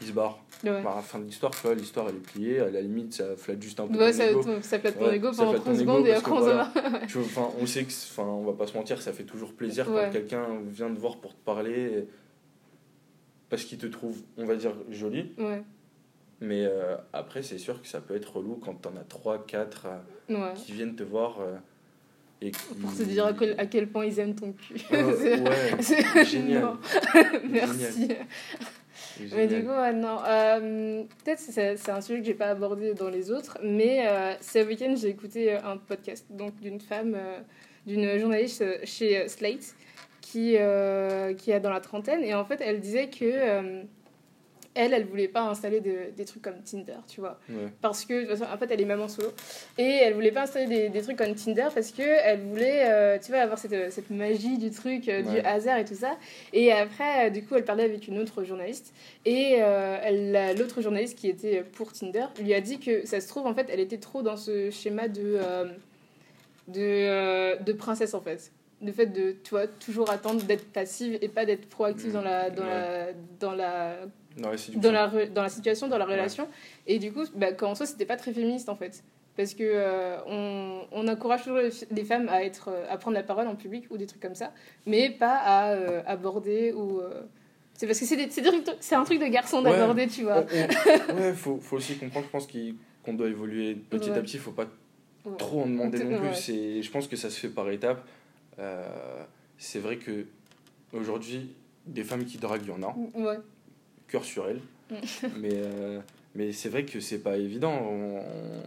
il 0.01 0.07
se 0.07 0.11
barre. 0.11 0.39
ouais. 0.63 0.81
Bah, 0.81 0.93
à 0.93 0.95
la 0.97 1.01
fin 1.01 1.19
de 1.19 1.25
l'histoire, 1.25 1.51
tu 1.51 1.61
vois, 1.61 1.75
l'histoire 1.75 2.07
elle 2.09 2.15
est 2.15 2.19
pliée, 2.19 2.59
à 2.59 2.69
la 2.69 2.81
limite, 2.81 3.13
ça 3.13 3.35
flatte 3.35 3.61
juste 3.61 3.79
un 3.79 3.87
peu 3.87 3.97
Ouais, 3.97 4.11
ton 4.11 4.17
ça, 4.17 4.31
ton- 4.33 4.61
ça 4.61 4.79
plate 4.79 4.97
ton 4.97 5.11
ego 5.11 5.31
pendant 5.31 5.49
flatte 5.51 5.63
30 5.63 5.75
ton 5.75 5.81
ego 5.81 5.91
secondes 5.91 6.07
et 6.07 6.11
après 6.13 6.31
on 6.31 6.39
voilà. 6.39 6.71
vois, 6.73 7.21
Enfin, 7.23 7.49
on 7.59 7.65
sait 7.65 7.83
que, 7.83 7.91
enfin, 7.91 8.23
on 8.23 8.43
va 8.43 8.53
pas 8.53 8.65
se 8.67 8.73
mentir, 8.77 9.01
ça 9.01 9.11
fait 9.13 9.23
toujours 9.23 9.53
plaisir 9.53 9.85
quand 9.85 10.09
quelqu'un 10.11 10.47
vient 10.69 10.89
te 10.93 10.99
voir 10.99 11.17
pour 11.17 11.33
te 11.35 11.43
parler 11.43 12.05
parce 13.49 13.65
qu'il 13.65 13.77
te 13.77 13.85
trouve, 13.85 14.17
on 14.37 14.45
va 14.45 14.55
dire, 14.55 14.73
jolie. 14.89 15.31
Ouais, 15.37 15.61
Mais 16.45 16.65
euh, 16.65 16.97
après, 17.13 17.41
c'est 17.41 17.57
sûr 17.57 17.81
que 17.81 17.87
ça 17.87 18.01
peut 18.01 18.15
être 18.15 18.35
relou 18.35 18.59
quand 18.63 18.73
t'en 18.73 18.91
as 18.97 19.03
3, 19.07 19.45
4 19.45 19.87
ouais. 20.29 20.35
qui 20.57 20.73
viennent 20.73 20.95
te 20.95 21.03
voir 21.03 21.39
euh, 21.39 21.55
et 22.41 22.51
qui... 22.51 22.73
Pour 22.81 22.93
te 22.93 23.03
dire 23.03 23.25
à 23.27 23.33
quel, 23.33 23.55
à 23.57 23.65
quel 23.65 23.87
point 23.87 24.05
ils 24.05 24.19
aiment 24.19 24.35
ton 24.35 24.51
cul. 24.51 24.75
Euh, 24.93 25.13
C'est- 25.17 25.39
ouais, 25.39 25.81
c'est- 25.81 26.25
génial. 26.25 26.73
Merci. 27.49 28.09
Mais 29.35 29.47
du 29.47 29.63
coup, 29.63 29.69
ouais, 29.69 29.93
non. 29.93 30.17
euh, 30.27 31.03
Peut-être 31.23 31.45
que 31.45 31.51
c'est 31.77 31.89
un 31.91 32.01
sujet 32.01 32.19
que 32.19 32.25
j'ai 32.25 32.33
pas 32.33 32.47
abordé 32.49 32.93
dans 32.93 33.09
les 33.09 33.31
autres, 33.31 33.57
mais 33.63 34.05
euh, 34.07 34.33
ce 34.41 34.59
week-end, 34.65 34.93
j'ai 34.97 35.09
écouté 35.09 35.53
euh, 35.53 35.59
un 35.63 35.77
podcast 35.77 36.25
donc 36.29 36.55
d'une 36.59 36.81
femme, 36.81 37.13
euh, 37.15 37.39
d'une 37.85 38.17
journaliste 38.19 38.63
euh, 38.63 38.77
chez 38.83 39.17
euh, 39.19 39.27
Slate, 39.27 39.75
qui, 40.19 40.55
euh, 40.57 41.33
qui 41.35 41.51
est 41.51 41.59
dans 41.59 41.69
la 41.69 41.79
trentaine, 41.79 42.21
et 42.23 42.33
en 42.33 42.43
fait, 42.43 42.59
elle 42.61 42.79
disait 42.81 43.09
que. 43.09 43.83
Euh, 44.75 44.81
elle, 44.83 44.93
elle 44.93 45.05
voulait 45.05 45.27
pas 45.27 45.41
installer 45.41 45.79
de- 45.81 46.11
des 46.15 46.25
trucs 46.25 46.41
comme 46.41 46.61
Tinder, 46.63 46.97
tu 47.07 47.19
vois. 47.19 47.39
Ouais. 47.49 47.67
Parce 47.81 48.05
que, 48.05 48.13
de 48.13 48.19
toute 48.27 48.37
façon, 48.37 48.51
en 48.51 48.57
fait, 48.57 48.69
elle 48.71 48.81
est 48.81 48.85
maman 48.85 49.07
solo. 49.07 49.29
Et 49.77 49.83
elle 49.83 50.13
voulait 50.13 50.31
pas 50.31 50.43
installer 50.43 50.67
des, 50.67 50.89
des 50.89 51.01
trucs 51.01 51.17
comme 51.17 51.35
Tinder 51.35 51.67
parce 51.73 51.91
que 51.91 52.01
elle 52.01 52.39
voulait, 52.39 52.83
euh, 52.89 53.17
tu 53.23 53.31
vois, 53.31 53.41
avoir 53.41 53.57
cette, 53.59 53.91
cette 53.91 54.09
magie 54.09 54.57
du 54.57 54.71
truc, 54.71 55.07
euh, 55.09 55.21
du 55.21 55.39
hasard 55.39 55.77
et 55.77 55.85
tout 55.85 55.95
ça. 55.95 56.17
Et 56.53 56.71
après, 56.71 57.27
euh, 57.27 57.29
du 57.29 57.43
coup, 57.43 57.55
elle 57.55 57.65
parlait 57.65 57.83
avec 57.83 58.07
une 58.07 58.17
autre 58.19 58.43
journaliste. 58.43 58.93
Et 59.25 59.57
euh, 59.59 60.31
la- 60.31 60.53
l'autre 60.53 60.81
journaliste 60.81 61.17
qui 61.17 61.29
était 61.29 61.63
pour 61.63 61.93
Tinder 61.93 62.25
lui 62.41 62.53
a 62.53 62.61
dit 62.61 62.79
que 62.79 63.05
ça 63.05 63.21
se 63.21 63.27
trouve, 63.27 63.45
en 63.47 63.53
fait, 63.53 63.67
elle 63.71 63.79
était 63.79 63.97
trop 63.99 64.21
dans 64.21 64.37
ce 64.37 64.69
schéma 64.71 65.07
de, 65.07 65.21
euh, 65.41 65.65
de, 66.67 66.79
euh, 66.81 67.55
de 67.57 67.73
princesse, 67.73 68.13
en 68.13 68.21
fait. 68.21 68.51
Le 68.81 68.91
fait 68.91 69.05
de, 69.05 69.35
tu 69.43 69.51
vois, 69.51 69.65
toujours 69.67 70.09
attendre 70.09 70.43
d'être 70.43 70.65
passive 70.73 71.17
et 71.21 71.29
pas 71.29 71.45
d'être 71.45 71.69
proactive 71.69 72.11
dans 72.11 72.21
la, 72.21 72.49
dans 72.49 72.65
la, 72.65 73.07
dans 73.39 73.53
la 73.53 73.95
Dans 74.37 74.49
la 74.51 74.57
séduction. 74.57 74.81
dans 74.81 74.91
la, 74.91 75.07
re- 75.07 75.31
dans 75.31 75.43
la 75.43 75.49
situation, 75.49 75.87
dans 75.87 75.97
la 75.97 76.05
Ouais. 76.05 76.13
relation. 76.13 76.47
Et 76.87 76.99
du 76.99 77.11
coup, 77.13 77.23
bah, 77.35 77.51
quand 77.53 77.69
en 77.69 77.75
soi, 77.75 77.85
c'était 77.85 78.05
pas 78.05 78.17
très 78.17 78.33
féministe 78.33 78.69
en 78.69 78.75
fait. 78.75 79.03
Parce 79.35 79.53
que 79.55 79.63
euh, 79.63 80.17
on, 80.27 80.81
on 80.91 81.07
encourage 81.07 81.43
toujours 81.43 81.59
les, 81.91 82.03
femmes 82.05 82.29
à, 82.29 82.43
être, 82.43 82.69
euh, 82.69 82.85
à 82.89 82.97
prendre 82.97 83.15
la 83.15 83.23
parole 83.23 83.47
en 83.47 83.55
public 83.55 83.85
ou 83.89 83.97
des 83.97 84.05
trucs 84.05 84.21
comme 84.21 84.35
ça, 84.35 84.51
mais 84.85 85.09
pas 85.09 85.35
à 85.37 85.71
euh, 85.71 86.01
aborder 86.05 86.71
ou. 86.73 86.99
euh, 86.99 87.21
C'est 87.73 87.87
parce 87.87 87.99
que 87.99 88.05
c'est 88.05 88.95
un 88.95 89.03
truc 89.03 89.19
de 89.19 89.25
garçon 89.27 89.63
Ouais. 89.63 89.71
d'aborder, 89.71 90.07
tu 90.07 90.21
vois. 90.23 90.45
On- 90.53 91.13
on- 91.13 91.17
ouais, 91.19 91.33
faut, 91.33 91.57
faut 91.57 91.77
aussi 91.77 91.95
comprendre, 91.97 92.27
je 92.27 92.31
pense 92.31 92.47
qu'on 92.47 93.13
doit 93.13 93.27
évoluer 93.27 93.73
petit 93.75 94.11
Ouais. 94.11 94.17
à 94.17 94.21
petit, 94.21 94.37
faut 94.37 94.51
pas 94.51 94.67
trop 95.39 95.61
en 95.63 95.65
demander 95.67 96.03
non 96.03 96.19
plus. 96.19 96.35
C'est, 96.35 96.83
je 96.83 96.91
pense 96.91 97.07
que 97.07 97.15
ça 97.15 97.31
se 97.31 97.39
fait 97.39 97.49
par 97.49 97.67
étapes. 97.71 98.05
C'est 99.57 99.79
vrai 99.79 99.97
que 99.97 100.25
aujourd'hui, 100.93 101.49
des 101.87 102.03
femmes 102.03 102.25
qui 102.25 102.37
draguent, 102.37 102.61
il 102.65 102.69
y 102.69 102.71
en 102.71 102.83
a, 102.83 102.95
Ouais. 103.15 103.37
Cœur 104.13 104.23
sur 104.23 104.47
elles. 104.47 104.61
Mm. 104.91 104.95
mais, 105.39 105.49
euh, 105.53 105.99
mais 106.35 106.51
c'est 106.51 106.67
vrai 106.69 106.83
que 106.85 106.99
c'est 106.99 107.19
pas 107.19 107.37
évident. 107.37 107.71
On- 107.73 108.19
on- 108.19 108.63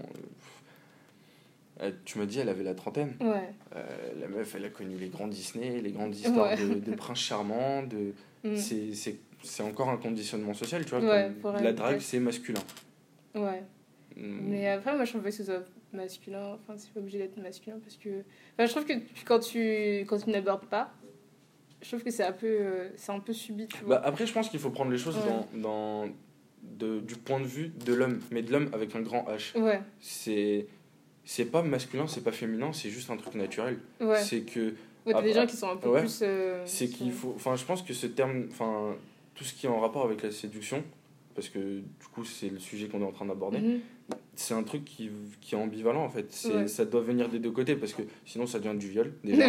Tu 2.04 2.18
m'as 2.18 2.24
dit, 2.26 2.38
elle 2.40 2.48
avait 2.48 2.64
la 2.64 2.74
trentaine. 2.74 3.12
Ouais. 3.20 3.50
Euh, 3.76 3.84
la 4.18 4.28
meuf, 4.28 4.54
elle 4.54 4.64
a 4.64 4.70
connu 4.70 4.96
les 4.96 5.08
grands 5.08 5.28
Disney, 5.28 5.80
les 5.82 5.92
grandes 5.92 6.16
histoires 6.16 6.52
Ouais. 6.52 6.56
de, 6.56 6.74
de 6.90 6.94
princes 6.96 7.20
charmants. 7.20 7.82
De... 7.82 8.12
Mm. 8.44 8.56
C'est- 8.56 8.94
C'est 8.94 9.16
c'est 9.42 9.62
encore 9.62 9.88
un 9.90 9.96
conditionnement 9.98 10.54
social, 10.54 10.84
tu 10.84 10.90
vois. 10.90 11.00
Ouais, 11.00 11.24
comme 11.24 11.34
pour 11.34 11.52
la 11.52 11.60
elle, 11.62 11.74
drague, 11.74 12.00
c'est 12.00 12.18
masculin. 12.20 12.60
Ouais. 13.34 13.62
Mm. 14.16 14.48
Mais 14.50 14.68
après, 14.68 14.94
moi, 14.96 15.04
je 15.04 15.10
trouve 15.10 15.22
pas 15.22 15.28
que 15.30 15.34
ce 15.36 15.44
soit 15.44 15.64
masculin. 15.92 16.56
Enfin, 16.62 16.74
c'est 16.78 16.90
pas 16.92 17.00
obligé 17.00 17.18
d'être 17.18 17.36
masculin 17.36 17.76
parce 17.84 17.96
que. 17.96 18.08
Enfin, 18.54 18.66
je 18.66 18.70
trouve 18.70 18.84
que 18.86 18.94
quand 19.26 19.40
tu, 19.40 20.00
quand 20.08 20.18
tu 20.18 20.30
n'abordes 20.30 20.66
pas, 20.66 20.90
je 21.82 21.88
trouve 21.88 22.02
que 22.02 22.10
c'est 22.10 22.24
un 22.24 22.32
peu, 22.32 22.46
euh, 22.46 22.88
c'est 22.96 23.12
un 23.12 23.20
peu 23.20 23.32
subi, 23.32 23.66
tu 23.66 23.84
vois. 23.84 23.96
Bah, 23.96 24.02
après, 24.04 24.26
je 24.26 24.32
pense 24.32 24.48
qu'il 24.48 24.60
faut 24.60 24.70
prendre 24.70 24.90
les 24.90 24.98
choses 24.98 25.16
Ouais. 25.16 25.22
dans, 25.54 26.04
dans 26.04 26.08
de, 26.62 27.00
du 27.00 27.14
point 27.16 27.38
de 27.40 27.44
vue 27.46 27.68
de 27.84 27.92
l'homme, 27.94 28.20
mais 28.30 28.42
de 28.42 28.50
l'homme 28.52 28.68
avec 28.72 28.94
un 28.96 29.00
grand 29.00 29.24
H. 29.28 29.58
ouais, 29.60 29.80
C'est 30.00 30.66
c'est 31.24 31.46
pas 31.46 31.62
masculin, 31.62 32.06
c'est 32.06 32.22
pas 32.22 32.32
féminin, 32.32 32.72
c'est 32.72 32.88
juste 32.90 33.10
un 33.10 33.16
truc 33.16 33.34
naturel. 33.34 33.78
ouais. 34.00 34.20
C'est 34.22 34.42
que 34.42 34.74
Ouais, 35.06 35.22
des 35.22 35.32
gens 35.32 35.46
qui 35.46 35.56
sont 35.56 35.68
un 35.70 35.76
peu 35.76 35.92
plus. 36.00 36.20
euh, 36.22 36.62
c'est 36.66 36.88
qu'il 36.88 37.12
faut 37.12 37.32
enfin 37.36 37.54
je 37.54 37.64
pense 37.64 37.82
que 37.82 37.92
ce 37.94 38.08
terme 38.08 38.46
enfin 38.50 38.96
tout 39.36 39.44
ce 39.44 39.54
qui 39.54 39.66
est 39.66 39.68
en 39.68 39.78
rapport 39.78 40.04
avec 40.04 40.20
la 40.24 40.32
séduction 40.32 40.82
parce 41.36 41.48
que 41.48 41.58
du 41.78 42.06
coup 42.12 42.24
c'est 42.24 42.48
le 42.48 42.58
sujet 42.58 42.88
qu'on 42.88 43.00
est 43.00 43.04
en 43.04 43.12
train 43.12 43.26
d'aborder 43.26 43.58
Mhm. 43.60 43.80
C'est 44.34 44.52
un 44.54 44.62
truc 44.62 44.84
qui, 44.84 45.10
qui 45.40 45.54
est 45.54 45.58
ambivalent 45.58 46.04
en 46.04 46.10
fait 46.10 46.26
c'est 46.30 46.52
Ouais. 46.54 46.68
ça 46.68 46.84
doit 46.84 47.00
venir 47.00 47.28
des 47.28 47.38
deux 47.38 47.50
côtés 47.50 47.74
parce 47.74 47.92
que 47.94 48.02
sinon 48.26 48.46
ça 48.46 48.58
devient 48.58 48.78
du 48.78 48.88
viol 48.88 49.12
déjà 49.24 49.48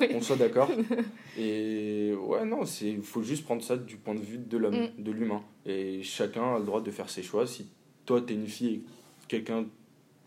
Oui. 0.00 0.08
on 0.14 0.20
soit 0.20 0.36
d'accord 0.36 0.70
et 1.38 2.12
ouais 2.14 2.44
non 2.44 2.62
il 2.82 3.02
faut 3.02 3.22
juste 3.22 3.44
prendre 3.44 3.62
ça 3.62 3.76
du 3.76 3.96
point 3.96 4.14
de 4.14 4.20
vue 4.20 4.38
de 4.38 4.56
l'homme 4.58 4.88
Mm. 4.98 5.02
de 5.02 5.10
l'humain 5.12 5.42
et 5.66 6.02
chacun 6.02 6.56
a 6.56 6.58
le 6.58 6.64
droit 6.64 6.80
de 6.82 6.90
faire 6.90 7.08
ses 7.10 7.22
choix 7.22 7.46
si 7.46 7.66
toi 8.06 8.20
t'es 8.20 8.34
une 8.34 8.46
fille 8.46 8.74
et 8.74 8.82
quelqu'un 9.28 9.64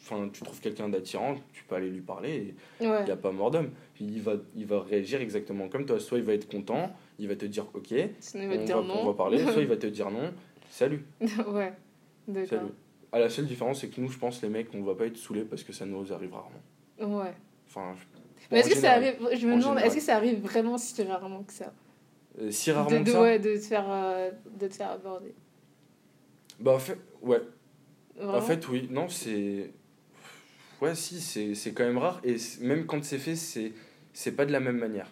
enfin 0.01 0.29
tu 0.33 0.41
trouves 0.43 0.59
quelqu'un 0.59 0.89
d'attirant 0.89 1.35
tu 1.53 1.63
peux 1.63 1.75
aller 1.75 1.89
lui 1.89 2.01
parler 2.01 2.55
et 2.81 2.85
Ouais. 2.87 3.01
il 3.01 3.05
n'y 3.05 3.11
a 3.11 3.15
pas 3.15 3.31
mort 3.31 3.51
d'homme. 3.51 3.69
Il 4.01 4.21
va, 4.21 4.33
il 4.55 4.65
va 4.65 4.81
réagir 4.81 5.21
exactement 5.21 5.69
comme 5.69 5.85
toi. 5.85 5.97
Soit 5.99 6.17
il 6.17 6.25
va 6.25 6.33
être 6.33 6.49
content, 6.49 6.93
il 7.19 7.29
va 7.29 7.35
te 7.37 7.45
dire 7.45 7.65
ok, 7.73 7.93
Sinon, 8.19 8.43
il 8.43 8.49
va 8.49 8.55
on 8.61 8.65
dire 8.65 8.81
va, 8.81 8.87
non. 8.87 9.01
on 9.01 9.05
va 9.05 9.13
parler, 9.13 9.37
soit 9.39 9.61
il 9.61 9.67
va 9.67 9.77
te 9.77 9.87
dire 9.87 10.11
non, 10.11 10.33
salut. 10.69 11.05
ouais. 11.21 11.71
D'accord. 12.27 12.49
salut. 12.49 12.71
Ah, 13.15 13.19
la 13.19 13.29
seule 13.29 13.45
différence, 13.45 13.81
c'est 13.81 13.89
que 13.89 14.01
nous, 14.01 14.09
je 14.09 14.17
pense, 14.17 14.41
les 14.41 14.49
mecs, 14.49 14.73
on 14.73 14.81
va 14.81 14.95
pas 14.95 15.05
être 15.05 15.17
saoulés 15.17 15.43
parce 15.43 15.63
que 15.63 15.71
ça 15.71 15.85
nous 15.85 16.11
arrive 16.11 16.33
rarement. 16.33 17.19
Ouais. 17.21 17.31
Enfin, 17.67 17.95
Mais 18.51 18.59
est-ce 18.59 18.69
que 18.71 18.75
ça 18.75 18.93
arrive 18.93 19.15
Je 19.35 19.47
me 19.47 19.55
demande, 19.55 19.77
est-ce 19.77 19.95
que 19.95 20.01
ça 20.01 20.15
arrive 20.15 20.41
vraiment 20.41 20.79
si 20.79 21.03
rarement 21.03 21.43
que 21.43 21.53
ça? 21.53 21.71
Euh, 22.41 22.49
si 22.49 22.71
rarement 22.71 22.99
de, 22.99 23.05
que 23.05 23.11
ça 23.11 23.21
ouais, 23.21 23.37
de 23.37 23.55
te 23.55 23.61
faire, 23.61 23.85
euh, 23.87 24.31
de 24.59 24.67
te 24.67 24.73
faire 24.73 24.89
aborder. 24.89 25.35
Bah, 26.59 26.71
en 26.71 26.79
fait, 26.79 26.97
ouais. 27.21 27.41
Vraiment? 28.15 28.33
En 28.35 28.41
fait, 28.41 28.67
oui. 28.67 28.87
Non, 28.89 29.07
c'est. 29.07 29.71
Ouais, 30.81 30.95
si, 30.95 31.21
c'est 31.55 31.71
quand 31.73 31.83
même 31.83 31.99
rare. 31.99 32.19
Et 32.23 32.37
même 32.61 32.87
quand 32.87 33.03
c'est 33.03 33.19
fait, 33.19 33.35
c'est 33.35 34.31
pas 34.31 34.47
de 34.47 34.51
la 34.51 34.59
même 34.59 34.77
manière. 34.77 35.11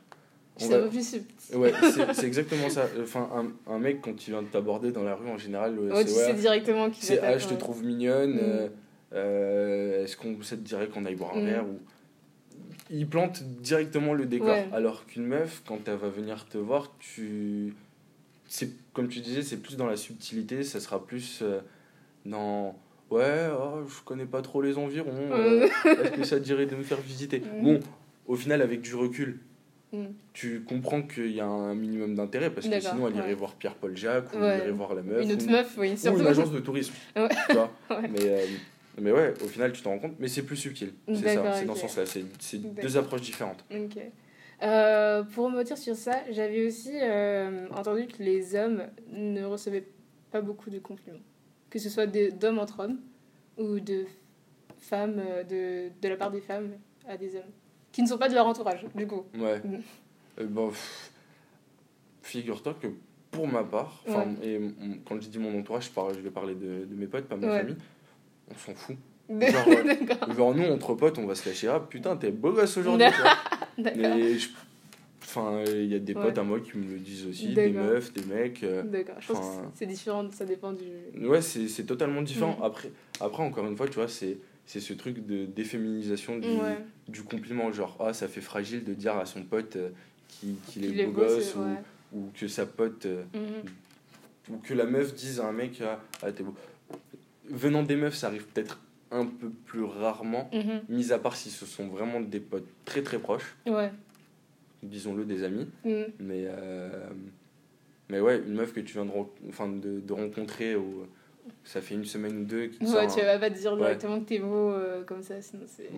C'est 0.57 0.73
un 0.73 0.77
va- 0.77 0.83
peu 0.83 0.89
plus 0.89 1.07
subtil. 1.09 1.55
Ouais, 1.57 1.71
c'est 1.93 2.13
c'est 2.13 2.25
exactement 2.27 2.69
ça. 2.69 2.85
Enfin, 3.01 3.29
un, 3.67 3.71
un 3.73 3.79
mec, 3.79 4.01
quand 4.01 4.27
il 4.27 4.31
vient 4.31 4.41
de 4.41 4.47
t'aborder 4.47 4.91
dans 4.91 5.03
la 5.03 5.15
rue, 5.15 5.29
en 5.29 5.37
général, 5.37 5.77
Ouais, 5.79 6.03
tu 6.03 6.11
c'est 6.11 6.17
ouais, 6.17 6.25
sais 6.27 6.33
directement 6.33 6.89
qu'il 6.89 7.03
C'est 7.03 7.19
ah, 7.19 7.37
je 7.37 7.47
te 7.47 7.53
trouve 7.55 7.83
mignonne. 7.83 8.35
Mm. 8.35 8.39
euh, 8.41 8.67
euh, 9.13 10.03
Est-ce 10.03 10.15
qu'on 10.17 10.41
ça 10.41 10.55
te 10.55 10.61
dirait 10.61 10.87
qu'on 10.87 11.05
aille 11.05 11.15
boire 11.15 11.35
un 11.35 11.41
Mm. 11.41 11.45
verre 11.45 11.65
ou... 11.65 11.79
Il 12.89 13.07
plante 13.07 13.41
directement 13.43 14.13
le 14.13 14.25
décor. 14.25 14.49
Ouais. 14.49 14.67
Alors 14.73 15.05
qu'une 15.05 15.25
meuf, 15.25 15.61
quand 15.65 15.79
elle 15.87 15.95
va 15.95 16.09
venir 16.09 16.45
te 16.47 16.57
voir, 16.57 16.91
tu. 16.99 17.73
C'est 18.47 18.69
comme 18.93 19.07
tu 19.07 19.21
disais, 19.21 19.43
c'est 19.43 19.57
plus 19.57 19.77
dans 19.77 19.85
la 19.87 19.95
subtilité. 19.95 20.63
Ça 20.63 20.79
sera 20.81 21.05
plus 21.05 21.39
euh, 21.41 21.61
dans. 22.25 22.75
Ouais, 23.09 23.47
oh, 23.57 23.81
je 23.87 24.03
connais 24.03 24.25
pas 24.25 24.41
trop 24.41 24.61
les 24.61 24.77
environs. 24.77 25.09
euh, 25.31 25.67
Est-ce 25.85 26.11
que 26.11 26.23
ça 26.25 26.37
te 26.37 26.43
dirait 26.43 26.65
de 26.65 26.75
me 26.75 26.83
faire 26.83 26.99
visiter? 26.99 27.41
Mm. 27.59 27.63
Bon, 27.63 27.79
au 28.27 28.35
final, 28.35 28.61
avec 28.61 28.81
du 28.81 28.93
recul, 28.95 29.39
Mm. 29.93 30.05
tu 30.33 30.61
comprends 30.63 31.01
qu'il 31.01 31.31
y 31.31 31.41
a 31.41 31.45
un 31.45 31.75
minimum 31.75 32.15
d'intérêt 32.15 32.49
parce 32.49 32.67
que 32.67 32.79
sinon, 32.79 33.07
elle 33.09 33.15
irait 33.17 33.27
ouais. 33.27 33.33
voir 33.33 33.55
Pierre-Paul 33.55 33.97
Jacques 33.97 34.33
ou 34.33 34.37
Ouais. 34.37 34.47
elle 34.47 34.59
irait 34.61 34.71
voir 34.71 34.95
la 34.95 35.01
meuf. 35.01 35.23
Une 35.23 35.33
autre 35.33 35.45
ou- 35.45 35.51
meuf, 35.51 35.75
oui, 35.77 35.91
ou 35.93 35.97
surtout. 35.97 36.19
une 36.21 36.27
agence 36.27 36.51
de 36.51 36.59
tourisme. 36.59 36.93
Ouais. 37.17 37.27
Tu 37.49 37.53
vois 37.55 37.71
Ouais. 37.89 38.07
mais, 38.09 38.19
euh, 38.23 38.45
mais 39.01 39.11
ouais, 39.11 39.33
au 39.43 39.47
final, 39.47 39.71
tu 39.73 39.81
t'en 39.81 39.89
rends 39.91 39.99
compte. 39.99 40.15
Mais 40.19 40.27
c'est 40.29 40.43
plus 40.43 40.55
subtil. 40.55 40.93
C'est 41.07 41.35
ça, 41.35 41.53
c'est 41.53 41.65
dans 41.65 41.75
ce 41.75 41.81
sens-là. 41.81 42.03
C'est 42.05 42.57
deux 42.57 42.97
approches 42.97 43.21
différentes. 43.21 43.63
Ok. 43.69 43.97
Euh, 44.63 45.23
pour 45.23 45.45
rebondir 45.47 45.77
sur 45.77 45.95
ça, 45.95 46.21
j'avais 46.29 46.67
aussi 46.67 46.91
euh, 47.01 47.67
entendu 47.75 48.05
que 48.07 48.21
les 48.21 48.55
hommes 48.55 48.83
ne 49.11 49.43
recevaient 49.43 49.87
pas 50.31 50.39
beaucoup 50.41 50.69
de 50.69 50.77
compliments. 50.79 51.17
Que 51.69 51.79
ce 51.79 51.89
soit 51.89 52.05
d'hommes 52.05 52.59
entre 52.59 52.81
hommes 52.81 52.99
ou 53.57 53.79
de 53.79 54.05
femmes, 54.77 55.19
euh, 55.19 55.43
de, 55.43 55.91
de 56.01 56.07
la 56.07 56.15
part 56.15 56.29
des 56.31 56.41
femmes 56.41 56.73
à 57.07 57.17
des 57.17 57.35
hommes. 57.35 57.51
Qui 57.91 58.01
ne 58.03 58.07
sont 58.07 58.17
pas 58.17 58.29
de 58.29 58.33
leur 58.35 58.45
entourage, 58.47 58.85
du 58.95 59.05
coup. 59.07 59.25
Ouais. 59.37 59.59
Mm. 59.59 59.79
Euh, 60.39 60.45
bah, 60.47 60.69
Figure-toi 62.23 62.75
que 62.79 62.87
pour 63.31 63.47
ma 63.47 63.63
part, 63.63 64.03
enfin, 64.07 64.25
et 64.43 64.59
quand 65.05 65.19
je 65.21 65.27
dis 65.29 65.39
mon 65.39 65.57
entourage, 65.59 65.85
je, 65.85 65.89
parle, 65.91 66.13
je 66.15 66.19
vais 66.19 66.29
parler 66.29 66.53
de, 66.53 66.85
de 66.85 66.95
mes 66.95 67.07
potes, 67.07 67.25
pas 67.25 67.35
ma 67.37 67.47
Ouais. 67.47 67.59
famille, 67.59 67.77
on 68.49 68.57
s'en 68.57 68.73
fout. 68.75 68.95
Genre, 69.29 69.65
euh. 69.67 70.33
Genre, 70.35 70.53
nous, 70.55 70.65
entre 70.65 70.93
potes, 70.95 71.17
on 71.17 71.25
va 71.25 71.35
se 71.35 71.47
lâcher. 71.47 71.69
Ah 71.69 71.79
putain, 71.79 72.17
t'es 72.17 72.31
beau 72.31 72.51
gosse 72.51 72.77
aujourd'hui. 72.77 73.05
Enfin, 75.23 75.63
il 75.65 75.85
y 75.85 75.95
a 75.95 75.99
des 75.99 76.13
Ouais. 76.13 76.21
potes 76.23 76.37
à 76.37 76.43
moi 76.43 76.59
qui 76.59 76.77
me 76.77 76.83
le 76.91 76.99
disent 76.99 77.25
aussi, 77.27 77.53
des 77.53 77.69
meufs, 77.69 78.11
des 78.11 78.23
mecs. 78.25 78.63
euh, 78.63 78.83
D'accord. 78.83 79.15
Je 79.19 79.31
pense 79.31 79.39
que 79.39 79.61
c'est 79.75 79.85
différent, 79.85 80.29
ça 80.31 80.43
dépend 80.43 80.73
du. 80.73 81.25
Ouais, 81.25 81.41
c'est 81.41 81.69
c'est 81.69 81.85
totalement 81.85 82.21
différent. 82.21 82.57
Mm. 82.59 82.63
Après, 82.63 82.91
après, 83.21 83.43
encore 83.43 83.65
une 83.65 83.77
fois, 83.77 83.87
tu 83.87 83.93
vois, 83.93 84.09
c'est 84.09 84.37
c'est 84.65 84.79
ce 84.79 84.93
truc 84.93 85.25
de 85.25 85.45
déféminisation 85.45 86.37
du, 86.37 86.47
Ouais. 86.47 86.77
du 87.07 87.23
compliment. 87.23 87.71
Genre, 87.71 87.97
ah, 87.99 88.13
ça 88.13 88.27
fait 88.27 88.41
fragile 88.41 88.83
de 88.83 88.93
dire 88.93 89.15
à 89.17 89.25
son 89.25 89.43
pote 89.43 89.75
euh, 89.75 89.89
qu'il 90.67 90.85
est 90.85 91.05
beau 91.05 91.11
gosse 91.11 91.55
ou, 92.13 92.29
que 92.33 92.47
sa 92.47 92.65
pote. 92.65 93.05
euh, 93.05 93.23
Mhm. 93.33 94.55
ou 94.55 94.57
que 94.57 94.73
la 94.73 94.85
meuf 94.85 95.13
dise 95.13 95.39
à 95.39 95.47
un 95.47 95.51
mec, 95.51 95.81
ah, 95.83 95.99
ah, 96.23 96.31
t'es 96.31 96.43
beau. 96.43 96.55
Venant 97.49 97.83
des 97.83 97.95
meufs, 97.95 98.15
ça 98.15 98.27
arrive 98.27 98.45
peut-être 98.47 98.79
un 99.11 99.25
peu 99.25 99.49
plus 99.49 99.83
rarement, 99.83 100.49
Mhm. 100.53 100.81
mis 100.89 101.11
à 101.11 101.19
part 101.19 101.35
si 101.35 101.49
ce 101.49 101.65
sont 101.65 101.87
vraiment 101.87 102.21
des 102.21 102.39
potes 102.39 102.67
très 102.85 103.01
très 103.01 103.19
proches, 103.19 103.55
Ouais. 103.67 103.91
disons-le, 104.83 105.25
des 105.25 105.43
amis. 105.43 105.67
Mhm. 105.83 106.05
Mais, 106.19 106.45
euh, 106.47 107.09
mais 108.09 108.19
ouais, 108.21 108.37
une 108.39 108.53
meuf 108.53 108.73
que 108.73 108.79
tu 108.79 108.93
viens 108.93 109.05
de, 109.05 109.11
enfin, 109.49 109.67
de, 109.67 109.99
de 109.99 110.13
rencontrer, 110.13 110.75
ou 110.77 111.05
ça 111.63 111.81
fait 111.81 111.95
une 111.95 112.05
semaine 112.05 112.39
ou 112.41 112.43
deux, 112.45 112.67
qui 112.67 112.79
te 112.79 112.85
Ouais, 112.85 113.07
sort 113.07 113.15
tu 113.15 113.21
vas 113.25 113.37
pas 113.39 113.49
te 113.49 113.57
dire 113.57 113.71
Ouais. 113.73 113.79
directement 113.79 114.19
que 114.19 114.25
t'es 114.25 114.39
beau 114.39 114.71
euh, 114.71 115.03
comme 115.03 115.21
ça, 115.23 115.41
sinon 115.41 115.63
c'est. 115.67 115.89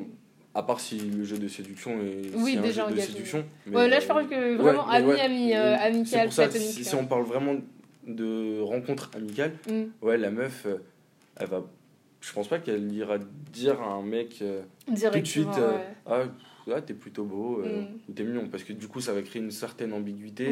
À 0.56 0.62
part 0.62 0.80
si 0.80 0.98
le 1.00 1.24
jeu 1.24 1.38
de 1.40 1.48
séduction 1.48 2.00
est 2.02 2.36
Oui, 2.36 2.52
si 2.52 2.58
un 2.58 2.62
déjà 2.62 2.88
jeu 2.90 2.96
de 2.96 3.00
séduction. 3.02 3.44
mais, 3.66 3.76
Ouais, 3.78 3.88
là 3.88 4.00
je 4.00 4.06
euh, 4.06 4.08
parle 4.08 4.28
que 4.30 4.36
ouais, 4.36 4.56
vraiment 4.56 4.88
ami, 4.88 5.20
ami, 5.20 5.54
euh, 5.56 5.74
euh, 5.74 5.78
amical, 5.80 6.26
pour 6.26 6.34
ça, 6.34 6.44
platonique. 6.48 6.68
si, 6.70 6.84
si 6.86 6.96
on 6.96 7.06
parle 7.08 7.24
vraiment 7.24 7.56
de 8.06 8.60
rencontre 8.62 9.10
amicale, 9.16 9.54
Mm. 9.68 9.84
ouais, 10.04 10.18
la 10.18 10.30
meuf, 10.30 10.66
euh, 10.68 10.78
elle 11.38 11.48
va. 11.48 11.64
Je 12.22 12.32
pense 12.34 12.48
pas 12.48 12.60
qu'elle 12.60 12.92
ira 12.94 13.18
dire 13.52 13.82
à 13.82 13.94
un 13.94 14.02
mec 14.04 14.40
euh, 14.42 14.62
tout 14.86 15.20
de 15.20 15.26
suite 15.26 15.48
euh. 15.58 15.78
Ah, 16.06 16.24
ah, 16.72 16.82
t'es 16.82 16.94
plutôt 16.94 17.26
beau 17.26 17.60
euh, 17.62 17.82
Mm. 18.08 18.14
t'es 18.14 18.24
mignon. 18.24 18.48
Parce 18.50 18.64
que 18.64 18.74
du 18.74 18.88
coup, 18.88 19.02
ça 19.02 19.12
va 19.14 19.22
créer 19.24 19.42
une 19.42 19.52
certaine 19.52 19.92
ambiguïté. 19.92 20.46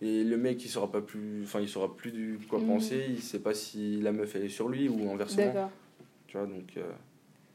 Et 0.00 0.22
le 0.24 0.36
mec, 0.36 0.64
il 0.64 0.68
saura 0.68 0.90
pas 0.92 1.00
plus. 1.00 1.42
Enfin, 1.42 1.60
il 1.60 1.68
saura 1.68 1.96
plus 1.96 2.12
du 2.12 2.38
quoi 2.48 2.60
Mm. 2.60 2.66
penser. 2.66 3.04
Il 3.08 3.20
sait 3.20 3.40
pas 3.40 3.54
si 3.54 4.00
la 4.00 4.12
meuf, 4.12 4.34
elle 4.36 4.44
est 4.44 4.48
sur 4.48 4.68
lui 4.68 4.88
ou 4.88 5.10
inversement. 5.10 5.46
D'accord, 5.46 5.70
Tu 6.28 6.36
vois, 6.36 6.46
donc 6.46 6.76
euh, 6.76 6.82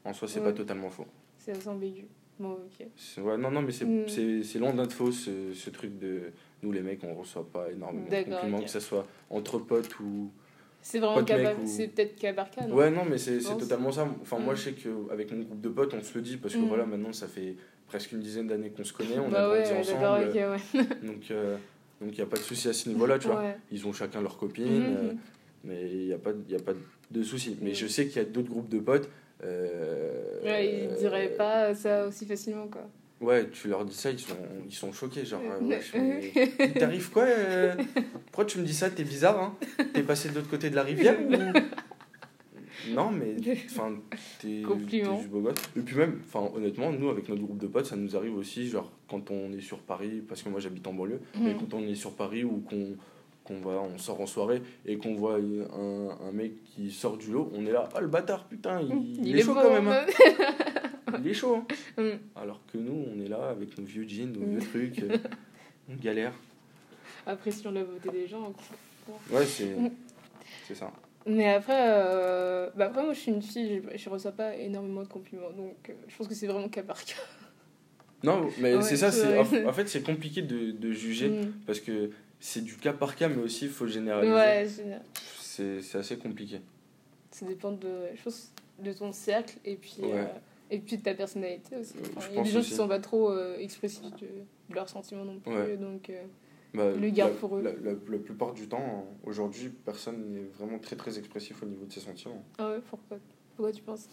en 0.04 0.12
soi, 0.12 0.28
c'est 0.28 0.40
Ouais. 0.40 0.46
pas 0.46 0.52
totalement 0.52 0.90
faux. 0.90 1.06
c'est 1.38 1.52
assez 1.52 1.68
ambigu. 1.68 2.04
Bon, 2.38 2.52
ok. 2.52 3.22
Ouais, 3.24 3.36
non, 3.36 3.50
non, 3.50 3.62
mais 3.62 3.70
c'est 3.72 3.84
Mm. 3.84 4.42
c'est 4.42 4.58
loin 4.58 4.72
d'être 4.74 4.92
faux 4.92 5.12
ce, 5.12 5.52
ce 5.54 5.70
truc 5.70 5.98
de. 5.98 6.32
Nous, 6.62 6.72
les 6.72 6.80
mecs, 6.80 7.04
on 7.04 7.14
reçoit 7.14 7.46
pas 7.46 7.70
énormément 7.70 8.08
de 8.08 8.22
compliments, 8.30 8.60
que 8.62 8.70
ce 8.70 8.80
soit 8.80 9.06
entre 9.30 9.58
potes 9.58 9.98
ou. 10.00 10.30
C'est 10.82 10.98
vraiment 10.98 11.20
ou- 11.20 11.66
C'est 11.66 11.88
peut-être 11.88 12.16
cas 12.16 12.32
par 12.34 12.50
cas, 12.50 12.66
non? 12.66 12.74
Ouais, 12.74 12.90
non, 12.90 13.04
mais 13.08 13.16
c'est 13.18 13.38
totalement 13.38 13.90
ça. 13.92 14.06
Enfin, 14.20 14.38
moi, 14.38 14.52
Mm. 14.52 14.56
je 14.56 14.62
sais 14.62 14.72
qu'avec 14.72 15.32
mon 15.32 15.42
groupe 15.42 15.60
de 15.62 15.68
potes, 15.70 15.94
on 15.94 16.02
se 16.02 16.14
le 16.18 16.22
dit 16.22 16.36
parce 16.36 16.54
que 16.54 16.60
Mm. 16.60 16.66
voilà, 16.68 16.84
maintenant, 16.86 17.12
ça 17.12 17.26
fait 17.28 17.56
presque 17.86 18.12
une 18.12 18.20
dizaine 18.20 18.48
d'années 18.48 18.70
qu'on 18.70 18.84
se 18.84 18.92
connaît, 18.92 19.18
on 19.18 19.28
bah 19.30 19.44
a 19.50 19.54
grandi 19.56 19.70
ouais, 19.70 19.78
ensemble. 19.78 20.32
ouais. 20.34 21.06
Donc, 21.06 21.30
euh, 21.30 21.56
donc 22.00 22.10
il 22.12 22.16
n'y 22.16 22.20
a 22.22 22.26
pas 22.26 22.36
de 22.36 22.42
souci 22.42 22.68
à 22.68 22.72
ce 22.72 22.88
niveau-là, 22.88 23.18
tu 23.18 23.28
vois. 23.28 23.40
Ouais. 23.42 23.56
Ils 23.72 23.86
ont 23.86 23.92
chacun 23.92 24.20
leurs 24.20 24.36
copines, 24.38 24.64
Mhm. 24.66 24.96
euh, 24.96 25.12
mais 25.64 25.90
il 25.90 26.06
n'y 26.06 26.12
a, 26.12 26.18
pas 26.18 26.32
de- 26.32 26.50
y 26.50 26.56
a 26.56 26.60
pas 26.60 26.72
de 27.10 27.22
souci. 27.22 27.56
Mais 27.62 27.70
Mm. 27.70 27.74
je 27.74 27.86
sais 27.86 28.06
qu'il 28.06 28.16
y 28.16 28.24
a 28.24 28.28
d'autres 28.28 28.50
groupes 28.50 28.68
de 28.68 28.78
potes. 28.80 29.08
euh, 29.42 30.40
Ouais, 30.42 30.88
ils 30.90 30.96
diraient 30.98 31.30
pas 31.36 31.74
ça 31.74 32.06
aussi 32.06 32.24
facilement, 32.26 32.66
quoi. 32.68 32.88
Ouais, 33.20 33.48
tu 33.50 33.68
leur 33.68 33.84
dis 33.84 33.94
ça, 33.94 34.10
ils 34.10 34.18
sont, 34.18 34.36
ils 34.68 34.74
sont 34.74 34.92
choqués. 34.92 35.24
Genre, 35.24 35.40
euh, 35.42 35.60
Euh, 35.60 35.78
mais 35.94 36.32
il 36.60 36.72
t'arrive 36.74 37.10
quoi 37.10 37.26
Pourquoi 38.26 38.44
tu 38.44 38.58
me 38.58 38.64
dis 38.64 38.74
ça 38.74 38.90
T'es 38.90 39.04
bizarre, 39.04 39.40
hein? 39.40 39.56
T'es 39.92 40.02
passé 40.02 40.28
de 40.28 40.34
l'autre 40.34 40.50
côté 40.50 40.68
de 40.70 40.76
la 40.76 40.82
rivière 40.82 41.16
ou... 41.20 41.32
Non, 42.90 43.10
mais 43.10 43.36
enfin, 43.66 43.94
t'es 44.40 44.62
juste 44.90 45.28
beau 45.28 45.40
gosse. 45.40 45.54
Et 45.76 45.80
puis 45.80 45.96
même, 45.96 46.20
enfin, 46.26 46.50
honnêtement, 46.54 46.92
nous, 46.92 47.08
avec 47.08 47.28
notre 47.28 47.42
groupe 47.42 47.58
de 47.58 47.66
potes, 47.66 47.86
ça 47.86 47.96
nous 47.96 48.16
arrive 48.16 48.36
aussi, 48.36 48.68
genre, 48.68 48.90
quand 49.08 49.30
on 49.30 49.52
est 49.52 49.60
sur 49.60 49.78
Paris, 49.78 50.22
parce 50.28 50.42
que 50.42 50.48
moi 50.48 50.60
j'habite 50.60 50.86
en 50.86 50.92
banlieue, 50.94 51.20
mais 51.40 51.54
Mhm. 51.54 51.58
quand 51.60 51.74
on 51.74 51.82
est 51.86 51.94
sur 51.94 52.12
Paris 52.12 52.44
ou 52.44 52.58
qu'on 52.68 52.96
qu'on 53.44 53.58
va, 53.60 53.72
on 53.72 53.98
sort 53.98 54.22
en 54.22 54.26
soirée 54.26 54.62
et 54.86 54.96
qu'on 54.96 55.14
voit 55.16 55.34
un, 55.36 56.26
un 56.26 56.32
mec 56.32 56.64
qui 56.64 56.90
sort 56.90 57.18
du 57.18 57.30
lot, 57.30 57.50
on 57.54 57.66
est 57.66 57.72
là, 57.72 57.90
ah 57.94 58.00
le 58.00 58.06
bâtard, 58.06 58.46
putain, 58.48 58.80
il, 58.80 59.26
il 59.28 59.38
est, 59.38 59.42
chaud 59.42 59.52
quand 59.52 59.70
même. 59.70 59.86
hein. 59.86 60.06
il 61.22 61.28
est 61.28 61.34
chaud. 61.34 61.56
hein. 61.56 61.66
Mm. 62.02 62.18
Alors 62.36 62.60
que 62.72 62.78
nous, 62.78 63.04
on 63.14 63.20
est 63.20 63.28
là 63.28 63.50
avec 63.50 63.76
nos 63.76 63.84
vieux 63.84 64.08
jeans, 64.08 64.32
nos 64.32 64.46
vieux 64.46 64.60
trucs, 64.66 64.98
euh, 65.00 65.18
on 65.90 65.94
galère. 65.96 66.32
Apprécions 67.26 67.70
la 67.70 67.84
beauté 67.84 68.08
des 68.10 68.26
gens. 68.26 68.50
quoi. 69.06 69.38
Ouais, 69.38 69.44
c'est 69.44 69.76
c'est 70.66 70.74
ça. 70.74 70.90
Mais 71.26 71.48
après, 71.54 71.72
euh, 71.88 72.68
bah 72.76 72.86
après, 72.86 73.02
moi 73.02 73.12
je 73.14 73.18
suis 73.20 73.32
une 73.32 73.40
fille, 73.42 73.82
je, 73.92 73.96
je 73.98 74.10
reçois 74.10 74.32
pas 74.32 74.54
énormément 74.56 75.02
de 75.02 75.08
compliments. 75.08 75.50
Donc 75.52 75.88
euh, 75.88 75.94
je 76.08 76.16
pense 76.16 76.28
que 76.28 76.34
c'est 76.34 76.46
vraiment 76.46 76.68
cas 76.68 76.82
par 76.82 77.02
cas. 77.04 77.14
Non, 78.22 78.48
mais 78.58 78.74
Ouais, 78.74 78.82
c'est 78.82 78.96
ça, 78.96 79.10
c'est 79.12 79.38
en 79.38 79.68
en 79.68 79.72
fait, 79.72 79.86
c'est 79.88 80.02
compliqué 80.02 80.42
de, 80.42 80.70
de 80.72 80.92
juger 80.92 81.28
Mm. 81.28 81.52
parce 81.66 81.80
que 81.80 82.10
c'est 82.40 82.62
du 82.62 82.76
cas 82.76 82.92
par 82.92 83.16
cas, 83.16 83.28
mais 83.28 83.42
aussi 83.42 83.66
il 83.66 83.70
faut 83.70 83.86
généraliser. 83.86 84.32
Ouais, 84.34 84.66
c'est- 85.38 85.96
assez 85.98 86.16
compliqué. 86.18 86.60
ça 87.30 87.46
dépend 87.46 87.72
de, 87.72 87.88
je 88.16 88.22
pense, 88.22 88.50
de 88.82 88.92
ton 88.92 89.12
cercle 89.12 89.56
et 89.64 89.76
puis, 89.76 89.96
Ouais. 90.00 90.12
euh, 90.14 90.24
et 90.70 90.78
puis 90.78 90.96
de 90.98 91.02
ta 91.02 91.14
personnalité 91.14 91.76
aussi. 91.76 91.94
Enfin, 92.16 92.26
il 92.30 92.36
y 92.36 92.38
a 92.40 92.42
des 92.42 92.50
gens 92.50 92.58
aussi. 92.60 92.70
qui 92.70 92.74
sont 92.76 92.88
pas 92.88 92.98
trop 92.98 93.34
expressifs 93.58 94.10
de, 94.20 94.26
de 94.70 94.74
leurs 94.74 94.88
sentiments 94.88 95.24
non 95.24 95.38
plus. 95.38 95.76
Donc, 95.76 96.10
Bah, 96.74 96.90
Le 96.90 97.08
garde 97.10 97.32
la, 97.32 97.38
pour 97.38 97.56
eux. 97.56 97.62
La, 97.62 97.70
la- 97.72 97.92
la 98.08 98.18
plupart 98.18 98.52
du 98.52 98.66
temps, 98.68 99.06
aujourd'hui, 99.24 99.68
personne 99.84 100.32
n'est 100.32 100.48
vraiment 100.58 100.78
très 100.78 100.96
très 100.96 101.18
expressif 101.18 101.62
au 101.62 101.66
niveau 101.66 101.86
de 101.86 101.92
ses 101.92 102.00
sentiments. 102.00 102.42
ah 102.58 102.70
ouais, 102.70 102.80
pourquoi, 102.90 103.16
pourquoi 103.56 103.72
tu 103.72 103.82
penses? 103.82 104.08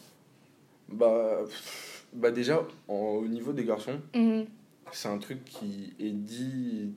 Bah, 0.89 1.39
pff, 1.45 2.05
bah 2.14 2.32
déjà, 2.32 2.66
en- 2.88 2.93
au 2.93 3.28
niveau 3.28 3.51
des 3.53 3.66
garçons, 3.66 3.99
Mhm. 4.16 4.45
c'est 4.91 5.07
un 5.07 5.18
truc 5.18 5.43
qui 5.45 5.93
est 5.99 6.12
dit 6.12 6.93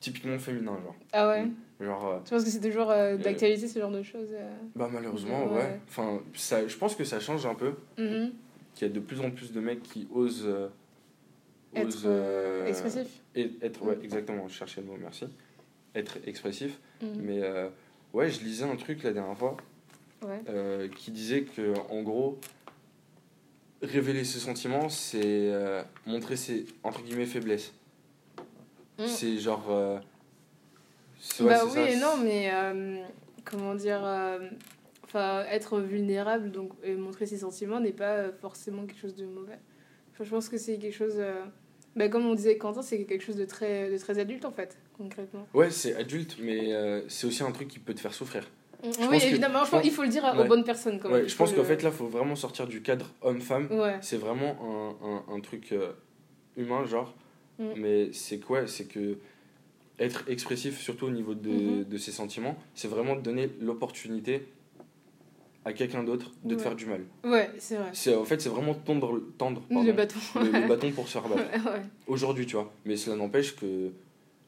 typiquement 0.00 0.38
féminin, 0.38 0.78
genre. 0.82 0.94
Ah 1.12 1.28
ouais? 1.28 1.48
Genre, 1.80 2.06
euh, 2.06 2.18
Tu 2.24 2.30
penses 2.30 2.44
que 2.44 2.50
c'est 2.50 2.60
toujours 2.60 2.90
euh, 2.90 3.16
d'actualité 3.16 3.66
ce 3.68 3.78
genre 3.80 3.90
de 3.90 4.02
choses 4.02 4.28
euh? 4.32 4.54
Bah 4.76 4.88
malheureusement, 4.90 5.46
Ouais. 5.46 5.56
ouais. 5.56 5.80
Enfin, 5.88 6.20
ça, 6.34 6.66
je 6.66 6.76
pense 6.76 6.94
que 6.94 7.04
ça 7.04 7.20
change 7.20 7.44
un 7.46 7.54
peu, 7.54 7.74
Mhm. 7.98 8.32
qu'il 8.74 8.88
y 8.88 8.90
a 8.90 8.94
de 8.94 9.00
plus 9.00 9.20
en 9.20 9.30
plus 9.30 9.52
de 9.52 9.60
mecs 9.60 9.82
qui 9.82 10.06
osent... 10.14 10.48
Être 11.74 12.02
euh, 12.06 12.66
expressif 12.66 13.06
et 13.34 13.50
être, 13.62 13.82
ouais, 13.82 13.98
exactement, 14.02 14.48
je 14.48 14.54
cherchais 14.54 14.80
le 14.80 14.86
mot, 14.86 14.96
merci. 15.00 15.24
Être 15.94 16.18
expressif. 16.26 16.78
Mhm. 17.02 17.08
Mais 17.20 17.42
euh, 17.42 17.68
ouais, 18.12 18.30
je 18.30 18.40
lisais 18.40 18.64
un 18.64 18.76
truc 18.76 19.02
la 19.02 19.12
dernière 19.12 19.36
fois 19.36 19.56
Ouais. 20.24 20.40
euh, 20.48 20.88
qui 20.88 21.10
disait 21.10 21.42
que 21.42 21.74
en 21.90 22.02
gros, 22.02 22.38
révéler 23.82 24.24
ses 24.24 24.38
sentiments, 24.38 24.88
c'est 24.88 25.20
euh, 25.24 25.82
montrer 26.06 26.36
ses 26.36 26.64
entre 26.82 27.02
guillemets 27.02 27.26
faiblesses. 27.26 27.74
Mm. 28.98 29.06
C'est 29.06 29.38
genre. 29.38 29.68
ouais, 29.68 30.00
bah 31.46 31.64
oui 31.66 31.70
ça, 31.72 31.90
et 31.90 31.96
non, 31.96 32.16
mais 32.22 32.50
comment 33.44 33.74
dire 33.74 34.00
Enfin, 35.04 35.44
être 35.50 35.78
vulnérable 35.80 36.50
donc, 36.50 36.72
et 36.82 36.94
montrer 36.94 37.26
ses 37.26 37.38
sentiments 37.38 37.78
n'est 37.78 37.92
pas 37.92 38.32
forcément 38.32 38.84
quelque 38.86 38.98
chose 38.98 39.14
de 39.14 39.26
mauvais. 39.26 39.58
Enfin, 40.12 40.24
je 40.24 40.30
pense 40.30 40.48
que 40.48 40.56
c'est 40.56 40.78
quelque 40.78 40.94
chose. 40.94 41.20
Bah, 41.96 42.08
comme 42.08 42.26
on 42.26 42.34
disait 42.34 42.56
Quentin, 42.58 42.82
c'est 42.82 43.04
quelque 43.04 43.22
chose 43.24 43.36
de 43.36 43.44
très, 43.44 43.90
de 43.90 43.98
très 43.98 44.18
adulte 44.18 44.44
en 44.44 44.50
fait, 44.52 44.76
concrètement. 44.98 45.46
Ouais, 45.54 45.70
c'est 45.70 45.94
adulte, 45.94 46.36
mais 46.40 46.72
euh, 46.72 47.02
c'est 47.08 47.26
aussi 47.26 47.42
un 47.42 47.52
truc 47.52 47.68
qui 47.68 47.78
peut 47.78 47.94
te 47.94 48.00
faire 48.00 48.14
souffrir. 48.14 48.48
oui, 48.82 48.90
pense 48.92 49.22
que- 49.22 49.26
évidemment, 49.28 49.60
je 49.60 49.66
je 49.66 49.70
pense- 49.70 49.80
pense- 49.80 49.84
il 49.86 49.90
faut 49.92 50.02
le 50.02 50.08
dire 50.08 50.24
aux 50.38 50.44
bonnes 50.44 50.64
personnes 50.64 50.98
quand 51.00 51.08
même. 51.08 51.18
Ouais, 51.18 51.24
Il 51.24 51.28
je 51.30 51.36
pense 51.36 51.52
qu'en 51.52 51.58
le- 51.62 51.64
fait 51.64 51.82
là, 51.82 51.90
faut 51.90 52.06
vraiment 52.06 52.36
sortir 52.36 52.66
du 52.66 52.82
cadre 52.82 53.10
homme-femme. 53.22 53.68
Ouais. 53.70 53.96
C'est 54.02 54.16
vraiment 54.18 54.56
un, 54.62 55.32
un, 55.32 55.36
un 55.36 55.40
truc 55.40 55.72
euh, 55.72 55.92
humain, 56.56 56.84
genre. 56.84 57.14
Mm. 57.58 57.64
Mais 57.76 58.12
c'est 58.12 58.38
quoi? 58.40 58.66
C'est 58.66 58.84
que 58.86 59.16
être 60.00 60.24
expressif, 60.28 60.80
surtout 60.80 61.06
au 61.06 61.10
niveau 61.10 61.34
de, 61.34 61.50
Mhm. 61.50 61.84
de 61.84 61.98
ses 61.98 62.10
sentiments, 62.10 62.56
c'est 62.74 62.88
vraiment 62.88 63.14
donner 63.16 63.48
l'opportunité 63.60 64.46
à 65.64 65.72
quelqu'un 65.72 66.04
d'autre 66.04 66.32
de 66.44 66.54
te 66.54 66.60
faire 66.62 66.74
du 66.76 66.86
mal. 66.86 67.02
Ouais, 67.24 67.50
c'est 67.58 67.76
vrai. 67.76 67.90
C'est 67.92 68.14
en 68.14 68.24
fait 68.24 68.40
c'est 68.40 68.48
vraiment 68.50 68.74
tendre 68.74 69.20
tendre 69.38 69.62
pardon, 69.68 69.84
Le 69.84 69.92
bâton. 69.92 70.18
le- 70.36 70.60
le 70.62 70.68
bâton 70.68 70.90
pour 70.92 71.06
se 71.08 71.12
faire 71.18 71.28
battre. 71.28 71.42
ouais. 71.66 71.82
Aujourd'hui, 72.06 72.46
tu 72.46 72.56
vois. 72.56 72.72
Mais 72.84 72.96
cela 72.96 73.16
n'empêche 73.16 73.56
que 73.56 73.90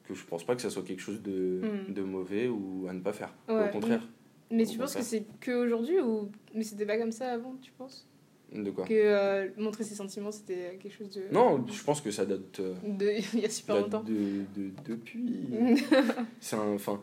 que 0.07 0.13
je 0.13 0.23
pense 0.25 0.45
pas 0.45 0.55
que 0.55 0.61
ça 0.61 0.69
soit 0.69 0.83
quelque 0.83 1.01
chose 1.01 1.21
de, 1.21 1.61
Mm. 1.89 1.93
de 1.93 2.01
mauvais 2.01 2.47
ou 2.47 2.85
à 2.89 2.93
ne 2.93 2.99
pas 3.01 3.11
faire. 3.13 3.33
Ouais. 3.49 3.67
Au 3.67 3.71
contraire. 3.71 4.07
Mais 4.51 4.65
tu 4.65 4.77
penses 4.77 4.95
que 4.95 5.01
c'est 5.03 5.25
que 5.41 5.51
aujourd'hui 5.51 5.99
ou 5.99 6.29
mais 6.55 6.63
c'était 6.63 6.85
pas 6.85 6.97
comme 6.97 7.11
ça 7.11 7.31
avant, 7.33 7.55
tu 7.61 7.71
penses? 7.71 8.07
De 8.53 8.71
quoi? 8.71 8.85
Que 8.85 8.93
euh, 8.93 9.49
montrer 9.57 9.83
ses 9.83 9.95
sentiments 9.95 10.31
c'était 10.31 10.79
quelque 10.81 10.93
chose 10.93 11.09
de 11.09 11.23
Non, 11.33 11.65
je 11.67 11.83
pense 11.83 11.99
que 11.99 12.11
ça 12.11 12.25
date, 12.25 12.61
euh, 12.61 12.73
de 12.85 13.11
il 13.33 13.41
y 13.41 13.45
a 13.45 13.49
super 13.49 13.75
longtemps. 13.81 14.03
de, 14.03 14.13
de- 14.55 14.71
depuis. 14.87 15.49
c'est 16.39 16.55
un- 16.55 16.73
enfin 16.75 17.01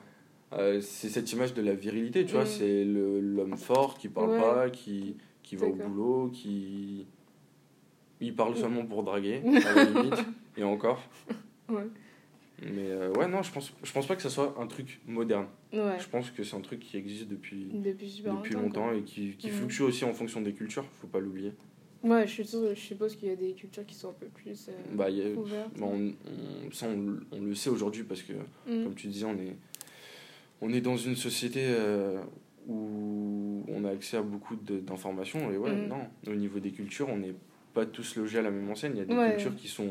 euh, 0.53 0.81
c'est 0.81 1.09
cette 1.09 1.33
image 1.33 1.55
de 1.55 1.63
la 1.63 1.75
virilité 1.75 2.25
tu 2.25 2.33
vois 2.35 2.45
Mm. 2.45 2.47
c'est 2.47 2.85
l'homme 2.85 3.57
fort 3.57 3.99
qui 3.99 4.09
parle 4.09 4.31
Ouais. 4.31 4.41
pas 4.41 4.71
qui 4.71 5.17
qui 5.43 5.57
va 5.57 5.67
au 5.67 5.75
boulot 5.75 6.31
qui 6.33 7.07
il 8.21 8.35
parle 8.35 8.57
seulement 8.57 8.85
pour 8.87 9.03
draguer 9.03 9.43
à 9.67 9.75
la 9.75 9.85
limite 9.91 10.25
et 10.57 10.65
encore 10.65 11.03
Ouais. 11.69 11.87
mais 12.63 12.91
euh, 12.91 13.13
ouais 13.15 13.27
non 13.27 13.43
je 13.43 13.53
pense 13.53 13.73
je 13.83 13.93
pense 13.93 14.07
pas 14.07 14.17
que 14.17 14.23
ça 14.23 14.31
soit 14.31 14.55
un 14.59 14.67
truc 14.67 15.01
moderne 15.07 15.47
Ouais. 15.73 15.99
je 15.99 16.09
pense 16.09 16.31
que 16.31 16.45
c'est 16.45 16.55
un 16.57 16.61
truc 16.61 16.79
qui 16.81 16.97
existe 16.97 17.27
depuis 17.29 17.67
Depuis 17.73 18.09
super 18.09 18.35
depuis 18.37 18.55
longtemps. 18.55 18.93
et 18.93 19.03
qui, 19.03 19.33
qui 19.37 19.49
Mm. 19.49 19.53
fluctue 19.53 19.83
aussi 19.83 20.05
en 20.05 20.13
fonction 20.13 20.41
des 20.41 20.53
cultures 20.53 20.85
faut 21.01 21.09
pas 21.09 21.19
l'oublier. 21.21 21.53
Ouais, 22.05 22.27
je, 22.27 22.33
suis 22.33 22.47
sûre- 22.47 22.69
je 22.75 22.81
suppose 22.81 23.17
qu'il 23.17 23.29
y 23.29 23.33
a 23.33 23.37
des 23.37 23.55
cultures 23.55 23.85
qui 23.87 23.95
sont 23.95 24.11
un 24.11 24.13
peu 24.13 24.27
plus 24.27 24.69
euh, 24.69 24.73
bah 24.95 25.09
y 25.11 25.23
a- 25.23 25.31
ouvertes. 25.37 25.71
bah, 25.79 25.87
on, 25.87 26.13
on- 26.27 26.71
ça 26.71 26.87
on, 26.87 27.17
on 27.33 27.41
le 27.41 27.55
sait 27.55 27.71
aujourd'hui 27.71 28.05
parce 28.05 28.23
que 28.23 28.35
Mm. 28.35 28.85
comme 28.85 28.95
tu 28.95 29.07
disais, 29.09 29.25
on 29.25 29.37
est, 29.39 29.57
on 30.65 30.73
est 30.73 30.81
dans 30.81 30.97
une 30.97 31.15
société 31.17 31.61
euh, 31.67 32.23
où 32.67 33.63
on 33.69 33.85
a 33.85 33.91
accès 33.91 34.17
à 34.17 34.23
beaucoup 34.23 34.57
d'informations. 34.57 35.51
Et 35.53 35.59
ouais, 35.59 35.71
Mhm. 35.73 35.89
non, 35.89 36.07
au 36.27 36.35
niveau 36.35 36.59
des 36.59 36.71
cultures, 36.71 37.09
on 37.11 37.19
n'est 37.19 37.35
pas 37.75 37.85
tous 37.87 38.17
logés 38.17 38.39
à 38.39 38.43
la 38.43 38.51
même 38.51 38.71
enseigne. 38.71 38.93
Il 38.95 38.99
y 38.99 39.03
a 39.03 39.05
des 39.05 39.15
Ouais. 39.15 39.31
cultures 39.33 39.57
qui 39.57 39.69
sont 39.69 39.91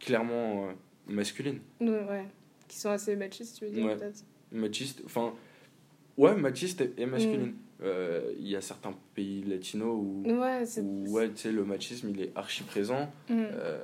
clairement 0.00 0.68
euh, 0.68 0.72
masculines, 1.06 1.60
Ouais. 1.80 2.26
Qui 2.66 2.78
sont 2.78 2.90
assez 2.90 3.16
machistes, 3.16 3.58
tu 3.58 3.64
veux 3.64 3.70
dire 3.70 3.86
Ouais. 3.86 3.96
peut-être? 3.96 4.24
machistes. 4.52 5.02
Enfin, 5.04 5.32
ouais, 6.16 6.34
machistes 6.34 6.80
et, 6.80 6.92
et 6.98 7.06
masculines. 7.06 7.54
Euh, 7.80 8.32
Il 8.40 8.48
y 8.48 8.56
a 8.56 8.60
certains 8.60 8.92
pays 9.14 9.42
latinos 9.44 9.94
où, 9.94 10.22
Ouais, 10.26 10.64
où 10.82 11.12
ouais, 11.12 11.28
tu 11.30 11.36
sais, 11.36 11.52
le 11.52 11.64
machisme 11.64 12.08
il 12.10 12.20
est 12.22 12.32
archi 12.34 12.64
présent. 12.64 13.10
Mm. 13.28 13.34
Euh, 13.52 13.82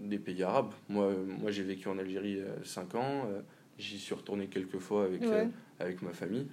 des 0.00 0.18
pays 0.18 0.42
arabes. 0.42 0.72
Moi, 0.88 1.12
moi 1.40 1.50
j'ai 1.50 1.62
vécu 1.62 1.86
en 1.88 1.98
Algérie 1.98 2.38
5 2.64 2.94
ans. 2.94 3.26
Euh, 3.78 3.82
J'y 3.82 3.98
suis 3.98 4.14
retourné 4.14 4.46
quelques 4.46 4.78
fois 4.78 5.04
avec, 5.04 5.22
euh, 5.22 5.46
avec 5.78 6.02
ma 6.02 6.12
famille. 6.12 6.46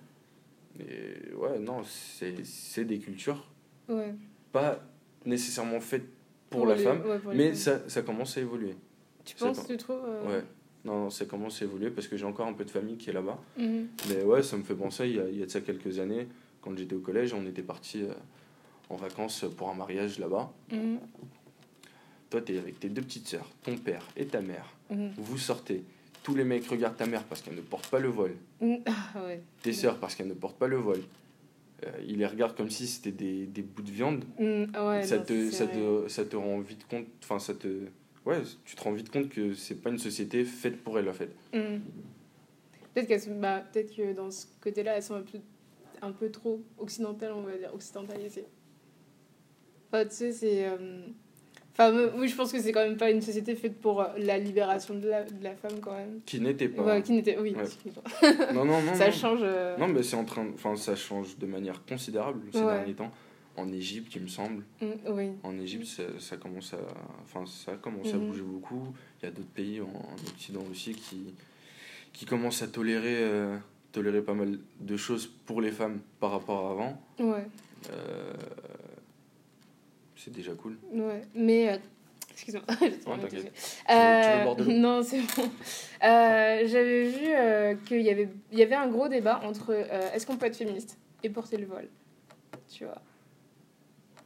Et 0.79 1.33
ouais, 1.35 1.59
non, 1.59 1.81
c'est 1.83 2.85
des 2.85 2.99
cultures 2.99 3.43
Ouais. 3.89 4.13
pas 4.51 4.79
nécessairement 5.25 5.79
faites 5.79 6.05
pour, 6.49 6.65
la 6.65 6.75
les- 6.75 6.83
femme, 6.83 7.01
ouais, 7.05 7.19
pour 7.19 7.31
les 7.31 7.37
mais 7.37 7.55
ça, 7.55 7.87
ça 7.89 8.01
commence 8.01 8.37
à 8.37 8.41
évoluer. 8.41 8.75
Tu 9.25 9.37
ça 9.37 9.47
penses, 9.47 9.57
com- 9.59 9.65
tu 9.67 9.77
trouves 9.77 10.03
euh, 10.05 10.27
Ouais. 10.37 10.43
Non, 10.85 11.03
non, 11.05 11.09
ça 11.09 11.25
commence 11.25 11.61
à 11.61 11.65
évoluer 11.65 11.89
parce 11.89 12.07
que 12.07 12.15
j'ai 12.15 12.25
encore 12.25 12.47
un 12.47 12.53
peu 12.53 12.63
de 12.63 12.69
famille 12.69 12.97
qui 12.97 13.09
est 13.09 13.13
là-bas. 13.13 13.39
mhm. 13.57 13.87
Mais 14.09 14.23
ouais, 14.23 14.43
ça 14.43 14.55
me 14.57 14.63
fait 14.63 14.75
penser, 14.75 15.07
il 15.09 15.15
y 15.15 15.19
a, 15.19 15.27
il 15.29 15.37
y 15.37 15.43
a 15.43 15.45
de 15.45 15.51
ça 15.51 15.59
quelques 15.61 15.99
années, 15.99 16.27
quand 16.61 16.77
j'étais 16.77 16.95
au 16.95 16.99
collège, 16.99 17.33
on 17.33 17.45
était 17.45 17.63
parti 17.63 18.03
en 18.89 18.95
vacances 18.95 19.43
pour 19.57 19.69
un 19.69 19.73
mariage 19.73 20.19
là-bas. 20.19 20.53
Mhm. 20.71 20.99
Toi, 22.29 22.41
t'es 22.41 22.57
avec 22.57 22.79
tes 22.79 22.89
deux 22.89 23.01
petites 23.01 23.27
sœurs, 23.27 23.49
ton 23.63 23.77
père 23.77 24.05
et 24.15 24.25
ta 24.25 24.41
mère. 24.41 24.65
Mhm. 24.89 25.11
Vous 25.17 25.37
sortez. 25.37 25.83
Tous 26.27 26.35
les 26.35 26.43
mecs 26.43 26.67
regardent 26.67 26.97
ta 26.97 27.05
mère 27.05 27.23
parce 27.23 27.41
qu'elle 27.41 27.55
ne 27.55 27.61
porte 27.61 27.87
pas 27.89 27.99
le 27.99 28.09
voile. 28.09 28.33
Mhm. 28.59 28.79
Ah 28.85 29.23
ouais. 29.23 29.41
Tes 29.63 29.71
sœurs 29.71 29.97
parce 29.97 30.13
qu'elles 30.13 30.27
ne 30.27 30.33
portent 30.33 30.57
pas 30.59 30.67
le 30.67 30.75
voile. 30.75 30.99
Euh, 31.85 31.89
ils 32.05 32.17
les 32.17 32.25
regardent 32.25 32.57
comme 32.57 32.69
si 32.69 32.85
c'était 32.85 33.13
des, 33.13 33.45
des 33.45 33.61
bouts 33.61 33.81
de 33.81 33.91
viande. 33.91 34.25
Ouais, 34.37 35.03
ça, 35.03 35.19
non, 35.19 35.23
te, 35.23 35.49
ça, 35.51 35.67
te, 35.67 36.09
ça 36.09 36.25
te 36.25 36.35
rend 36.35 36.59
vite 36.59 36.85
compte. 36.89 37.05
Enfin, 37.23 37.39
ça 37.39 37.53
te. 37.53 37.67
Ouais, 38.25 38.41
tu 38.65 38.75
te 38.75 38.83
rends 38.83 38.91
vite 38.91 39.09
compte 39.09 39.29
que 39.29 39.53
c'est 39.53 39.75
pas 39.75 39.89
une 39.89 39.99
société 39.99 40.43
faite 40.43 40.83
pour 40.83 40.99
elle, 40.99 41.07
en 41.07 41.13
fait. 41.13 41.29
Mhm. 41.53 41.79
Peut-être 42.93 43.21
sont- 43.21 43.39
bah, 43.39 43.63
peut-être 43.71 43.95
que 43.95 44.13
dans 44.13 44.29
ce 44.29 44.47
côté-là, 44.59 44.97
elles 44.97 45.03
sont 45.03 45.15
un 45.15 45.21
peu, 45.21 45.39
un 46.01 46.11
peu 46.11 46.29
trop 46.29 46.61
occidentales, 46.77 47.31
on 47.31 47.43
va 47.43 47.55
dire, 47.57 47.73
occidentalisées. 47.73 48.47
Enfin, 49.93 50.03
tu 50.03 50.13
sais, 50.13 50.33
c'est. 50.33 50.67
euh, 50.67 51.05
Enfin, 51.79 52.09
oui, 52.17 52.27
je 52.27 52.35
pense 52.35 52.51
que 52.51 52.59
c'est 52.59 52.71
quand 52.71 52.83
même 52.83 52.97
pas 52.97 53.11
une 53.11 53.21
société 53.21 53.53
faite 53.55 53.79
pour 53.79 54.01
euh, 54.01 54.07
la 54.17 54.39
libération 54.39 54.95
de 54.95 55.07
la, 55.07 55.23
de 55.23 55.43
la 55.43 55.53
femme, 55.55 55.79
quand 55.79 55.91
même. 55.95 56.21
Qui 56.25 56.41
n'était 56.41 56.69
pas. 56.69 56.81
Ouais, 56.83 57.01
qui 57.03 57.11
n'était. 57.11 57.37
Oui, 57.37 57.55
Ouais. 57.55 58.53
Non, 58.53 58.65
non, 58.65 58.81
non. 58.81 58.93
ça 58.95 59.05
non. 59.07 59.11
change. 59.11 59.39
euh, 59.43 59.77
Non, 59.77 59.87
mais 59.87 60.01
c'est 60.01 60.15
en 60.15 60.25
train. 60.25 60.47
Enfin, 60.55 60.75
ça 60.75 60.95
change 60.95 61.37
de 61.37 61.45
manière 61.45 61.85
considérable 61.85 62.41
ces 62.51 62.59
Ouais. 62.61 62.65
derniers 62.73 62.93
temps. 62.95 63.11
En 63.57 63.71
Égypte, 63.71 64.13
il 64.15 64.23
me 64.23 64.27
semble. 64.27 64.63
mhm, 64.81 64.89
Oui. 65.09 65.29
En 65.43 65.57
Égypte, 65.59 65.85
ça, 65.85 66.03
ça 66.19 66.37
commence 66.37 66.73
à. 66.73 66.77
Enfin, 67.23 67.45
ça 67.45 67.73
commence 67.73 68.11
à 68.11 68.17
Mhm. 68.17 68.27
bouger 68.27 68.41
beaucoup. 68.41 68.87
Il 69.21 69.25
y 69.25 69.27
a 69.27 69.31
d'autres 69.31 69.47
pays 69.49 69.79
en, 69.81 69.85
en 69.85 70.29
Occident 70.31 70.61
aussi 70.71 70.93
qui, 70.93 71.33
qui 72.13 72.25
commencent 72.25 72.61
à 72.63 72.67
tolérer, 72.67 73.17
euh, 73.17 73.55
tolérer 73.91 74.21
pas 74.21 74.33
mal 74.33 74.57
de 74.79 74.97
choses 74.97 75.27
pour 75.45 75.61
les 75.61 75.71
femmes 75.71 75.99
par 76.19 76.31
rapport 76.31 76.67
à 76.67 76.71
avant. 76.71 77.01
Ouais. 77.19 77.45
Euh, 77.91 78.33
c'est 80.17 80.31
déjà 80.33 80.53
cool. 80.53 80.77
Ouais, 80.91 81.21
mais 81.35 81.69
euh, 81.69 81.77
Excuse-moi. 82.31 82.63
euh, 83.89 84.55
non, 84.67 85.01
c'est 85.03 85.21
bon. 85.21 85.43
Euh, 86.03 86.63
J'avais 86.67 87.03
vu 87.09 87.77
qu'il 87.85 88.01
y 88.01 88.09
avait, 88.09 88.29
y 88.51 88.61
avait 88.61 88.75
un 88.75 88.87
gros 88.87 89.07
débat 89.07 89.41
entre 89.43 89.73
est-ce 90.13 90.25
qu'on 90.27 90.37
peut 90.37 90.45
être 90.45 90.55
féministe 90.57 90.97
et 91.23 91.29
porter 91.29 91.57
le 91.57 91.65
voile? 91.65 91.87
Tu 92.69 92.83
vois. 92.85 93.01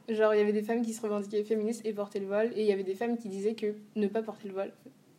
Genre, 0.08 0.34
il 0.34 0.38
y 0.38 0.40
avait 0.42 0.52
des 0.52 0.62
femmes 0.62 0.82
qui 0.82 0.92
se 0.92 1.00
revendiquaient 1.00 1.44
féministes 1.44 1.82
et 1.86 1.92
portaient 1.92 2.18
le 2.18 2.26
voile, 2.26 2.52
et 2.56 2.60
il 2.62 2.66
y 2.66 2.72
avait 2.72 2.82
des 2.82 2.94
femmes 2.96 3.16
qui 3.16 3.28
disaient 3.28 3.54
que 3.54 3.74
ne 3.96 4.08
pas 4.08 4.22
porter 4.22 4.48
le 4.48 4.54
voile 4.54 4.72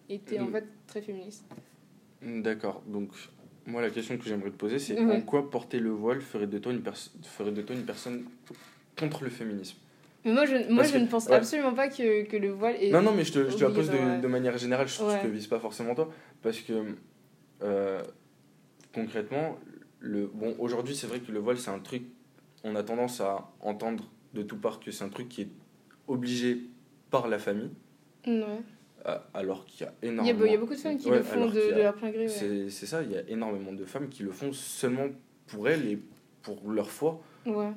était 0.09 0.39
en 0.39 0.45
Mm. 0.47 0.51
fait 0.51 0.65
très 0.87 1.01
féministe. 1.01 1.45
D'accord. 2.21 2.83
Donc, 2.85 3.09
moi, 3.65 3.81
la 3.81 3.89
question 3.89 4.17
que 4.17 4.25
j'aimerais 4.25 4.51
te 4.51 4.57
poser, 4.57 4.77
c'est 4.79 4.99
Ouais. 4.99 5.15
en 5.17 5.21
quoi 5.21 5.49
porter 5.49 5.79
le 5.79 5.89
voile 5.89 6.21
ferait 6.21 6.47
de 6.47 6.57
toi 6.59 6.71
une, 6.73 6.83
ferait 7.23 7.51
de 7.51 7.61
toi 7.61 7.75
une 7.75 7.85
personne 7.85 8.25
contre 8.99 9.23
le 9.23 9.29
féminisme? 9.29 9.77
Mais 10.25 10.31
moi, 10.31 10.45
je, 10.45 10.71
moi, 10.71 10.83
je 10.83 10.93
que- 10.93 10.97
ne 10.99 11.07
pense 11.07 11.25
ouais. 11.27 11.33
absolument 11.35 11.73
pas 11.73 11.89
que, 11.89 12.23
que 12.23 12.37
le 12.37 12.49
voile 12.51 12.75
est. 12.81 12.91
Non, 12.91 13.01
non, 13.01 13.11
mais 13.13 13.23
je 13.25 13.33
te, 13.33 13.49
je 13.49 13.55
te 13.57 13.63
la 13.63 13.69
pose 13.71 13.87
de, 13.87 13.91
obligatoire, 13.91 14.15
ouais. 14.15 14.21
de 14.21 14.27
manière 14.27 14.57
générale, 14.57 14.87
je, 14.87 14.95
je 14.97 15.03
Ouais. 15.03 15.21
te 15.21 15.27
vise 15.27 15.47
pas 15.47 15.59
forcément 15.59 15.95
toi, 15.95 16.09
parce 16.41 16.59
que 16.59 16.73
euh, 17.61 18.01
concrètement, 18.93 19.57
le, 19.99 20.27
bon, 20.27 20.55
aujourd'hui, 20.59 20.95
c'est 20.95 21.07
vrai 21.07 21.19
que 21.19 21.31
le 21.31 21.39
voile, 21.39 21.57
c'est 21.57 21.71
un 21.71 21.79
truc, 21.79 22.03
on 22.63 22.75
a 22.75 22.83
tendance 22.83 23.21
à 23.21 23.49
entendre 23.61 24.09
de 24.33 24.43
tout 24.43 24.57
part 24.57 24.79
que 24.79 24.91
c'est 24.91 25.03
un 25.03 25.09
truc 25.09 25.29
qui 25.29 25.41
est 25.43 25.49
obligé 26.07 26.61
par 27.11 27.27
la 27.27 27.37
famille, 27.39 27.69
Ouais. 28.25 28.43
euh, 29.07 29.17
alors 29.33 29.65
qu'il 29.65 29.85
y 29.85 29.89
a 29.89 29.93
Il 30.01 30.05
y, 30.07 30.09
a, 30.09 30.13
énormément. 30.13 30.45
il 30.45 30.51
y 30.51 30.55
a 30.55 30.57
beaucoup 30.57 30.73
de 30.73 30.79
femmes 30.79 30.97
qui 30.97 31.09
le 31.09 31.21
font 31.21 31.45
de, 31.47 31.59
a- 31.59 31.73
de 31.75 31.81
leur 31.81 31.93
plein 31.95 32.11
gré. 32.11 32.27
C'est 32.29 32.69
ça, 32.85 33.03
il 33.03 33.11
y 33.11 33.17
a 33.17 33.21
énormément 33.27 33.73
de 33.73 33.85
femmes 33.85 34.07
qui 34.09 34.23
le 34.23 34.31
font 34.31 34.51
seulement 34.53 35.07
pour 35.47 35.67
elles 35.69 35.85
et 35.87 35.99
pour 36.41 36.69
leur 36.71 36.89
foi. 36.89 37.21
ouais. 37.45 37.71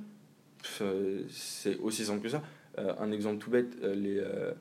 Euh, 0.81 1.23
C'est 1.31 1.77
aussi 1.79 2.05
simple 2.05 2.23
que 2.23 2.29
ça. 2.29 2.43
Euh, 2.79 2.93
un 2.99 3.11
exemple 3.13 3.39
tout 3.39 3.51
bête, 3.51 3.77
euh, 3.83 3.95
les, 3.95 4.19
euh, 4.19 4.53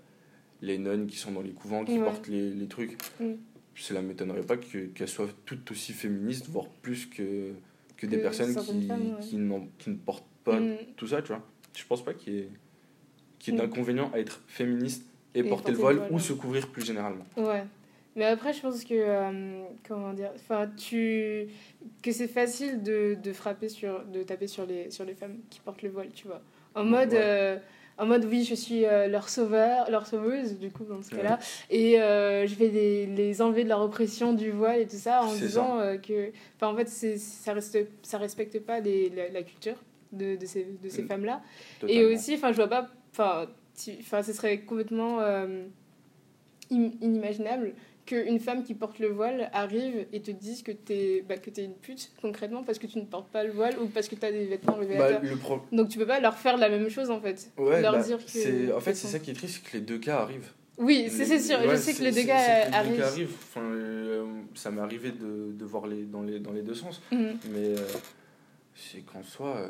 les 0.62 0.78
nonnes 0.78 1.08
qui 1.08 1.18
sont 1.18 1.32
dans 1.32 1.42
les 1.42 1.52
couvents, 1.52 1.84
qui 1.84 1.98
Ouais. 1.98 2.04
portent 2.06 2.28
les, 2.28 2.52
les 2.52 2.68
trucs, 2.68 2.98
Mm. 3.20 3.34
cela 3.76 4.02
ne 4.02 4.08
m'étonnerait 4.08 4.42
pas 4.46 4.58
que- 4.58 4.86
qu'elles 4.88 5.08
soient 5.10 5.28
toutes 5.46 5.70
aussi 5.72 5.92
féministes, 5.94 6.48
voire 6.50 6.68
plus 6.82 7.08
que, 7.08 7.52
que 7.98 8.06
des 8.06 8.18
personnes 8.20 8.56
qui, 8.56 8.88
femmes, 8.88 9.16
ouais. 9.16 9.20
qui, 9.22 9.36
ne 9.38 9.96
portent 9.96 10.26
pas 10.44 10.60
Mm. 10.60 10.78
tout 10.96 11.08
ça, 11.08 11.22
tu 11.22 11.30
vois. 11.30 11.44
Je 11.76 11.84
pense 11.86 12.04
pas 12.06 12.14
qu'il 12.14 12.34
y 12.34 12.38
ait, 12.40 12.50
ait 13.48 13.52
Mm. 13.52 13.58
d'inconvénient 13.58 14.12
à 14.14 14.20
être 14.20 14.42
féministe 14.48 15.06
et, 15.34 15.40
Et 15.40 15.44
porter 15.44 15.72
le 15.74 15.78
voile 15.78 15.96
le 15.96 16.00
voile, 16.00 16.12
ou 16.12 16.16
ouais. 16.16 16.22
se 16.22 16.34
couvrir 16.34 16.68
plus 16.70 16.86
généralement. 16.86 17.26
Ouais. 17.36 17.64
Mais 18.16 18.26
après, 18.26 18.54
je 18.54 18.62
pense 18.62 18.84
que. 18.84 18.94
euh, 18.94 19.64
comment 19.88 20.14
dire 20.14 20.32
Enfin, 20.36 20.70
tu. 20.78 21.48
Que 22.02 22.12
c'est 22.12 22.28
facile 22.28 22.82
de, 22.84 23.16
de 23.22 23.34
frapper 23.34 23.70
sur. 23.70 24.04
de 24.06 24.24
taper 24.24 24.48
sur 24.48 24.66
les, 24.66 24.90
sur 24.92 25.06
les 25.06 25.16
femmes 25.16 25.38
qui 25.50 25.60
portent 25.60 25.82
le 25.82 25.90
voile, 25.90 26.10
tu 26.14 26.28
vois. 26.28 26.42
En 26.76 26.84
mode. 26.84 27.12
Ouais. 27.12 27.20
euh, 27.22 27.58
en 27.98 28.06
mode, 28.06 28.26
oui, 28.26 28.44
je 28.44 28.56
suis 28.56 28.84
euh, 28.86 29.08
leur 29.08 29.30
sauveur, 29.30 29.90
leur 29.90 30.06
sauveuse, 30.06 30.60
du 30.60 30.70
coup, 30.70 30.84
dans 30.84 31.02
ce 31.02 31.12
Ouais. 31.12 31.22
cas-là. 31.22 31.40
Et 31.70 32.02
euh, 32.02 32.46
je 32.46 32.54
vais 32.56 32.68
les, 32.68 33.06
les 33.06 33.42
enlever 33.42 33.64
de 33.64 33.70
leur 33.70 33.80
oppression 33.80 34.34
du 34.34 34.52
voile 34.52 34.82
et 34.82 34.86
tout 34.86 34.98
ça, 34.98 35.24
en 35.24 35.34
disant 35.34 35.80
euh, 35.80 35.96
que. 35.98 36.32
Enfin, 36.58 36.74
en 36.74 36.76
fait, 36.76 36.90
c'est- 36.90 37.18
ça, 37.18 37.54
reste, 37.54 37.78
ça 38.02 38.18
respecte 38.18 38.60
pas 38.60 38.82
les, 38.82 39.10
la, 39.12 39.30
la 39.30 39.44
culture 39.44 39.76
de, 40.12 40.36
de 40.36 40.46
ces, 40.46 40.66
de 40.84 40.90
ces 40.90 41.04
Mm. 41.04 41.08
femmes-là. 41.08 41.42
Et 41.42 41.80
Totalement. 41.82 42.14
aussi, 42.14 42.34
enfin, 42.36 42.52
je 42.52 42.58
vois 42.58 42.68
pas. 42.68 42.90
Enfin, 43.14 43.48
enfin, 44.02 44.24
ce 44.24 44.34
serait 44.34 44.60
complètement 44.60 45.20
im- 45.22 45.70
inimaginable 47.02 47.74
qu'une 48.06 48.40
femme 48.40 48.64
qui 48.64 48.74
porte 48.76 49.00
le 49.00 49.08
voile 49.08 49.50
arrive 49.54 50.06
et 50.14 50.22
te 50.22 50.32
dise 50.32 50.62
que 50.62 50.72
t'es 50.72 51.24
bah, 51.28 51.38
que 51.38 51.50
t'es 51.50 51.64
une 51.64 51.74
pute, 51.76 52.12
concrètement, 52.22 52.64
parce 52.64 52.78
que 52.80 52.88
tu 52.88 53.00
ne 53.00 53.06
portes 53.06 53.30
pas 53.32 53.44
le 53.44 53.52
voile 53.52 53.78
ou 53.80 53.88
parce 53.88 54.08
que 54.08 54.16
t'as 54.16 54.32
des 54.32 54.46
vêtements 54.46 54.78
Bah, 54.98 55.20
le 55.20 55.36
pro- 55.38 55.62
Donc 55.72 55.90
tu 55.90 55.98
peux 55.98 56.06
pas 56.06 56.20
leur 56.20 56.38
faire 56.38 56.58
la 56.58 56.70
même 56.70 56.90
chose, 56.90 57.10
en 57.10 57.20
fait. 57.20 57.52
ouais, 57.58 57.82
leur 57.82 57.94
bah, 57.94 58.04
dire 58.04 58.24
que. 58.24 58.30
c'est- 58.30 58.72
en 58.72 58.80
fait, 58.80 58.94
c'est 58.94 59.08
ça 59.08 59.20
qui 59.20 59.32
est 59.32 59.34
triste, 59.34 59.62
c'est 59.64 59.72
que 59.72 59.78
les 59.78 59.84
deux 59.84 59.98
cas 59.98 60.20
arrivent. 60.20 60.52
Oui, 60.78 61.08
c'est 61.10 61.24
c'est 61.26 61.40
sûr. 61.40 61.58
je 61.68 61.76
sais 61.78 61.94
que 61.94 62.04
les 62.04 62.12
deux 62.12 62.18
c'est 62.18 62.26
que 62.26 62.28
les 62.28 62.70
deux 62.72 62.76
arrivent. 62.76 62.98
cas 63.00 63.08
arrivent. 63.08 63.34
Enfin, 63.50 63.62
euh, 63.62 64.26
ça 64.56 64.72
m'est 64.72 64.82
arrivé 64.82 65.12
de, 65.12 65.52
de 65.54 65.66
voir 65.66 65.88
les, 65.88 66.04
dans, 66.04 66.22
les, 66.22 66.40
dans 66.40 66.52
les 66.52 66.62
deux 66.64 66.74
sens. 66.76 67.02
Mhm. 67.12 67.38
Mais 67.52 67.80
euh, 67.80 67.88
c'est 68.76 69.00
qu'en 69.00 69.24
soi. 69.24 69.56
euh, 69.58 69.70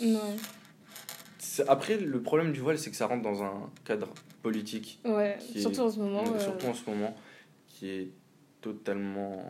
Ouais. 0.00 1.64
Après, 1.68 1.96
le 1.98 2.20
problème 2.20 2.52
du 2.52 2.60
voile, 2.60 2.78
c'est 2.78 2.90
que 2.90 2.96
ça 2.96 3.06
rentre 3.06 3.22
dans 3.22 3.42
un 3.44 3.70
cadre 3.84 4.08
politique, 4.42 4.98
Ouais, 5.04 5.36
est- 5.54 5.60
surtout 5.60 5.82
en 5.82 5.90
ce 5.90 5.98
moment. 6.00 6.24
euh, 6.34 6.38
surtout 6.40 6.66
en 6.66 6.74
ce 6.74 6.88
moment, 6.90 7.14
qui 7.84 7.90
est 7.90 8.08
totalement 8.62 9.44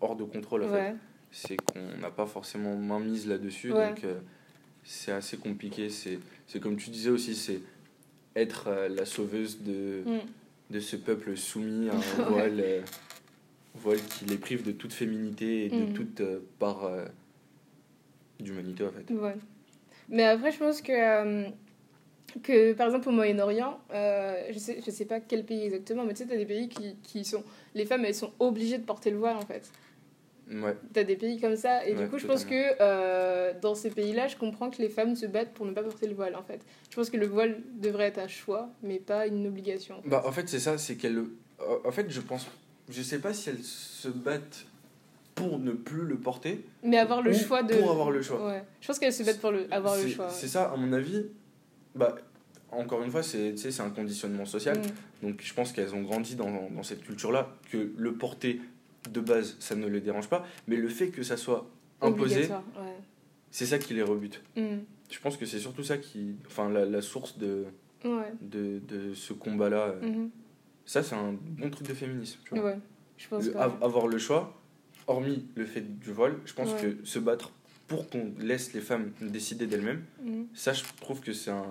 hors 0.00 0.16
de 0.16 0.24
contrôle. 0.24 0.64
En 0.64 0.68
fait. 0.68 0.72
ouais. 0.74 0.94
C'est 1.30 1.56
qu'on 1.56 1.98
n'a 2.00 2.10
pas 2.10 2.26
forcément 2.26 2.76
main 2.76 2.98
mise 3.00 3.26
là-dessus. 3.26 3.72
Ouais. 3.72 3.88
Donc, 3.90 4.04
euh, 4.04 4.20
c'est 4.84 5.12
assez 5.12 5.36
compliqué. 5.36 5.88
C'est 5.90 6.60
comme 6.60 6.76
tu 6.76 6.88
disais 6.90 7.10
aussi, 7.10 7.34
c'est 7.34 7.60
être 8.36 8.68
euh, 8.68 8.88
la 8.88 9.04
sauveuse 9.04 9.60
de 9.60 10.02
Mm. 10.06 10.18
de 10.70 10.80
ce 10.80 10.96
peuple 10.96 11.36
soumis 11.36 11.88
à 11.90 11.94
un 12.18 12.22
voile, 12.30 12.60
euh, 12.60 12.80
voile 13.74 13.98
qui 14.00 14.24
les 14.24 14.38
prive 14.38 14.62
de 14.64 14.72
toute 14.72 14.92
féminité 14.94 15.66
et 15.66 15.68
de 15.68 15.84
Mhm. 15.86 15.92
toute 15.92 16.22
part 16.58 16.88
d'humanité 18.40 18.84
en 18.84 18.90
fait. 18.90 19.12
Ouais. 19.12 19.36
Mais 20.08 20.24
après, 20.24 20.52
je 20.52 20.58
pense 20.58 20.80
que, 20.82 21.48
que 22.42 22.72
par 22.72 22.86
exemple, 22.86 23.08
au 23.08 23.12
Moyen-Orient, 23.12 23.78
euh, 23.92 24.42
je 24.50 24.58
sais, 24.58 24.80
je 24.84 24.90
sais 24.90 25.04
pas 25.04 25.20
quel 25.20 25.44
pays 25.44 25.62
exactement, 25.64 26.04
mais 26.04 26.14
tu 26.14 26.22
sais, 26.22 26.28
t'as 26.28 26.36
des 26.36 26.46
pays 26.46 26.68
qui, 26.68 26.96
qui 27.02 27.24
sont. 27.24 27.42
Les 27.74 27.84
femmes, 27.86 28.04
elles 28.04 28.14
sont 28.14 28.32
obligées 28.38 28.78
de 28.78 28.84
porter 28.84 29.10
le 29.10 29.18
voile, 29.18 29.36
en 29.36 29.42
fait. 29.46 29.70
Ouais, 30.50 30.76
T'as 30.92 31.04
des 31.04 31.16
pays 31.16 31.40
comme 31.40 31.56
ça, 31.56 31.86
et 31.86 31.94
Ouais, 31.94 32.02
du 32.04 32.10
coup, 32.10 32.18
je 32.18 32.26
pense 32.26 32.44
que 32.44 32.54
euh, 32.80 33.54
dans 33.62 33.74
ces 33.74 33.88
pays-là, 33.88 34.28
je 34.28 34.36
comprends 34.36 34.68
que 34.68 34.82
les 34.82 34.90
femmes 34.90 35.16
se 35.16 35.24
battent 35.24 35.54
pour 35.54 35.64
ne 35.64 35.72
pas 35.72 35.82
porter 35.82 36.06
le 36.06 36.14
voile, 36.14 36.36
en 36.36 36.42
fait. 36.42 36.60
Je 36.90 36.96
pense 36.96 37.08
que 37.08 37.16
le 37.16 37.26
voile 37.26 37.62
devrait 37.80 38.04
être 38.08 38.18
un 38.18 38.28
choix, 38.28 38.68
mais 38.82 38.98
pas 38.98 39.26
une 39.26 39.46
obligation. 39.46 39.96
en 39.98 40.02
fait. 40.02 40.08
bah 40.10 40.22
en 40.26 40.32
fait 40.32 40.46
c'est 40.48 40.58
ça, 40.58 40.76
c'est 40.76 40.96
qu'elle. 40.96 41.16
euh, 41.16 41.78
En 41.84 41.90
fait, 41.92 42.10
je 42.10 42.20
pense. 42.20 42.46
Je 42.90 43.00
sais 43.00 43.20
pas 43.20 43.32
si 43.32 43.48
elles 43.48 43.62
se 43.64 44.08
battent 44.08 44.66
pour 45.34 45.58
ne 45.58 45.72
plus 45.72 46.02
le 46.04 46.16
porter. 46.16 46.62
Mais 46.82 46.98
avoir 46.98 47.22
le 47.22 47.32
choix 47.32 47.62
de. 47.62 47.74
pour 47.76 47.90
avoir 47.92 48.10
le 48.10 48.20
choix. 48.20 48.46
Ouais. 48.46 48.62
Je 48.82 48.86
pense 48.86 48.98
qu'elles 48.98 49.14
se 49.14 49.22
battent 49.22 49.40
pour 49.40 49.50
le, 49.50 49.66
avoir 49.72 49.96
le 49.96 50.06
choix. 50.08 50.28
C'est 50.28 50.48
ça, 50.48 50.64
à 50.70 50.76
mon 50.76 50.92
avis. 50.92 51.24
Bah, 51.94 52.16
encore 52.70 53.02
une 53.02 53.10
fois, 53.10 53.22
c'est 53.22 53.54
un 53.80 53.90
conditionnement 53.90 54.46
social. 54.46 54.78
Mm. 54.78 55.26
Donc 55.26 55.40
je 55.42 55.54
pense 55.54 55.72
qu'elles 55.72 55.94
ont 55.94 56.02
grandi 56.02 56.34
dans, 56.34 56.68
dans 56.70 56.82
cette 56.82 57.02
culture-là, 57.04 57.54
que 57.70 57.92
le 57.96 58.14
porter 58.14 58.60
de 59.10 59.20
base, 59.20 59.56
ça 59.60 59.74
ne 59.74 59.86
les 59.86 60.00
dérange 60.00 60.28
pas, 60.28 60.44
mais 60.66 60.76
le 60.76 60.88
fait 60.88 61.08
que 61.08 61.22
ça 61.22 61.36
soit 61.36 61.66
imposé, 62.00 62.48
c'est 63.50 63.66
ça 63.66 63.78
qui 63.78 63.94
les 63.94 64.02
rebute. 64.02 64.42
Mm. 64.56 64.78
Je 65.10 65.20
pense 65.20 65.36
que 65.36 65.46
c'est 65.46 65.60
surtout 65.60 65.84
ça 65.84 65.98
qui. 65.98 66.34
Enfin, 66.46 66.68
la, 66.70 66.84
la 66.86 67.02
source 67.02 67.38
de, 67.38 67.64
Ouais. 68.04 68.32
de, 68.42 68.80
de 68.88 69.14
ce 69.14 69.32
combat-là. 69.32 69.94
Mhm. 70.02 70.30
Ça, 70.86 71.02
c'est 71.02 71.14
un 71.14 71.32
bon 71.40 71.70
truc 71.70 71.86
de 71.88 71.94
féminisme. 71.94 72.38
Tu 72.44 72.54
vois. 72.58 72.64
Ouais. 72.70 72.78
Je 73.16 73.28
pense 73.28 73.44
Le- 73.46 73.52
que. 73.52 73.58
av- 73.58 73.76
avoir 73.82 74.08
le 74.08 74.18
choix, 74.18 74.60
hormis 75.06 75.46
le 75.54 75.64
fait 75.64 75.80
du 76.00 76.12
voile, 76.12 76.36
je 76.44 76.52
pense 76.52 76.74
que 76.74 76.96
se 77.04 77.18
battre 77.18 77.52
pour 77.88 78.08
qu'on 78.08 78.32
laisse 78.40 78.72
les 78.72 78.80
femmes 78.80 79.12
décider 79.20 79.66
d'elles-mêmes, 79.66 80.04
Mm. 80.22 80.44
ça, 80.54 80.72
je 80.72 80.82
trouve 81.00 81.20
que 81.20 81.32
c'est 81.32 81.50
un, 81.50 81.64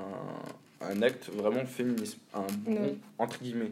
un 0.81 1.01
acte 1.01 1.29
vraiment 1.29 1.65
féminisme. 1.65 2.19
Un 2.33 2.45
bon, 2.65 2.71
Ouais. 2.75 2.95
entre 3.17 3.41
guillemets, 3.41 3.71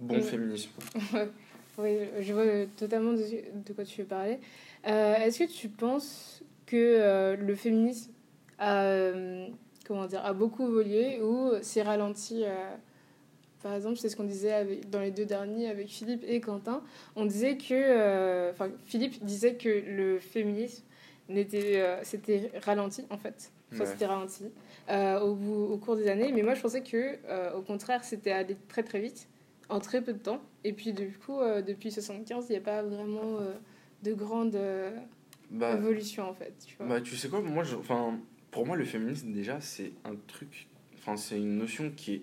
bon 0.00 0.14
Ouais. 0.16 0.22
féminisme. 0.22 0.70
Oui, 1.78 1.96
je 2.20 2.32
vois 2.34 2.44
totalement 2.76 3.12
de, 3.14 3.22
de 3.66 3.72
quoi 3.72 3.84
tu 3.84 4.02
veux 4.02 4.06
parler. 4.06 4.38
Euh, 4.86 5.14
Est-ce 5.16 5.38
que 5.38 5.50
tu 5.50 5.68
penses 5.70 6.42
que 6.66 6.76
euh, 6.76 7.36
le 7.36 7.54
féminisme 7.54 8.10
a, 8.58 8.82
euh, 8.84 9.46
comment 9.86 10.04
dire, 10.06 10.22
a 10.22 10.34
beaucoup 10.34 10.64
évolué 10.66 11.22
ou 11.22 11.52
s'est 11.62 11.80
ralenti 11.82 12.42
euh, 12.44 12.74
Par 13.62 13.72
exemple, 13.74 13.96
c'est 13.96 14.10
ce 14.10 14.16
qu'on 14.16 14.24
disait 14.24 14.52
avec, 14.52 14.90
dans 14.90 15.00
les 15.00 15.10
deux 15.10 15.24
derniers 15.24 15.68
avec 15.70 15.88
Philippe 15.88 16.24
et 16.26 16.40
Quentin. 16.40 16.82
On 17.16 17.24
disait 17.24 17.56
que, 17.56 18.50
enfin, 18.50 18.68
Philippe 18.84 19.24
disait 19.24 19.54
que 19.54 19.68
le 19.68 20.18
féminisme 20.18 20.82
n'était, 21.30 21.80
euh, 21.80 22.02
s'était 22.04 22.50
ralenti 22.64 23.04
en 23.10 23.18
fait. 23.18 23.50
Enfin, 23.72 23.84
Ouais. 23.84 23.90
c'était 23.90 24.06
ralenti 24.06 24.44
euh, 24.90 25.20
au, 25.20 25.34
bout, 25.34 25.72
au 25.72 25.78
cours 25.78 25.96
des 25.96 26.08
années. 26.08 26.32
Mais 26.32 26.42
moi, 26.42 26.54
je 26.54 26.60
pensais 26.60 26.82
que, 26.82 27.16
euh, 27.28 27.52
au 27.54 27.62
contraire, 27.62 28.02
c'était 28.04 28.32
allé 28.32 28.56
très 28.68 28.82
très 28.82 29.00
vite 29.00 29.28
en 29.68 29.78
très 29.78 30.02
peu 30.02 30.12
de 30.12 30.18
temps. 30.18 30.40
Et 30.64 30.72
puis 30.72 30.92
du 30.92 31.16
coup, 31.24 31.38
depuis 31.66 31.92
75, 31.92 32.46
il 32.48 32.52
n'y 32.52 32.58
a 32.58 32.60
pas 32.60 32.82
vraiment 32.82 33.38
de 34.02 34.12
grande 34.12 34.58
Bah, 35.50 35.72
évolution 35.74 36.28
en 36.28 36.34
fait. 36.34 36.52
Tu 36.66 36.76
vois. 36.76 36.86
Bah, 36.86 37.00
tu 37.00 37.16
sais 37.16 37.28
quoi, 37.28 37.40
moi, 37.40 37.62
je, 37.64 37.76
enfin, 37.76 38.18
pour 38.50 38.66
moi, 38.66 38.76
le 38.76 38.84
féminisme, 38.84 39.32
déjà, 39.32 39.60
c'est 39.60 39.92
un 40.04 40.14
truc, 40.26 40.66
enfin, 40.98 41.16
c'est 41.16 41.36
une 41.36 41.56
notion 41.56 41.92
qui 41.96 42.14
est 42.14 42.22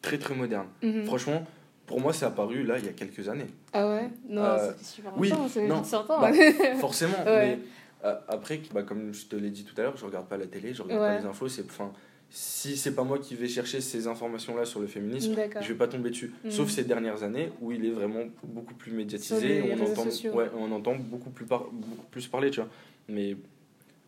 très 0.00 0.18
très 0.18 0.34
moderne. 0.34 0.66
Mhm. 0.82 1.04
Franchement, 1.04 1.46
pour 1.86 2.00
moi, 2.00 2.12
c'est 2.12 2.24
apparu 2.24 2.64
là, 2.64 2.78
il 2.78 2.84
y 2.84 2.88
a 2.88 2.92
quelques 2.92 3.28
années. 3.28 3.46
Ah 3.72 3.88
ouais? 3.88 4.10
Non, 4.28 4.42
Euh, 4.42 4.68
ça 4.68 4.74
fait 4.74 4.84
super 4.84 5.12
oui, 5.16 5.28
longtemps, 5.30 5.48
ça 5.48 5.60
fait 5.60 5.68
non, 5.68 5.76
vite 5.76 5.86
100 5.86 6.10
ans. 6.10 6.20
bah, 6.20 6.32
Forcément, 6.80 7.24
Ouais. 7.24 7.56
mais 7.56 7.58
après, 8.02 8.60
bah, 8.74 8.82
comme 8.82 9.12
je 9.14 9.26
te 9.26 9.36
l'ai 9.36 9.50
dit 9.50 9.64
tout 9.64 9.74
à 9.80 9.84
l'heure, 9.84 9.96
je 9.96 10.04
regarde 10.04 10.26
pas 10.28 10.36
la 10.36 10.46
télé, 10.46 10.74
je 10.74 10.82
regarde 10.82 11.02
Ouais. 11.02 11.08
pas 11.16 11.18
les 11.20 11.26
infos. 11.26 11.48
C'est, 11.48 11.64
enfin, 11.64 11.92
si 12.30 12.76
c'est 12.76 12.94
pas 12.94 13.04
moi 13.04 13.18
qui 13.18 13.34
vais 13.34 13.48
chercher 13.48 13.80
ces 13.80 14.06
informations-là 14.06 14.64
sur 14.64 14.80
le 14.80 14.86
féminisme, 14.86 15.34
je 15.60 15.68
vais 15.68 15.74
pas 15.74 15.86
tomber 15.88 16.10
dessus. 16.10 16.32
Mhm. 16.44 16.50
Sauf 16.50 16.70
ces 16.70 16.84
dernières 16.84 17.22
années 17.22 17.50
où 17.60 17.72
il 17.72 17.84
est 17.84 17.90
vraiment 17.90 18.24
beaucoup 18.42 18.74
plus 18.74 18.92
médiatisé, 18.92 19.58
et 19.58 19.62
on 19.74 19.82
entend, 19.84 20.06
ouais, 20.34 20.46
on 20.56 20.72
entend 20.72 20.94
beaucoup 20.96 21.30
plus, 21.30 21.44
par- 21.46 21.70
beaucoup 21.70 22.06
plus 22.10 22.26
parler, 22.28 22.50
tu 22.50 22.60
vois. 22.60 22.70
Mais 23.08 23.36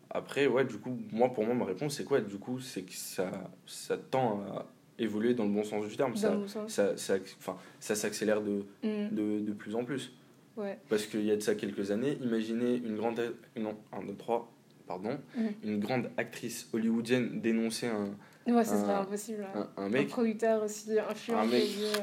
après, 0.09 0.47
ouais, 0.47 0.65
du 0.65 0.77
coup, 0.77 0.97
moi, 1.11 1.33
pour 1.33 1.45
moi, 1.45 1.53
ma 1.55 1.65
réponse, 1.65 1.95
c'est 1.97 2.03
quoi? 2.05 2.21
Du 2.21 2.37
coup, 2.37 2.59
c'est 2.59 2.81
que 2.83 2.93
ça, 2.93 3.29
ça 3.65 3.97
tend 3.97 4.41
à 4.41 4.65
évoluer 4.97 5.33
dans 5.33 5.43
le 5.43 5.49
bon 5.51 5.63
sens 5.63 5.85
du 5.87 5.95
terme. 5.97 6.13
Dans 6.13 6.17
Ça, 6.17 6.31
bon 6.31 6.67
ça, 6.69 6.97
ça, 6.97 7.15
enfin, 7.37 7.57
ça 7.79 7.95
s'accélère 7.95 8.41
de, 8.41 8.63
Mm. 8.83 9.09
de, 9.13 9.39
de 9.41 9.51
plus 9.51 9.75
en 9.75 9.83
plus. 9.83 10.13
Ouais. 10.57 10.77
Parce 10.89 11.05
qu'il 11.05 11.23
y 11.25 11.31
a 11.31 11.35
de 11.35 11.41
ça 11.41 11.55
quelques 11.55 11.91
années, 11.91 12.17
imaginez 12.21 12.75
une 12.77 12.95
grande, 12.95 13.19
non, 13.57 13.75
un, 13.91 14.03
deux, 14.03 14.15
trois, 14.15 14.51
pardon, 14.87 15.19
Mhm. 15.35 15.51
une 15.63 15.79
grande 15.79 16.09
actrice 16.17 16.67
hollywoodienne 16.73 17.41
dénoncer 17.41 17.87
un, 17.87 18.11
Ouais, 18.47 18.63
ce 18.63 18.71
serait 18.77 18.93
Un- 18.93 19.01
impossible. 19.01 19.45
un, 19.55 19.67
un 19.75 19.85
Un 19.85 19.89
mec 19.89 20.07
producteur 20.07 20.63
aussi 20.63 20.97
influent. 20.99 21.39
Un 21.39 21.45
mec. 21.47 21.63
euh, 21.81 21.93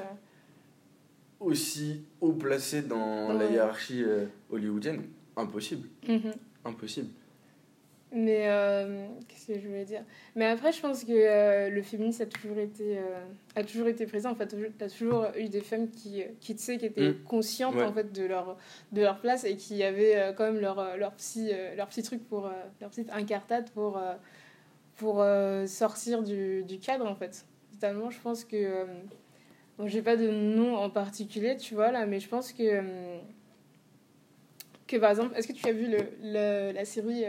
aussi 1.41 2.03
haut 2.21 2.33
placé 2.33 2.83
dans 2.83 3.33
la 3.33 3.47
hiérarchie 3.51 4.03
euh, 4.05 4.27
hollywoodienne. 4.51 5.03
Impossible, 5.37 5.89
mhm. 6.07 6.33
impossible. 6.65 7.09
Mais 8.15 8.45
euh, 8.47 9.07
qu'est-ce 9.27 9.47
que 9.47 9.59
je 9.59 9.67
voulais 9.67 9.87
dire? 9.87 10.05
Mais 10.37 10.45
après, 10.45 10.71
je 10.71 10.81
pense 10.83 11.03
que 11.03 11.13
euh, 11.13 11.71
le 11.71 11.81
féminisme 11.81 12.23
a 12.23 12.27
toujours 12.27 12.59
été, 12.59 12.99
euh, 12.99 13.25
a 13.57 13.65
toujours 13.65 13.89
été 13.89 14.05
présent. 14.05 14.31
En 14.33 14.35
fait, 14.35 14.49
tu 14.49 14.85
as 14.85 14.89
toujours 14.91 15.29
eu 15.39 15.49
des 15.49 15.63
femmes 15.63 15.89
qui, 15.91 16.23
qui, 16.41 16.55
qui 16.55 16.73
étaient 16.75 17.09
Mm. 17.09 17.25
conscientes 17.25 17.75
Ouais. 17.75 17.85
en 17.85 17.93
fait, 17.93 18.13
de, 18.13 18.25
leur, 18.27 18.59
de 18.93 19.01
leur 19.01 19.19
place 19.19 19.45
et 19.45 19.57
qui 19.57 19.83
avaient 19.83 20.35
quand 20.37 20.45
même 20.45 20.61
leur, 20.61 20.99
leur, 20.99 21.13
petit, 21.13 21.53
leur 21.75 21.89
petit 21.89 22.03
truc, 22.03 22.23
pour, 22.29 22.51
leur 22.83 22.91
petite 22.91 23.11
incartade 23.13 23.71
pour, 23.71 23.99
pour 24.97 25.25
sortir 25.67 26.23
du, 26.23 26.65
du 26.65 26.79
cadre, 26.79 27.07
en 27.07 27.15
fait. 27.15 27.47
Totalement, 27.73 28.11
je 28.11 28.21
pense 28.21 28.45
que... 28.45 28.85
Bon, 29.79 29.89
j'ai 29.89 30.03
pas 30.03 30.19
de 30.19 30.29
nom 30.29 30.77
en 30.77 30.91
particulier, 30.91 31.57
tu 31.57 31.75
vois, 31.75 31.91
là, 31.91 32.05
mais 32.05 32.21
je 32.21 32.29
pense 32.29 32.53
que... 32.53 32.83
que 34.87 34.99
par 34.99 35.11
exemple, 35.11 35.35
est-ce 35.35 35.49
que 35.49 35.55
tu 35.55 35.67
as 35.67 35.73
vu 35.73 35.87
le, 35.87 35.97
le- 36.23 36.73
la 36.73 36.85
série 36.85 37.25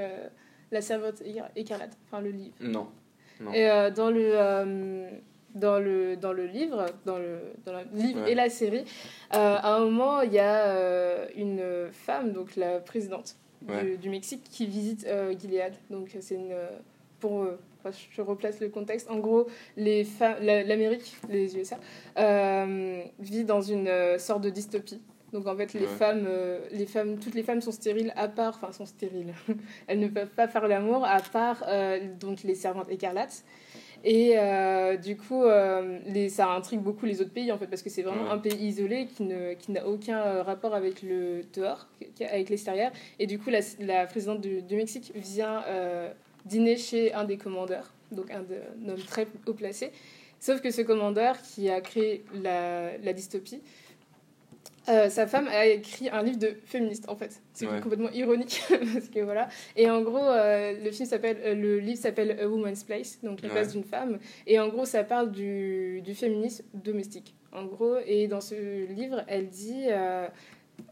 La 0.73 0.81
Servante 0.81 1.21
Écar- 1.21 1.49
écarlate, 1.55 1.95
enfin 2.05 2.19
le 2.21 2.31
livre 2.31 2.55
Non. 2.59 2.87
Non. 3.39 3.53
Et 3.53 3.69
euh, 3.69 3.89
dans, 3.91 4.09
le, 4.09 4.31
euh, 4.33 5.09
dans, 5.55 5.77
le, 5.79 6.15
dans 6.17 6.33
le 6.33 6.45
livre, 6.45 6.85
dans 7.05 7.17
le, 7.19 7.39
dans 7.65 7.73
le 7.73 7.79
livre 7.93 8.21
Ouais. 8.23 8.31
et 8.31 8.35
la 8.35 8.49
série, 8.49 8.83
euh, 9.33 9.37
à 9.37 9.75
un 9.75 9.79
moment, 9.85 10.21
il 10.21 10.33
y 10.33 10.39
a 10.39 11.29
une 11.35 11.61
femme, 11.91 12.31
donc 12.33 12.55
la 12.55 12.79
présidente 12.79 13.35
du, 13.61 13.71
Ouais. 13.73 13.97
du 13.97 14.09
Mexique, 14.09 14.43
qui 14.49 14.65
visite 14.65 15.07
Gilead. 15.39 15.73
Donc 15.89 16.15
c'est 16.19 16.35
une. 16.35 16.53
Pour, 17.19 17.45
enfin, 17.79 17.97
je 18.11 18.21
replace 18.21 18.59
le 18.59 18.67
contexte. 18.69 19.09
En 19.09 19.17
gros, 19.19 19.47
les 19.77 20.03
femmes, 20.03 20.37
la- 20.41 20.63
l'Amérique, 20.63 21.15
les 21.29 21.55
USA, 21.57 21.77
euh, 22.17 23.01
vit 23.19 23.45
dans 23.45 23.61
une 23.61 23.89
sorte 24.19 24.41
de 24.43 24.49
dystopie. 24.49 25.01
Donc 25.33 25.47
en 25.47 25.55
fait, 25.57 25.73
les 25.73 25.81
Ouais. 25.81 25.87
femmes, 25.87 26.25
euh, 26.27 26.59
les 26.71 26.85
femmes, 26.85 27.17
toutes 27.19 27.33
les 27.35 27.43
femmes 27.43 27.59
sont 27.61 27.71
stériles 27.71 28.13
à 28.15 28.27
part, 28.27 28.53
enfin 28.61 28.71
sont 28.71 28.85
stériles. 28.85 29.33
Elles 29.87 29.99
ne 29.99 30.07
peuvent 30.07 30.29
pas 30.29 30.47
faire 30.47 30.67
l'amour 30.67 31.03
à 31.05 31.19
part 31.21 31.63
euh, 31.67 31.99
donc 32.19 32.43
les 32.43 32.55
servantes 32.55 32.89
écarlates. 32.89 33.43
Et 34.05 34.33
euh, 34.37 34.97
du 34.97 35.15
coup, 35.15 35.43
les, 36.07 36.27
ça 36.29 36.49
intrigue 36.51 36.81
beaucoup 36.81 37.05
les 37.05 37.21
autres 37.21 37.31
pays 37.31 37.51
en 37.53 37.57
fait 37.57 37.67
parce 37.67 37.81
que 37.81 37.89
c'est 37.89 38.01
vraiment 38.01 38.25
Ouais. 38.25 38.31
un 38.31 38.37
pays 38.37 38.67
isolé 38.67 39.07
qui 39.07 39.23
ne 39.23 39.53
qui 39.53 39.71
n'a 39.71 39.87
aucun 39.87 40.43
rapport 40.43 40.75
avec 40.75 41.01
le 41.01 41.41
dehors, 41.55 41.87
avec 42.29 42.49
l'extérieur. 42.49 42.91
Et 43.17 43.27
du 43.27 43.39
coup, 43.39 43.49
la, 43.49 43.59
la 43.79 44.05
présidente 44.05 44.41
du, 44.41 44.61
du 44.61 44.75
Mexique 44.75 45.13
vient 45.15 45.63
dîner 46.45 46.75
chez 46.77 47.13
un 47.13 47.23
des 47.23 47.37
commandeurs, 47.37 47.93
donc 48.11 48.29
un, 48.29 48.41
de- 48.41 48.61
un 48.85 48.89
homme 48.89 49.01
très 49.07 49.25
haut 49.47 49.53
placé. 49.53 49.91
Sauf 50.41 50.59
que 50.59 50.71
ce 50.71 50.81
commandeur 50.81 51.41
qui 51.41 51.69
a 51.69 51.79
créé 51.79 52.25
la, 52.43 52.97
la 52.97 53.13
dystopie, 53.13 53.61
euh, 54.89 55.09
sa 55.09 55.27
femme 55.27 55.47
a 55.47 55.65
écrit 55.65 56.09
un 56.09 56.21
livre 56.23 56.39
de 56.39 56.55
féministe 56.65 57.05
en 57.07 57.15
fait. 57.15 57.41
C'est 57.53 57.65
Ouais. 57.67 57.79
complètement 57.81 58.09
ironique 58.11 58.61
parce 58.69 59.07
que 59.09 59.19
voilà. 59.21 59.47
Et 59.75 59.89
en 59.89 60.01
gros, 60.01 60.17
euh, 60.23 60.73
le 60.83 60.91
film 60.91 61.07
s'appelle, 61.07 61.37
euh, 61.45 61.55
le 61.55 61.79
livre 61.79 61.99
s'appelle 61.99 62.37
A 62.39 62.47
Woman's 62.47 62.83
Place, 62.83 63.19
donc 63.23 63.41
la 63.41 63.47
Ouais. 63.47 63.53
place 63.53 63.71
d'une 63.73 63.83
femme. 63.83 64.19
Et 64.47 64.59
en 64.59 64.67
gros, 64.69 64.85
ça 64.85 65.03
parle 65.03 65.31
du, 65.31 66.01
du 66.01 66.13
féminisme 66.13 66.65
domestique. 66.73 67.33
En 67.53 67.65
gros, 67.65 67.95
et 68.05 68.27
dans 68.27 68.41
ce 68.41 68.85
livre, 68.91 69.23
elle 69.27 69.47
dit 69.49 69.85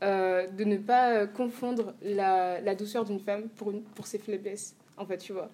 de 0.02 0.64
ne 0.64 0.78
pas 0.78 1.28
confondre 1.28 1.94
la, 2.04 2.62
la 2.62 2.76
douceur 2.76 3.06
d'une 3.06 3.20
femme 3.20 3.50
pour, 3.56 3.72
une, 3.72 3.82
pour 3.84 4.08
ses 4.08 4.20
faiblesses. 4.20 4.76
En 4.98 5.06
fait, 5.06 5.18
tu 5.18 5.34
vois, 5.34 5.50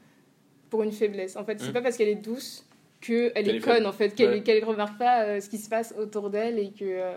pour 0.69 0.83
une 0.83 0.91
faiblesse. 0.91 1.35
En 1.37 1.45
fait, 1.45 1.59
c'est 1.59 1.69
Mm. 1.69 1.73
pas 1.73 1.81
parce 1.81 1.97
qu'elle 1.97 2.09
est 2.09 2.15
douce 2.15 2.65
qu'elle 2.99 3.31
est 3.35 3.55
est 3.55 3.59
conne 3.59 3.85
en 3.85 3.91
fait, 3.91 4.15
qu'elle 4.15 4.29
Ouais. 4.31 4.41
qu'elle 4.41 4.63
remarque 4.65 4.97
pas 4.97 5.39
ce 5.39 5.47
qui 5.49 5.59
se 5.59 5.69
passe 5.69 5.93
autour 5.99 6.29
d'elle 6.31 6.57
et 6.59 6.71
que 6.71 7.13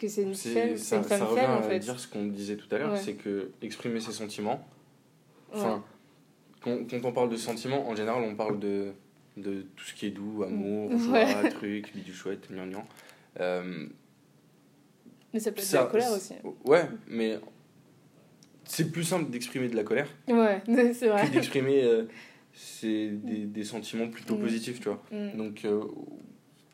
que 0.00 0.08
c'est 0.08 0.22
une, 0.22 0.34
femme- 0.34 0.34
c'est 0.34 0.76
ça, 0.78 0.96
une 0.96 1.04
femme 1.04 1.18
ça 1.18 1.24
revient 1.26 1.40
faible 1.42 1.52
en 1.52 1.58
à 1.58 1.62
fait. 1.62 1.78
dire 1.78 2.00
ce 2.00 2.08
qu'on 2.08 2.26
disait 2.26 2.56
tout 2.56 2.74
à 2.74 2.78
l'heure, 2.78 2.92
Ouais. 2.92 2.98
c'est 2.98 3.14
que 3.14 3.50
exprimer 3.62 4.00
ses 4.00 4.12
sentiments, 4.12 4.66
Ouais. 5.52 5.60
enfin, 5.60 5.84
quand, 6.62 6.88
quand 6.90 7.04
on 7.04 7.12
parle 7.12 7.28
de 7.30 7.36
sentiments, 7.36 7.88
en 7.88 7.94
général, 7.94 8.22
on 8.22 8.34
parle 8.34 8.58
de, 8.58 8.92
de 9.36 9.62
tout 9.76 9.84
ce 9.84 9.94
qui 9.94 10.06
est 10.06 10.10
doux, 10.10 10.42
amour, 10.42 10.96
joie, 10.98 11.24
truc, 11.50 11.94
bidou 11.94 12.12
chouette, 12.12 12.48
gnangnan. 12.50 12.84
Euh, 13.38 13.86
Mais 15.32 15.40
ça 15.40 15.52
peut 15.52 15.60
être 15.60 15.64
ça- 15.66 15.78
de 15.78 15.84
la 15.84 15.90
colère 15.90 16.12
aussi. 16.12 16.34
Ouais, 16.64 16.88
mais 17.06 17.38
c'est 18.64 18.90
plus 18.90 19.04
simple 19.04 19.30
d'exprimer 19.30 19.68
de 19.68 19.76
la 19.76 19.84
colère 19.84 20.08
Ouais, 20.28 20.60
c'est 20.94 21.08
vrai. 21.08 21.26
que 21.26 21.32
d'exprimer 21.32 21.82
euh, 21.84 22.04
c'est 22.52 23.08
des, 23.10 23.46
des 23.46 23.64
sentiments 23.64 24.08
plutôt 24.08 24.36
Mm. 24.36 24.40
positifs, 24.40 24.80
tu 24.80 24.88
vois. 24.88 25.02
Mm. 25.12 25.36
Donc, 25.36 25.64
euh, 25.64 25.82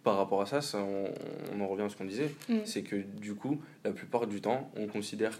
par 0.06 0.16
rapport 0.18 0.40
à 0.40 0.46
ça, 0.46 0.60
ça 0.62 0.78
on, 0.78 1.10
on 1.52 1.60
en 1.60 1.66
revient 1.66 1.82
à 1.82 1.88
ce 1.88 1.96
qu'on 1.96 2.04
disait, 2.04 2.30
Mm. 2.48 2.58
c'est 2.64 2.82
que 2.82 2.94
du 2.94 3.34
coup, 3.34 3.60
la 3.84 3.90
plupart 3.90 4.28
du 4.28 4.40
temps, 4.40 4.70
on 4.76 4.86
considère 4.86 5.36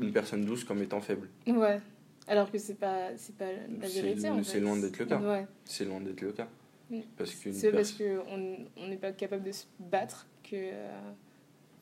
une 0.00 0.12
personne 0.12 0.44
douce 0.44 0.64
comme 0.64 0.82
étant 0.82 1.00
faible. 1.00 1.28
Ouais. 1.46 1.80
Alors 2.26 2.50
que 2.50 2.58
c'est 2.58 2.74
pas 2.74 3.10
c'est 3.16 3.36
pas 3.36 3.44
la 3.80 3.86
C'est- 3.88 4.02
vérité 4.02 4.28
en 4.28 4.42
c'est 4.42 4.54
fait. 4.54 4.60
loin 4.60 4.76
d'être 4.76 4.98
le 4.98 5.04
cas. 5.06 5.18
Ouais. 5.18 5.46
C'est 5.64 5.84
loin 5.84 6.00
d'être 6.00 6.20
le 6.20 6.32
cas. 6.32 6.48
Mm. 6.90 6.98
Parce 7.16 7.32
qu'une 7.36 7.52
C'est 7.52 7.70
parce 7.70 7.92
qu'on 7.92 8.56
on 8.76 8.88
n'est 8.88 8.96
pas 8.96 9.12
capable 9.12 9.44
de 9.44 9.52
se 9.52 9.66
battre 9.78 10.26
que, 10.42 10.56
euh, 10.56 10.98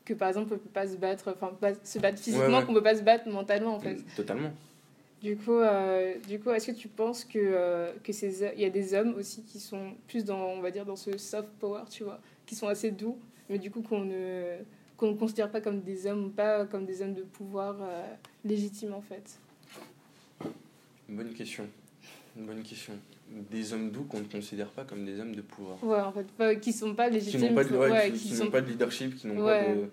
que 0.05 0.13
par 0.13 0.29
exemple 0.29 0.53
on 0.53 0.59
peut 0.59 0.69
pas 0.69 0.87
se 0.87 0.97
battre, 0.99 1.35
enfin 1.35 1.57
se 1.83 1.99
battre 1.99 2.19
physiquement, 2.19 2.47
Ouais, 2.49 2.55
ouais. 2.59 2.65
qu'on 2.67 2.75
peut 2.75 2.83
pas 2.83 2.97
se 2.97 3.03
battre 3.03 3.27
mentalement 3.31 3.77
en 3.77 3.81
fait. 3.81 3.97
Totalement. 4.15 4.51
Du 5.25 5.39
coup, 5.39 5.53
euh, 5.53 6.17
du 6.29 6.39
coup, 6.39 6.51
est-ce 6.51 6.67
que 6.71 6.77
tu 6.77 6.87
penses 6.89 7.25
que 7.25 7.39
euh, 7.41 7.93
que 8.03 8.13
ces 8.13 8.45
il 8.57 8.61
y 8.61 8.67
a 8.67 8.69
des 8.71 8.93
hommes 8.93 9.15
aussi 9.15 9.43
qui 9.43 9.59
sont 9.59 9.95
plus 10.07 10.23
dans 10.23 10.39
on 10.51 10.61
va 10.61 10.71
dire 10.71 10.85
dans 10.85 10.97
ce 10.97 11.17
soft 11.17 11.49
power, 11.59 11.85
tu 11.91 12.05
vois, 12.05 12.21
qui 12.45 12.55
sont 12.55 12.69
assez 12.69 12.91
doux, 12.91 13.19
mais 13.49 13.59
du 13.59 13.71
coup 13.71 13.81
qu'on 13.81 14.05
ne 14.05 14.59
qu'on 14.99 15.13
ne 15.13 15.17
considère 15.17 15.51
pas 15.51 15.63
comme 15.63 15.81
des 15.81 16.07
hommes, 16.07 16.31
pas 16.31 16.67
comme 16.67 16.85
des 16.85 17.01
hommes 17.01 17.15
de 17.15 17.23
pouvoir 17.23 17.77
euh, 17.81 18.05
légitimes 18.45 18.93
en 18.93 19.01
fait? 19.01 19.41
Bonne 21.09 21.33
question. 21.33 21.67
Bonne 22.37 22.63
question. 22.63 22.93
Des 23.51 23.73
hommes 23.73 23.91
doux 23.91 24.05
qu'on 24.05 24.21
ne 24.21 24.25
considère 24.31 24.69
pas 24.73 24.85
comme 24.85 25.07
des 25.07 25.19
hommes 25.21 25.35
de 25.35 25.41
pouvoir. 25.41 25.83
Ouais, 25.83 26.01
en 26.01 26.13
fait, 26.13 26.27
pas, 26.33 26.55
qui 26.57 26.71
sont 26.75 26.95
pas 26.95 27.09
Qui 27.09 27.15
légitimes, 27.15 27.49
n'ont 27.49 27.55
pas, 27.55 27.65
de, 27.65 27.75
ouais, 27.79 27.91
ouais, 27.91 28.11
qui, 28.13 28.19
qui 28.19 28.29
qui 28.29 28.35
sont 28.37 28.45
n'ont 28.45 28.51
pas 28.51 28.61
de 28.61 28.69
leadership, 28.69 29.17
qui 29.17 29.27
n'ont 29.27 29.43
Ouais. 29.43 29.65
pas 29.65 29.75
de. 29.75 29.89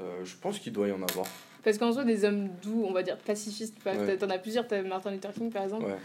Euh, 0.00 0.24
je 0.24 0.34
pense 0.36 0.58
qu'il 0.58 0.72
doit 0.72 0.88
y 0.88 0.92
en 0.92 1.02
avoir. 1.02 1.26
Parce 1.68 1.76
qu'en 1.76 1.92
soi, 1.92 2.04
des 2.04 2.24
hommes 2.24 2.48
doux, 2.62 2.82
on 2.88 2.92
va 2.92 3.02
dire 3.02 3.18
pacifistes, 3.18 3.74
Ouais. 3.84 4.16
t'en 4.16 4.30
as 4.30 4.38
plusieurs, 4.38 4.66
t'as 4.66 4.80
Martin 4.82 5.10
Luther 5.10 5.34
King 5.34 5.50
par 5.52 5.64
exemple. 5.64 5.84
Ouais. 5.84 5.96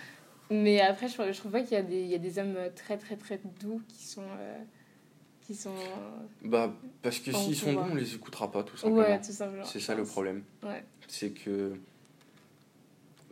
Mais 0.52 0.82
après, 0.82 1.08
je, 1.08 1.14
je 1.32 1.38
trouve 1.38 1.54
pas 1.54 1.62
qu'il 1.62 1.72
y, 1.72 1.80
a 1.80 1.82
des- 1.84 2.02
il 2.02 2.08
y 2.08 2.16
a 2.16 2.18
des 2.18 2.38
hommes 2.38 2.58
très 2.76 2.98
très 2.98 3.16
très 3.16 3.40
doux 3.62 3.82
qui 3.88 4.04
sont. 4.06 4.24
euh, 4.40 4.58
qui 5.48 5.56
sont. 5.56 5.72
Bah, 6.44 6.74
parce 7.02 7.20
que 7.20 7.32
s'ils 7.32 7.56
sont 7.56 7.72
bons, 7.72 7.86
on 7.92 7.96
les 7.96 8.14
écoutera 8.14 8.52
pas, 8.52 8.64
tout 8.64 8.76
simplement. 8.76 9.02
Ouais, 9.08 9.22
tout 9.22 9.32
simplement. 9.32 9.64
C'est 9.64 9.80
ça 9.80 9.96
le 9.96 10.04
problème. 10.04 10.44
Ouais. 10.64 10.84
C'est 11.08 11.30
que. 11.32 11.74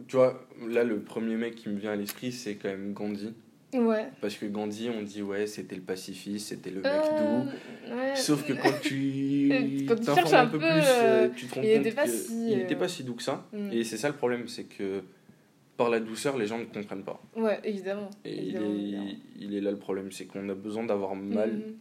Tu 0.07 0.15
vois, 0.15 0.41
là, 0.67 0.83
le 0.85 1.01
premier 1.01 1.35
mec 1.35 1.55
qui 1.55 1.67
me 1.69 1.77
vient 1.77 1.91
à 1.91 1.95
l'esprit, 1.97 2.31
c'est 2.31 2.55
quand 2.55 2.69
même 2.69 2.93
Gandhi. 2.93 3.33
Ouais. 3.73 4.09
Parce 4.19 4.35
que 4.35 4.45
Gandhi, 4.47 4.89
on 4.89 5.01
dit, 5.01 5.21
ouais, 5.21 5.47
c'était 5.47 5.75
le 5.75 5.81
pacifiste, 5.81 6.49
c'était 6.49 6.69
le 6.71 6.81
mec 6.81 6.91
Euh, 6.91 7.43
doux. 7.43 7.95
ouais. 7.95 8.15
Sauf 8.15 8.45
que 8.45 8.53
quand 8.53 8.73
tu 8.81 9.85
Quand 9.87 9.95
tu 9.95 10.03
cherches 10.05 10.33
un 10.33 10.41
un 10.41 10.47
peu 10.47 10.59
peu, 10.59 10.65
plus, 10.67 10.67
euh, 10.69 11.25
euh, 11.25 11.29
tu 11.35 11.45
te 11.45 11.55
rends 11.55 11.61
il 11.61 11.69
compte 11.77 11.85
était 11.85 11.91
pas 11.95 12.03
que 12.05 12.09
si, 12.11 12.47
il 12.49 12.53
euh, 12.53 12.57
n'était 12.57 12.75
pas 12.75 12.87
si 12.89 13.03
doux 13.03 13.13
que 13.15 13.23
ça. 13.23 13.45
Mm. 13.53 13.71
Et 13.71 13.83
c'est 13.85 13.97
ça 13.97 14.09
le 14.09 14.15
problème, 14.15 14.47
c'est 14.47 14.65
que 14.65 15.03
par 15.77 15.89
la 15.89 15.99
douceur, 16.01 16.37
les 16.37 16.47
gens 16.47 16.57
ne 16.59 16.65
comprennent 16.65 17.03
pas. 17.03 17.21
Ouais, 17.35 17.59
évidemment. 17.63 18.09
Et 18.25 18.35
il 18.35 18.55
est, 18.57 18.59
évidemment. 18.59 19.05
il 19.39 19.55
est 19.55 19.61
là 19.61 19.71
le 19.71 19.77
problème, 19.77 20.11
c'est 20.11 20.25
qu'on 20.25 20.47
a 20.49 20.53
besoin 20.53 20.83
d'avoir 20.85 21.15
mal 21.15 21.51
Mhm. 21.51 21.75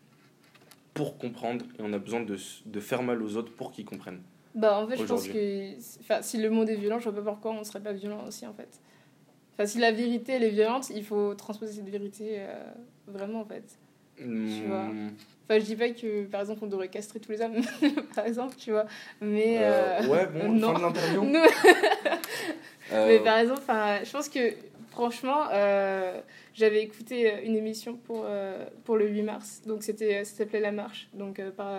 pour 0.94 1.18
comprendre 1.18 1.64
et 1.78 1.82
on 1.82 1.92
a 1.92 1.98
besoin 1.98 2.20
de, 2.20 2.36
de 2.66 2.80
faire 2.80 3.02
mal 3.02 3.20
aux 3.22 3.36
autres 3.36 3.52
pour 3.52 3.72
qu'ils 3.72 3.84
comprennent. 3.84 4.20
Bah, 4.54 4.78
en 4.78 4.86
fait, 4.88 4.96
je 4.96 5.04
pense 5.04 5.28
que 5.28 5.74
enfin, 6.00 6.22
si 6.22 6.38
le 6.38 6.50
monde 6.50 6.68
est 6.70 6.76
violent, 6.76 6.98
je 6.98 7.08
vois 7.08 7.22
pas 7.22 7.30
pourquoi 7.32 7.52
on 7.52 7.62
serait 7.64 7.80
pas 7.82 7.92
violent 7.92 8.24
aussi, 8.26 8.46
en 8.46 8.52
fait. 8.54 8.68
Enfin, 9.60 9.66
si 9.66 9.78
la 9.78 9.92
vérité, 9.92 10.32
elle 10.32 10.44
est 10.44 10.48
violente, 10.50 10.88
il 10.88 11.04
faut 11.04 11.34
transposer 11.34 11.74
cette 11.74 11.88
vérité 11.90 12.36
euh, 12.38 12.46
vraiment, 13.06 13.40
en 13.40 13.44
fait. 13.44 13.62
vois. 14.66 14.84
Mm, 14.84 15.10
Enfin, 15.44 15.58
je 15.60 15.64
dis 15.64 15.76
pas 15.76 15.90
que, 15.90 16.24
par 16.24 16.40
exemple, 16.40 16.60
on 16.62 16.66
devrait 16.68 16.88
castrer 16.88 17.20
tous 17.20 17.32
les 17.32 17.42
hommes, 17.42 17.60
par 18.14 18.24
exemple, 18.26 18.54
tu 18.56 18.70
vois. 18.70 18.86
Mais. 19.20 19.58
euh, 19.58 20.00
euh, 20.02 20.06
ouais, 20.08 20.26
bon, 20.28 20.48
non. 20.52 20.68
fin 20.72 20.78
de 20.78 20.82
l'interview. 20.84 21.24
Euh, 22.92 23.06
Mais 23.06 23.20
par 23.20 23.38
exemple, 23.38 23.60
je 24.04 24.10
pense 24.10 24.28
que 24.28 24.52
franchement, 24.90 25.44
euh, 25.52 26.20
j'avais 26.54 26.82
écouté 26.82 27.30
euh, 27.30 27.36
une 27.44 27.54
émission 27.54 27.96
pour, 27.96 28.24
euh, 28.26 28.64
pour 28.84 28.96
le 28.96 29.06
8 29.08 29.22
mars, 29.22 29.62
donc 29.64 29.84
c'était, 29.84 30.24
ça 30.24 30.38
s'appelait 30.38 30.58
La 30.58 30.72
Marche, 30.72 31.08
donc 31.14 31.38
euh, 31.38 31.52
par 31.52 31.72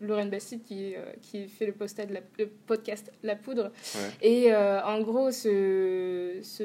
Lorraine 0.00 0.30
Bastide 0.30 0.62
qui, 0.62 0.94
qui 1.20 1.48
fait 1.48 1.66
le, 1.66 1.72
de 1.72 2.14
la- 2.14 2.20
le 2.38 2.46
podcast 2.46 3.10
La 3.24 3.34
Poudre. 3.34 3.72
Ouais. 3.96 4.10
Et 4.28 4.54
en 4.54 5.00
gros, 5.00 5.32
ce, 5.32 6.38
ce, 6.42 6.62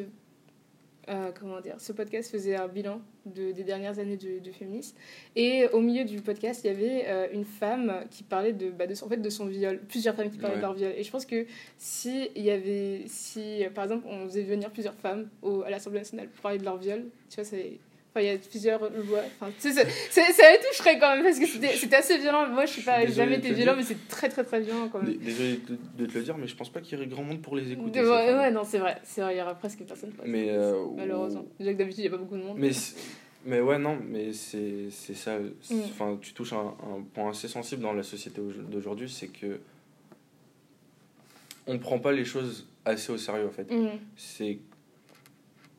euh, 1.10 1.32
comment 1.40 1.60
dire, 1.62 1.76
ce 1.80 1.92
podcast 1.94 2.32
faisait 2.32 2.56
un 2.56 2.68
bilan 2.68 3.02
de, 3.26 3.52
des 3.52 3.64
dernières 3.64 4.00
années 4.00 4.18
de, 4.18 4.40
de 4.40 4.52
féminisme. 4.52 4.96
Et 5.36 5.68
au 5.74 5.80
milieu 5.80 6.04
du 6.06 6.22
podcast, 6.22 6.62
il 6.64 6.68
y 6.68 6.70
avait 6.70 7.06
euh, 7.08 7.28
une 7.34 7.46
femme 7.46 8.06
qui 8.12 8.24
parlait 8.24 8.54
de, 8.54 8.70
bah, 8.70 8.88
de, 8.88 8.94
son, 8.94 9.06
en 9.06 9.10
fait, 9.10 9.18
de 9.22 9.30
son 9.30 9.46
viol, 9.46 9.80
plusieurs 9.88 10.16
femmes 10.16 10.30
qui 10.30 10.38
parlaient 10.38 10.56
Ouais. 10.56 10.62
de 10.62 10.66
leur 10.66 10.74
viol. 10.74 10.94
Et 10.98 11.04
je 11.04 11.12
pense 11.12 11.26
que 11.26 11.46
si, 11.78 12.30
il 12.36 12.44
y 12.44 12.52
avait, 12.52 13.04
si 13.08 13.64
par 13.74 13.86
exemple, 13.86 14.06
on 14.10 14.26
faisait 14.26 14.44
venir 14.44 14.70
plusieurs 14.72 14.96
femmes 14.96 15.30
au, 15.42 15.62
à 15.64 15.70
l'Assemblée 15.70 16.00
nationale 16.00 16.28
pour 16.30 16.42
parler 16.42 16.58
de 16.58 16.64
leur 16.66 16.78
viol, 16.78 17.06
tu 17.30 17.36
vois, 17.36 17.44
c'est. 17.44 17.80
Enfin, 18.18 18.26
il 18.26 18.32
y 18.32 18.36
a 18.36 18.38
plusieurs 18.38 18.80
lois. 18.80 19.22
Enfin, 19.40 19.52
ça, 19.60 19.72
ça, 19.72 19.82
me 19.84 20.68
toucherait 20.68 21.00
quand 21.00 21.16
même 21.16 21.24
parce 21.24 21.40
que 21.40 21.46
c'était 21.46 21.96
assez 21.96 22.18
violent. 22.18 22.48
Moi, 22.50 22.66
je 22.66 22.72
suis 22.72 22.82
pas, 22.82 23.06
jamais 23.06 23.38
été 23.38 23.54
violent, 23.54 23.76
mais 23.76 23.84
c'est 23.84 24.08
très, 24.08 24.30
très, 24.30 24.44
très 24.44 24.62
violent 24.62 24.90
quand 24.92 25.02
même. 25.02 25.18
Désolé 25.18 25.60
de, 25.98 26.06
te 26.06 26.18
le 26.18 26.24
dire, 26.24 26.38
mais 26.38 26.48
je 26.48 26.56
pense 26.56 26.70
pas 26.70 26.82
qu'il 26.82 26.98
y 26.98 27.02
aurait 27.02 27.08
grand 27.08 27.24
monde 27.24 27.42
pour 27.42 27.56
les 27.56 27.72
écouter. 27.72 28.02
Ouais, 28.02 28.52
non, 28.52 28.64
c'est 28.64 28.80
vrai. 28.80 28.98
C'est 29.04 29.22
vrai, 29.22 29.36
il 29.36 29.40
y 29.40 29.42
aura 29.42 29.56
presque 29.56 29.80
personne. 29.84 30.12
pour 30.12 30.26
Mais, 30.26 30.50
euh, 30.50 30.86
Malheureusement. 30.96 31.46
Déjà 31.60 31.74
que 31.74 31.78
d'habitude, 31.78 32.00
il 32.00 32.10
n'y 32.10 32.16
a 32.16 32.18
pas 32.18 32.24
beaucoup 32.24 32.38
de 32.38 32.44
monde. 32.44 32.58
Mais, 32.58 32.72
mais 33.46 33.62
ouais, 33.62 33.78
non, 33.78 33.98
mais 34.04 34.34
c'est 34.34 34.90
ça. 34.90 35.38
Mm. 35.38 35.82
Enfin, 35.86 36.18
tu 36.20 36.34
touches 36.34 36.54
un, 36.54 36.76
un 36.84 37.04
point 37.14 37.30
assez 37.30 37.48
sensible 37.48 37.84
dans 37.84 37.94
la 37.94 38.04
société 38.04 38.42
au- 38.42 38.52
d'aujourd'hui, 38.52 39.10
c'est 39.10 39.28
que 39.28 39.60
on 41.68 41.78
prend 41.78 42.00
pas 42.00 42.14
les 42.14 42.24
choses 42.26 42.66
assez 42.86 43.12
au 43.12 43.18
sérieux 43.18 43.46
en 43.46 43.52
fait. 43.52 43.70
C'est 44.16 44.60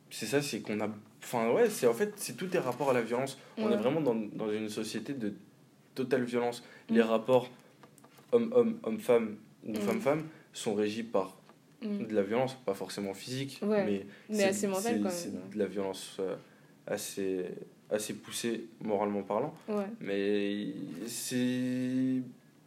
c'est 0.09 0.25
ça, 0.25 0.41
c'est 0.41 0.61
qu'on 0.61 0.79
a. 0.79 0.89
Enfin, 1.31 1.51
ouais, 1.51 1.69
c'est 1.69 1.85
en 1.85 1.93
fait, 1.93 2.13
c'est 2.15 2.35
tous 2.35 2.47
tes 2.47 2.57
rapports 2.57 2.89
à 2.89 2.93
la 2.93 3.01
violence. 3.03 3.37
On 3.59 3.69
est 3.71 3.75
vraiment 3.77 4.01
dans, 4.01 4.15
dans 4.15 4.51
une 4.51 4.67
société 4.67 5.13
de 5.13 5.33
totale 5.93 6.23
violence. 6.23 6.63
Mm. 6.89 6.95
Les 6.95 7.01
rapports 7.03 7.49
homme-homme, 8.31 8.79
homme-femme 8.83 9.35
ou 9.63 9.71
Mm. 9.73 9.75
femme-femme 9.75 10.23
sont 10.53 10.73
régis 10.73 11.03
par 11.05 11.35
Mhm. 11.83 12.07
de 12.07 12.15
la 12.15 12.23
violence, 12.23 12.55
pas 12.65 12.73
forcément 12.73 13.13
physique, 13.13 13.59
Ouais, 13.61 13.85
mais, 13.85 14.05
Mais 14.29 14.43
assez 14.45 14.67
mental 14.67 14.95
c'est- 14.95 15.01
quand 15.01 15.09
C'est 15.11 15.31
même. 15.33 15.49
de 15.53 15.59
la 15.59 15.65
violence 15.67 16.17
euh, 16.19 16.35
assez, 16.87 17.45
assez 17.91 18.15
poussée 18.15 18.65
moralement 18.81 19.21
parlant. 19.23 19.53
Ouais. 19.69 19.85
Mais 20.01 20.73
c'est 21.07 22.21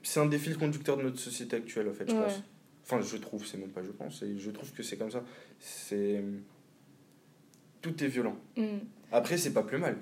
c'est 0.05 0.19
un 0.21 0.27
des 0.27 0.39
fils 0.39 0.57
conducteurs 0.57 0.97
de 0.97 1.03
notre 1.03 1.19
société 1.19 1.57
actuelle, 1.57 1.89
en 1.89 1.93
fait, 1.93 2.09
je 2.09 2.15
Ouais. 2.15 2.23
pense. 2.23 2.43
Enfin, 2.85 3.01
je 3.03 3.17
trouve, 3.19 3.45
c'est 3.47 3.59
même 3.59 3.69
pas 3.71 3.83
je 3.83 3.91
pense, 3.91 4.23
et 4.23 4.39
je 4.39 4.51
trouve 4.51 4.73
que 4.73 4.83
c'est 4.83 4.97
comme 4.97 5.11
ça. 5.11 5.23
C'est. 5.59 6.23
Tout 7.83 8.03
est 8.03 8.09
violent. 8.09 8.37
Mhm. 8.57 8.81
Après, 9.13 9.37
c'est 9.37 9.53
pas 9.53 9.63
plus 9.63 9.79
mal. 9.79 9.97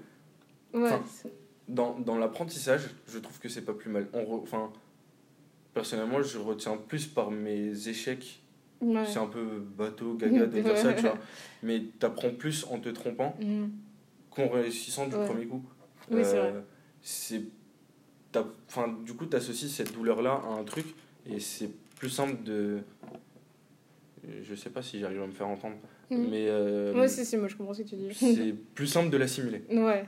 Ouais. 0.72 0.82
Enfin, 0.84 1.02
Dans, 1.68 1.98
dans 1.98 2.18
l'apprentissage, 2.18 2.90
je 3.08 3.18
trouve 3.18 3.38
que 3.40 3.48
c'est 3.48 3.62
pas 3.64 3.72
plus 3.74 3.90
mal. 3.90 4.08
On 4.12 4.22
re- 4.22 4.42
Enfin, 4.42 4.72
personnellement, 5.74 6.22
je 6.22 6.38
retiens 6.38 6.76
plus 6.76 7.06
par 7.06 7.30
mes 7.30 7.88
échecs. 7.88 8.42
ouais. 8.80 9.04
C'est 9.06 9.18
un 9.18 9.26
peu 9.26 9.60
bateau, 9.78 10.14
gaga 10.14 10.46
de 10.46 10.60
dire 10.62 10.76
ça, 10.78 10.92
tu 10.94 11.02
vois. 11.02 11.18
Mais 11.62 11.82
t'apprends 11.98 12.30
plus 12.30 12.66
en 12.70 12.78
te 12.80 12.88
trompant 12.88 13.36
Mhm. 13.40 13.70
qu'en 14.30 14.48
réussissant 14.48 15.06
du 15.08 15.14
Ouais. 15.16 15.26
premier 15.26 15.46
coup. 15.46 15.62
Oui, 16.10 16.22
c'est 17.02 17.42
t'as- 18.32 18.46
enfin 18.68 18.88
du 19.04 19.14
coup 19.14 19.26
t'associes 19.26 19.68
cette 19.70 19.92
douleur 19.92 20.22
là 20.22 20.40
à 20.44 20.48
un 20.60 20.64
truc 20.64 20.86
et 21.26 21.40
c'est 21.40 21.70
plus 21.96 22.10
simple 22.10 22.42
de 22.44 22.80
je 24.42 24.54
sais 24.54 24.70
pas 24.70 24.82
si 24.82 24.98
j'arrive 25.00 25.22
à 25.22 25.26
me 25.26 25.32
faire 25.32 25.48
entendre 25.48 25.76
Mhm. 26.10 26.26
mais 26.28 26.46
euh, 26.48 26.92
Moi 26.92 27.04
aussi, 27.04 27.24
si, 27.24 27.36
moi 27.36 27.46
je 27.48 27.54
comprends 27.56 27.72
ce 27.74 27.82
que 27.82 27.88
tu 27.88 27.94
dis. 27.96 28.12
c'est 28.14 28.52
plus 28.74 28.86
simple 28.88 29.10
de 29.10 29.16
l'assimiler 29.16 29.62
Ouais. 29.70 30.04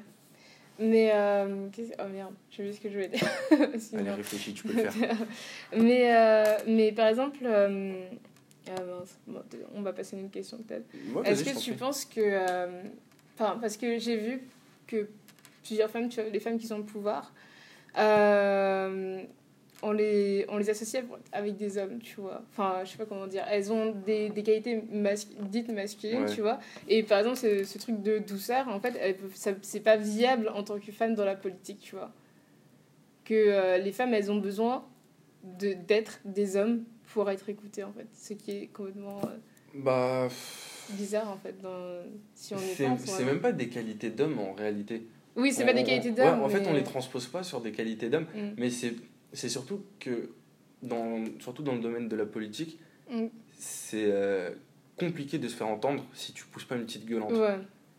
Mais. 0.79 1.11
Euh, 1.15 1.69
oh 2.01 2.09
merde, 2.13 2.35
j'ai 2.51 2.65
vu 2.65 2.73
ce 2.73 2.81
que 2.81 2.89
je 2.89 2.95
voulais 2.95 3.09
dire. 3.09 3.29
Allez 3.99 4.11
réfléchis 4.11 4.53
tu 4.55 4.65
peux 4.67 4.73
le 4.73 4.89
faire 4.91 5.17
mais, 5.77 6.17
euh, 6.17 6.45
mais 6.67 6.91
par 6.93 7.07
exemple. 7.09 7.39
euh, 7.45 8.09
ah 8.69 8.81
bon, 9.27 9.43
on 9.75 9.83
va 9.83 9.93
passer 9.93 10.17
à 10.17 10.21
une 10.21 10.31
question 10.31 10.59
peut-être. 10.59 10.87
Ouais, 11.15 11.29
Est-ce 11.29 11.45
que 11.45 11.59
tu 11.59 11.73
penses 11.75 12.05
que. 12.05 12.21
euh, 12.21 12.83
Enfin, 13.39 13.59
parce 13.61 13.77
que 13.77 13.99
j'ai 13.99 14.17
vu 14.17 14.41
que 14.87 15.09
plusieurs 15.65 15.91
femmes, 15.91 16.09
tu 16.09 16.21
vois, 16.21 16.31
les 16.31 16.39
femmes 16.41 16.59
qui 16.59 16.67
sont 16.67 16.81
au 16.81 16.85
pouvoir, 16.85 17.33
euh, 17.99 19.23
on, 19.83 19.93
les, 19.93 20.45
on 20.49 20.59
les 20.59 20.71
associe 20.71 21.03
avec 21.33 21.57
des 21.57 21.77
hommes, 21.79 21.99
tu 21.99 22.21
vois. 22.21 22.43
Enfin, 22.51 22.81
je 22.85 22.91
sais 22.93 22.97
pas 22.99 23.05
comment 23.07 23.27
dire. 23.27 23.45
Elles 23.51 23.73
ont 23.73 23.93
des, 24.07 24.29
des 24.31 24.43
qualités 24.43 24.83
dites 25.51 25.71
masculines, 25.73 26.23
Ouais. 26.25 26.35
tu 26.35 26.41
vois. 26.41 26.59
Et 26.89 27.03
par 27.03 27.19
exemple, 27.19 27.37
ce, 27.37 27.65
ce 27.65 27.79
truc 27.79 28.01
de 28.03 28.19
douceur, 28.19 28.69
en 28.69 28.79
fait, 28.81 28.95
c'est 29.63 29.81
pas 29.81 29.97
viable 29.97 30.49
en 30.55 30.63
tant 30.63 30.79
que 30.79 30.93
femme 30.93 31.15
dans 31.15 31.25
la 31.25 31.35
politique, 31.37 31.81
tu 31.81 31.97
vois. 31.97 32.13
Que 33.25 33.35
euh, 33.35 33.79
les 33.79 33.93
femmes, 33.93 34.15
elles 34.15 34.31
ont 34.31 34.39
besoin 34.39 34.85
de- 35.59 35.75
d'être 35.75 36.21
des 36.25 36.57
hommes 36.57 36.85
pour 37.13 37.31
être 37.31 37.49
écoutées, 37.49 37.85
en 37.85 37.93
fait. 37.93 38.07
Ce 38.15 38.35
qui 38.35 38.51
est 38.53 38.67
complètement. 38.69 39.19
euh, 39.25 39.37
bah 39.75 40.29
bizarre 40.91 41.31
en 41.31 41.37
fait 41.39 41.59
dans... 41.63 42.03
si 42.35 42.55
on 42.55 42.59
c'est 42.99 43.25
même 43.25 43.41
pas 43.41 43.53
des 43.53 43.69
qualités 43.71 44.11
d'homme 44.11 44.39
en 44.39 44.53
réalité 44.53 45.07
oui 45.37 45.51
c'est 45.53 45.65
pas 45.65 45.73
des 45.73 45.85
qualités 45.85 46.11
ouais, 46.11 46.15
d'homme 46.17 46.43
en 46.43 46.49
fait 46.51 46.67
on 46.67 46.75
les 46.75 46.83
transpose 46.83 47.27
pas 47.29 47.43
sur 47.43 47.63
des 47.63 47.73
qualités 47.73 48.11
d'homme 48.11 48.27
Mm. 48.35 48.51
mais 48.59 48.69
c'est 48.69 48.93
c'est 49.33 49.49
surtout 49.49 49.83
que 50.01 50.31
dans 50.83 51.25
surtout 51.41 51.63
dans 51.63 51.75
le 51.75 51.81
domaine 51.81 52.09
de 52.09 52.17
la 52.17 52.27
politique 52.27 52.79
Mm. 53.11 53.27
c'est 53.59 54.07
euh, 54.11 54.51
compliqué 54.97 55.39
de 55.39 55.47
se 55.49 55.55
faire 55.57 55.67
entendre 55.69 56.05
si 56.15 56.33
tu 56.33 56.45
pousses 56.47 56.65
pas 56.65 56.77
une 56.77 56.85
petite 56.87 57.05
gueulante 57.05 57.33
ouais 57.33 57.59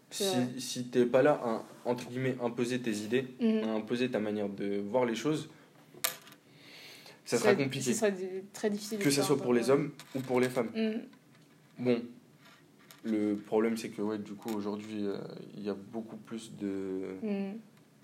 si, 0.10 0.26
si 0.60 0.86
t'es 0.86 1.06
pas 1.06 1.22
là 1.24 1.40
à, 1.44 1.64
entre 1.86 2.08
guillemets, 2.08 2.36
imposer 2.42 2.80
tes 2.80 2.96
idées, 2.98 3.26
Mhm. 3.40 3.64
à 3.64 3.74
imposer 3.74 4.10
ta 4.12 4.20
manière 4.20 4.48
de 4.48 4.78
voir 4.80 5.06
les 5.06 5.16
choses, 5.16 5.50
ça 7.26 7.38
sera 7.38 7.52
serait- 7.54 7.64
compliqué. 7.64 7.94
serait 7.94 8.12
di- 8.12 8.28
très 8.54 8.70
difficile 8.70 9.00
Que 9.00 9.10
ce 9.10 9.22
soit 9.24 9.38
pour 9.38 9.54
les 9.54 9.70
hommes 9.70 9.92
ou 10.16 10.20
pour 10.20 10.40
les 10.40 10.50
femmes. 10.50 10.70
Mm. 10.76 11.84
Bon, 11.84 12.02
le 13.06 13.36
problème 13.36 13.76
c'est 13.78 13.90
que 13.90 14.02
ouais, 14.02 14.18
du 14.20 14.34
coup 14.34 14.50
aujourd'hui 14.56 15.06
euh, 15.08 15.18
il 15.58 15.64
y 15.64 15.70
a 15.70 15.74
beaucoup 15.74 16.18
plus 16.18 16.52
de 16.60 17.16
Mm. 17.24 17.58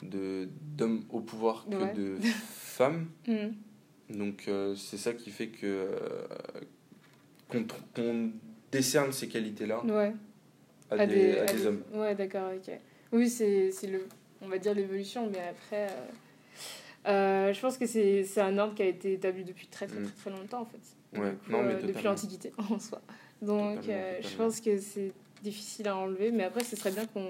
De- 0.04 0.47
d'hommes 0.78 1.04
au 1.10 1.20
pouvoir 1.22 1.66
que 1.70 1.76
Ouais. 1.76 1.93
de 1.93 2.18
femmes. 2.54 3.08
Mm. 3.28 4.18
Donc 4.18 4.45
euh, 4.47 4.76
c'est 4.76 4.97
ça 4.97 5.14
qui 5.14 5.30
fait 5.30 5.47
que 5.50 5.66
euh, 5.68 7.58
qu'on 7.95 8.32
décerne 8.72 9.12
ces 9.12 9.28
qualités-là 9.28 9.84
ouais 9.86 10.14
à, 10.91 10.95
À 10.95 11.06
des, 11.08 11.38
à 11.38 11.43
à 11.43 11.45
des 11.54 11.66
hommes. 11.66 11.82
ouais 11.93 12.16
d'accord 12.16 12.52
ok 12.56 12.72
oui 13.12 13.30
c'est 13.30 13.72
le 13.88 14.08
on 14.41 14.47
va 14.47 14.58
dire 14.58 14.74
l'évolution 14.74 15.30
mais 15.32 15.39
après 15.50 15.88
euh, 17.08 17.54
je 17.54 17.60
pense 17.60 17.78
que 17.78 17.86
c'est 17.86 18.26
un 18.41 18.58
ordre 18.58 18.76
qui 18.76 18.82
a 18.84 18.88
été 18.88 19.14
établi 19.14 19.43
depuis 19.43 19.68
très 19.68 19.88
très 19.88 20.00
Mm. 20.00 20.06
très, 20.06 20.16
très 20.16 20.30
longtemps 20.32 20.62
en 20.62 20.66
fait 20.66 21.20
Ouais, 21.20 21.32
coup, 21.43 21.52
non, 21.52 21.64
mais 21.64 21.76
depuis 21.82 22.04
l'antiquité 22.04 22.52
en 22.58 22.78
soi 22.80 23.02
donc 23.41 23.82
Totalement, 23.82 24.18
je 24.22 24.36
pense 24.38 24.62
que 24.62 24.78
c'est 24.80 25.12
difficile 25.43 25.88
à 25.88 25.95
enlever 25.97 26.32
mais 26.32 26.43
après 26.43 26.64
ce 26.64 26.76
serait 26.76 26.91
bien 26.91 27.06
qu'on 27.08 27.28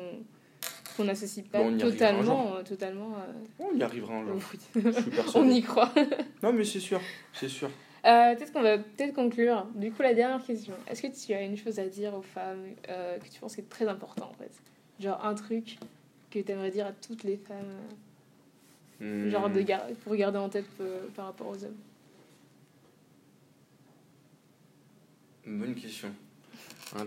qu'on 0.96 1.04
n'associe 1.06 1.46
pas 1.46 1.60
Bon, 1.60 1.74
on 1.74 1.78
totalement 1.78 2.56
euh, 2.56 2.64
totalement 2.64 3.16
euh, 3.18 3.34
On 3.60 3.76
y 3.78 3.84
arrivera 3.84 4.16
un 4.16 4.26
jour. 4.26 4.42
on 5.36 5.50
y 5.50 5.62
croit 5.62 5.92
Non 6.44 6.54
mais 6.54 6.64
c'est 6.64 6.80
sûr, 6.80 7.00
c'est 7.34 7.50
sûr. 7.50 7.70
Euh, 8.06 8.34
peut-être 8.36 8.54
qu'on 8.54 8.62
va 8.62 8.78
peut-être 8.78 9.14
conclure. 9.14 9.66
Du 9.76 9.92
coup, 9.92 10.02
la 10.02 10.14
dernière 10.14 10.42
question. 10.46 10.74
Est-ce 10.88 11.02
que 11.02 11.08
tu 11.08 11.34
as 11.34 11.42
une 11.42 11.58
chose 11.58 11.80
à 11.80 11.86
dire 11.88 12.14
aux 12.14 12.22
femmes 12.22 12.64
euh, 12.90 13.18
que 13.18 13.28
tu 13.28 13.40
penses 13.42 13.56
qui 13.56 13.62
est 13.62 13.70
très 13.70 13.88
important 13.88 14.30
en 14.32 14.42
fait? 14.42 14.52
Genre 15.02 15.24
un 15.26 15.34
truc 15.36 15.78
que 16.32 16.40
tu 16.40 16.52
aimerais 16.52 16.72
dire 16.72 16.86
à 16.88 16.92
toutes 16.94 17.24
les 17.24 17.38
femmes, 17.38 17.58
euh, 19.02 19.26
Hmm. 19.28 19.30
genre 19.30 19.50
de 19.50 19.62
gar- 19.62 19.88
pour 20.04 20.14
garder 20.14 20.38
en 20.40 20.50
tête 20.50 20.66
par 21.16 21.28
rapport 21.28 21.48
aux 21.48 21.64
hommes? 21.64 21.78
Bonne 25.46 25.74
question. 25.76 26.10
Un 26.98 27.06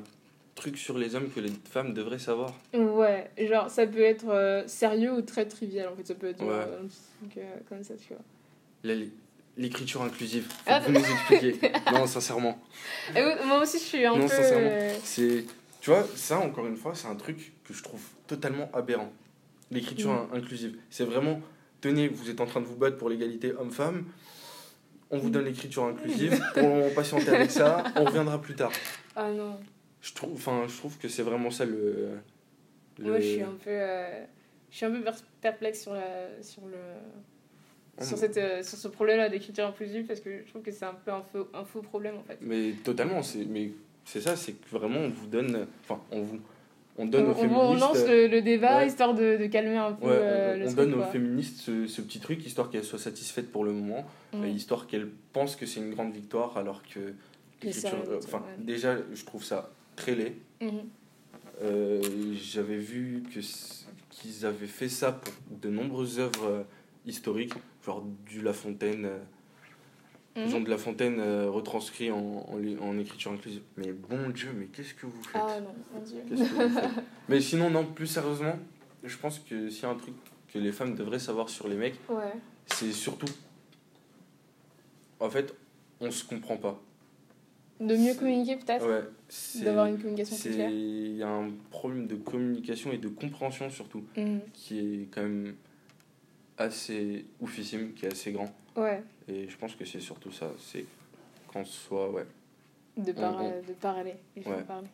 truc 0.63 0.79
sur 0.79 0.97
les 0.97 1.15
hommes 1.17 1.29
que 1.31 1.41
les 1.41 1.51
femmes 1.71 1.93
devraient 1.93 2.19
savoir. 2.21 2.55
Ouais, 2.73 3.31
genre 3.49 3.69
ça 3.69 3.85
peut 3.87 4.01
être 4.03 4.29
euh, 4.29 4.63
sérieux 4.69 5.13
ou 5.13 5.21
très 5.23 5.45
trivial 5.47 5.89
en 5.89 5.97
fait. 5.97 6.07
Ça 6.07 6.15
peut 6.15 6.29
être 6.29 6.41
Ouais. 6.41 6.51
euh, 6.53 6.79
euh, 7.39 7.41
comme 7.69 7.83
ça, 7.83 7.95
tu 7.97 8.15
vois. 8.15 8.95
L'écriture 9.57 10.03
inclusive. 10.03 10.45
Faut 10.49 10.55
Ah, 10.67 10.81
que 10.81 10.87
vous 10.87 10.93
nous 10.93 11.01
expliquiez. 11.05 11.59
non, 11.93 12.07
sincèrement. 12.07 12.59
Moi 13.15 13.61
aussi, 13.63 13.79
je 13.79 13.83
suis 13.85 14.07
un 14.07 14.15
Non, 14.17 14.23
peu. 14.23 14.29
sincèrement. 14.29 14.69
euh, 14.71 14.95
C'est, 15.03 15.45
tu 15.81 15.91
vois, 15.91 16.07
ça 16.17 16.39
encore 16.39 16.67
une 16.67 16.77
fois, 16.77 16.95
c'est 16.95 17.09
un 17.09 17.17
truc 17.17 17.53
que 17.65 17.75
je 17.75 17.83
trouve 17.83 18.03
totalement 18.27 18.71
aberrant. 18.73 19.13
L'écriture 19.71 20.11
Mm. 20.13 20.29
in- 20.33 20.39
inclusive, 20.39 20.77
c'est 20.91 21.05
vraiment, 21.05 21.41
tenez, 21.81 22.09
vous 22.09 22.31
êtes 22.31 22.41
en 22.41 22.47
train 22.47 22.61
de 22.61 22.67
vous 22.67 22.77
battre 22.77 22.97
pour 22.99 23.11
l'égalité 23.11 23.53
homme-femme. 23.53 24.05
On 25.11 25.19
vous 25.19 25.29
donne 25.29 25.45
l'écriture 25.45 25.85
inclusive. 25.85 26.43
Pour 26.55 26.95
patienter 26.95 27.29
avec 27.29 27.51
ça, 27.51 27.85
on 27.97 28.05
reviendra 28.05 28.41
plus 28.41 28.55
tard. 28.55 28.73
Ah 29.15 29.31
non. 29.31 29.59
Je 30.03 30.13
trouve, 30.15 30.33
enfin, 30.35 30.65
je 30.69 30.77
trouve 30.77 30.99
que 30.99 31.09
c'est 31.09 31.23
vraiment 31.23 31.51
ça 31.51 31.65
le. 31.65 32.09
le- 32.99 33.09
Moi, 33.11 33.21
je 33.21 33.27
suis 33.27 33.43
un 33.43 33.55
peu. 33.63 33.71
euh, 33.71 34.25
Je 34.71 34.77
suis 34.77 34.87
un 34.87 34.91
peu 34.91 35.03
perplexe 35.41 35.83
sur, 35.83 35.95
la, 35.95 36.43
sur 36.43 36.63
le. 36.67 36.77
Oh, 38.01 38.05
sur, 38.05 38.17
cette, 38.19 38.37
euh, 38.39 38.63
sur 38.63 38.79
ce 38.79 38.89
problème-là 38.89 39.29
d'écriture 39.29 39.67
inclusive 39.67 40.07
parce 40.07 40.21
que 40.21 40.43
je 40.45 40.49
trouve 40.51 40.63
que 40.63 40.71
c'est 40.73 40.87
un 40.87 40.95
peu 40.95 41.11
un 41.13 41.23
faux, 41.23 41.49
un 41.55 41.65
faux 41.65 41.83
problème 41.83 42.17
en 42.17 42.23
fait. 42.23 42.39
Mais 42.41 42.73
totalement, 42.83 43.23
c'est, 43.23 43.45
mais 43.45 43.71
c'est 44.05 44.21
ça, 44.23 44.35
c'est 44.35 44.53
que 44.55 44.69
vraiment 44.71 45.01
on 45.01 45.11
vous 45.11 45.27
donne, 45.27 45.67
enfin, 45.85 46.01
on 46.11 46.23
vous, 46.23 46.41
on 46.97 47.05
donne 47.05 47.27
aux 47.27 47.29
on, 47.29 47.31
on- 47.33 47.35
on 47.35 47.37
féministes. 47.75 47.81
lance 47.81 48.07
le, 48.09 48.27
le 48.29 48.41
débat 48.41 48.79
ouais. 48.79 48.87
histoire 48.87 49.13
de, 49.15 49.37
de 49.37 49.47
calmer 49.47 49.77
un 49.77 49.93
peu 49.93 50.07
Ouais, 50.07 50.13
euh, 50.15 50.55
on, 50.57 50.59
le 50.61 50.69
on 50.69 50.73
donne 50.73 50.95
quoi. 50.95 51.07
aux 51.07 51.11
féministes 51.13 51.59
ce, 51.61 51.87
ce 51.87 52.01
petit 52.01 52.19
truc 52.19 52.45
histoire 52.47 52.71
qu'elles 52.71 52.83
soient 52.85 52.99
satisfaites 52.99 53.53
pour 53.53 53.63
le 53.65 53.73
moment, 53.73 54.07
Mm. 54.33 54.47
histoire 54.47 54.87
qu'elles 54.87 55.09
pensent 55.35 55.55
que 55.57 55.67
c'est 55.67 55.81
une 55.81 55.91
grande 55.93 56.15
victoire 56.15 56.57
alors 56.57 56.83
que 56.83 56.99
euh, 56.99 58.19
enfin 58.25 58.39
ouais. 58.39 58.65
déjà 58.65 58.97
je 59.13 59.25
trouve 59.27 59.45
ça 59.45 59.71
très 59.97 60.15
laid 60.15 60.35
Mhm. 60.61 60.71
euh, 61.63 62.01
j'avais 62.35 62.77
vu 62.79 63.23
que 63.35 63.41
qu'ils 64.11 64.47
avaient 64.47 64.67
fait 64.67 64.89
ça 64.89 65.11
pour 65.13 65.33
de 65.59 65.69
nombreuses 65.69 66.19
œuvres 66.21 66.45
euh, 66.47 66.63
historiques, 67.07 67.55
genre 67.85 68.05
du 68.27 68.41
La 68.43 68.53
Fontaine, 68.53 69.07
euh, 69.07 69.19
Mhm. 70.35 70.49
Jean 70.49 70.61
de 70.61 70.71
La 70.71 70.79
Fontaine 70.79 71.21
retranscrit 71.49 72.11
en, 72.11 72.47
en, 72.81 72.99
écriture 72.99 73.33
inclusive. 73.33 73.61
Mais 73.77 73.93
bon 73.93 74.31
Dieu, 74.31 74.51
mais 74.57 74.65
qu'est-ce 74.65 74.95
que 74.95 75.05
vous 75.05 75.23
faites? 75.25 75.43
Ah 75.45 75.61
non, 75.61 75.75
mon 75.93 76.01
dieu. 76.01 76.23
Que 76.27 76.35
vous 76.35 76.45
faites? 76.47 76.85
Mais 77.29 77.39
sinon, 77.43 77.69
non, 77.69 77.85
plus 77.85 78.07
sérieusement, 78.07 78.59
je 79.05 79.15
pense 79.19 79.41
que 79.41 79.69
s'il 79.69 79.83
y 79.83 79.85
a 79.87 79.91
un 79.91 79.95
truc 79.95 80.15
que 80.51 80.59
les 80.59 80.73
femmes 80.73 80.95
devraient 80.95 81.19
savoir 81.19 81.51
sur 81.51 81.69
les 81.69 81.77
mecs, 81.77 81.97
Ouais. 82.09 82.33
c'est 82.67 82.93
surtout. 82.93 83.27
En 85.21 85.29
fait, 85.29 85.55
on 86.01 86.11
se 86.11 86.25
comprend 86.25 86.57
pas. 86.57 86.81
De 87.87 87.97
mieux 87.97 88.15
communiquer 88.15 88.57
peut-être 88.57 88.87
Ouais, 88.87 89.65
D'avoir 89.65 89.87
une 89.87 89.99
communication 89.99 90.37
plus 90.37 90.55
claire 90.55 90.71
Il 90.71 91.17
y 91.17 91.23
a 91.23 91.29
un 91.29 91.51
problème 91.71 92.07
de 92.07 92.15
communication 92.17 92.93
et 92.93 92.99
de 92.99 93.09
compréhension 93.09 93.69
surtout, 93.71 94.05
Mhm. 94.17 94.41
qui 94.53 94.79
est 94.79 95.09
quand 95.11 95.23
même 95.23 95.55
assez 96.59 97.25
oufissime, 97.41 97.93
qui 97.95 98.07
est 98.07 98.13
assez 98.13 98.33
grand. 98.33 98.55
Ouais, 98.77 99.03
Et 99.29 99.49
je 99.49 99.57
pense 99.57 99.75
que 99.75 99.85
c'est 99.85 100.01
surtout 100.01 100.31
ça, 100.33 100.51
c'est 100.59 100.85
qu'on 101.49 101.65
soit, 101.65 102.11
ouais, 102.11 102.27
de, 102.97 103.13
par, 103.13 103.35
On- 103.37 103.47
on- 103.47 103.51
euh, 103.51 103.63
de 103.67 103.73
parler. 103.73 104.15
Il 104.37 104.43
faut 104.43 104.51
Ouais. 104.51 104.63
parler. 104.63 104.89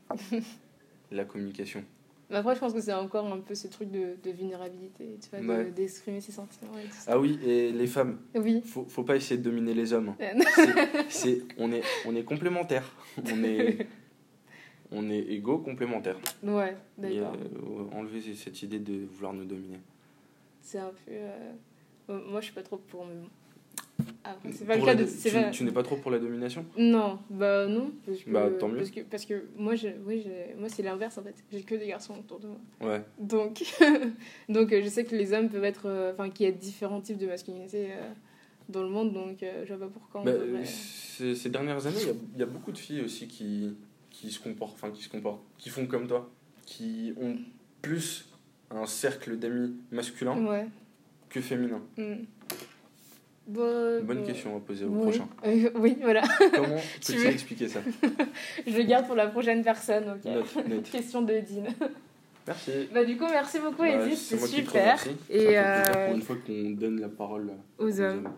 la 1.10 1.24
communication. 1.24 1.82
Mais 2.30 2.36
après, 2.36 2.54
je 2.54 2.60
pense 2.60 2.74
que 2.74 2.80
c'est 2.80 2.92
encore 2.92 3.26
un 3.32 3.40
peu 3.40 3.54
ce 3.54 3.68
truc 3.68 3.90
de, 3.90 4.16
de 4.22 4.30
vulnérabilité, 4.30 5.18
tu 5.22 5.30
vois, 5.40 5.56
Ouais. 5.56 5.70
d'exprimer 5.70 6.20
ses 6.20 6.32
sentiments 6.32 6.76
et 6.78 6.84
tout 6.84 6.92
ça. 6.94 7.12
Ah 7.14 7.18
oui, 7.18 7.38
et 7.42 7.72
les 7.72 7.86
femmes, 7.86 8.18
Oui. 8.34 8.60
faut, 8.64 8.84
faut 8.84 9.02
pas 9.02 9.16
essayer 9.16 9.38
de 9.38 9.42
dominer 9.42 9.72
les 9.72 9.92
hommes. 9.94 10.14
Euh, 10.20 10.32
C'est- 10.54 11.08
c'est, 11.08 11.42
on, 11.56 11.72
est, 11.72 11.82
on 12.06 12.14
est 12.14 12.24
complémentaires. 12.24 12.94
On 13.32 13.42
est, 13.44 13.86
on 14.90 15.08
est 15.10 15.20
égaux, 15.20 15.58
complémentaires. 15.58 16.18
ouais, 16.42 16.76
d'accord. 16.98 17.34
euh, 17.34 17.96
enlever 17.96 18.20
cette 18.34 18.62
idée 18.62 18.78
de 18.78 19.06
vouloir 19.06 19.32
nous 19.32 19.44
dominer. 19.46 19.80
C'est 20.60 20.78
un 20.78 20.90
peu. 21.06 21.12
euh, 21.12 21.52
euh, 22.10 22.20
Moi, 22.30 22.40
je 22.40 22.46
suis 22.46 22.54
pas 22.54 22.62
trop 22.62 22.76
pour. 22.76 23.06
Mais... 23.06 23.14
bon. 23.14 23.28
Après, 24.24 24.52
c'est 24.52 24.64
pas 24.66 24.76
le 24.76 24.84
cas 24.84 24.94
de. 24.94 25.04
tu, 25.04 25.30
pas- 25.30 25.50
tu 25.50 25.64
n'es 25.64 25.70
pas 25.72 25.82
trop 25.82 25.96
pour 25.96 26.10
la 26.10 26.18
domination? 26.18 26.64
Non, 26.76 27.18
bah 27.30 27.66
non. 27.66 27.92
Parce 28.06 28.18
que, 28.22 28.30
Bah, 28.30 28.48
tant 28.58 28.68
mieux. 28.68 28.76
Parce 28.78 28.90
que, 28.90 29.00
parce 29.00 29.24
que 29.24 29.44
moi, 29.56 29.74
je, 29.74 29.88
oui, 30.06 30.22
j'ai- 30.24 30.54
moi 30.58 30.68
c'est 30.68 30.82
l'inverse 30.82 31.18
en 31.18 31.22
fait. 31.22 31.34
J'ai 31.50 31.62
que 31.62 31.74
des 31.74 31.86
garçons 31.88 32.14
autour 32.18 32.38
de 32.40 32.48
moi. 32.48 32.58
Ouais. 32.82 33.02
Donc, 33.18 33.62
donc 34.48 34.72
euh, 34.72 34.80
je 34.82 34.88
sais 34.88 35.04
que 35.04 35.16
les 35.16 35.32
hommes 35.32 35.48
peuvent 35.48 35.64
être. 35.64 35.86
euh, 35.86 36.12
Enfin, 36.12 36.30
qu'il 36.30 36.46
y 36.46 36.48
a 36.48 36.52
différents 36.52 37.00
types 37.00 37.18
de 37.18 37.26
masculinité 37.26 37.88
euh, 37.92 38.10
dans 38.68 38.82
le 38.82 38.88
monde, 38.90 39.12
donc 39.14 39.42
euh, 39.42 39.64
je 39.66 39.72
vois 39.74 39.86
pas 39.86 39.92
pourquoi 39.92 40.22
Bah, 40.24 40.32
devrait- 40.32 40.64
ces, 40.64 41.48
dernières 41.48 41.86
années, 41.86 41.96
il 42.02 42.06
y 42.06 42.10
a, 42.10 42.14
il 42.34 42.40
y 42.40 42.42
a 42.42 42.46
beaucoup 42.46 42.70
de 42.72 42.78
filles 42.78 43.00
aussi 43.00 43.26
qui, 43.26 43.74
qui 44.10 44.30
se 44.30 44.38
comportent, 44.40 44.74
enfin 44.74 44.90
qui 44.90 45.02
se 45.02 45.08
comportent, 45.08 45.42
qui 45.56 45.70
font 45.70 45.86
comme 45.86 46.06
toi, 46.06 46.30
qui 46.66 47.14
ont 47.20 47.36
plus 47.80 48.28
un 48.70 48.84
cercle 48.86 49.38
d'amis 49.38 49.74
masculin 49.90 50.36
Ouais. 50.46 50.66
que 51.30 51.40
féminin. 51.40 51.80
Mm. 51.96 52.24
Bon, 53.48 54.02
Bonne 54.04 54.18
bon. 54.18 54.24
question 54.26 54.56
à 54.56 54.60
poser 54.60 54.84
au 54.84 54.88
Oui. 54.90 55.00
prochain. 55.02 55.26
Euh, 55.46 55.70
oui, 55.76 55.96
voilà. 56.02 56.22
Comment 56.54 56.76
Tu 57.00 57.12
peux-tu 57.12 57.24
veux 57.24 57.30
expliquer 57.30 57.68
ça? 57.68 57.80
Je 58.66 58.76
le 58.76 58.82
garde 58.84 59.06
pour 59.06 59.16
la 59.16 59.26
prochaine 59.28 59.64
personne, 59.64 60.04
ok. 60.16 60.24
Note, 60.30 60.68
note. 60.68 60.90
Question 60.90 61.22
de 61.22 61.32
Dean. 61.32 61.64
Merci. 62.46 62.70
Bah, 62.92 63.04
du 63.04 63.16
coup, 63.16 63.26
merci 63.30 63.58
beaucoup, 63.58 63.82
Bah, 63.82 64.04
Edith. 64.04 64.18
c'est 64.18 64.38
super. 64.38 65.02
Et, 65.30 65.58
euh, 65.58 65.82
pour 66.06 66.14
une 66.16 66.22
fois 66.22 66.36
qu'on 66.46 66.70
donne 66.70 67.00
la 67.00 67.08
parole 67.08 67.52
Aux 67.78 68.00
hommes. 68.00 68.28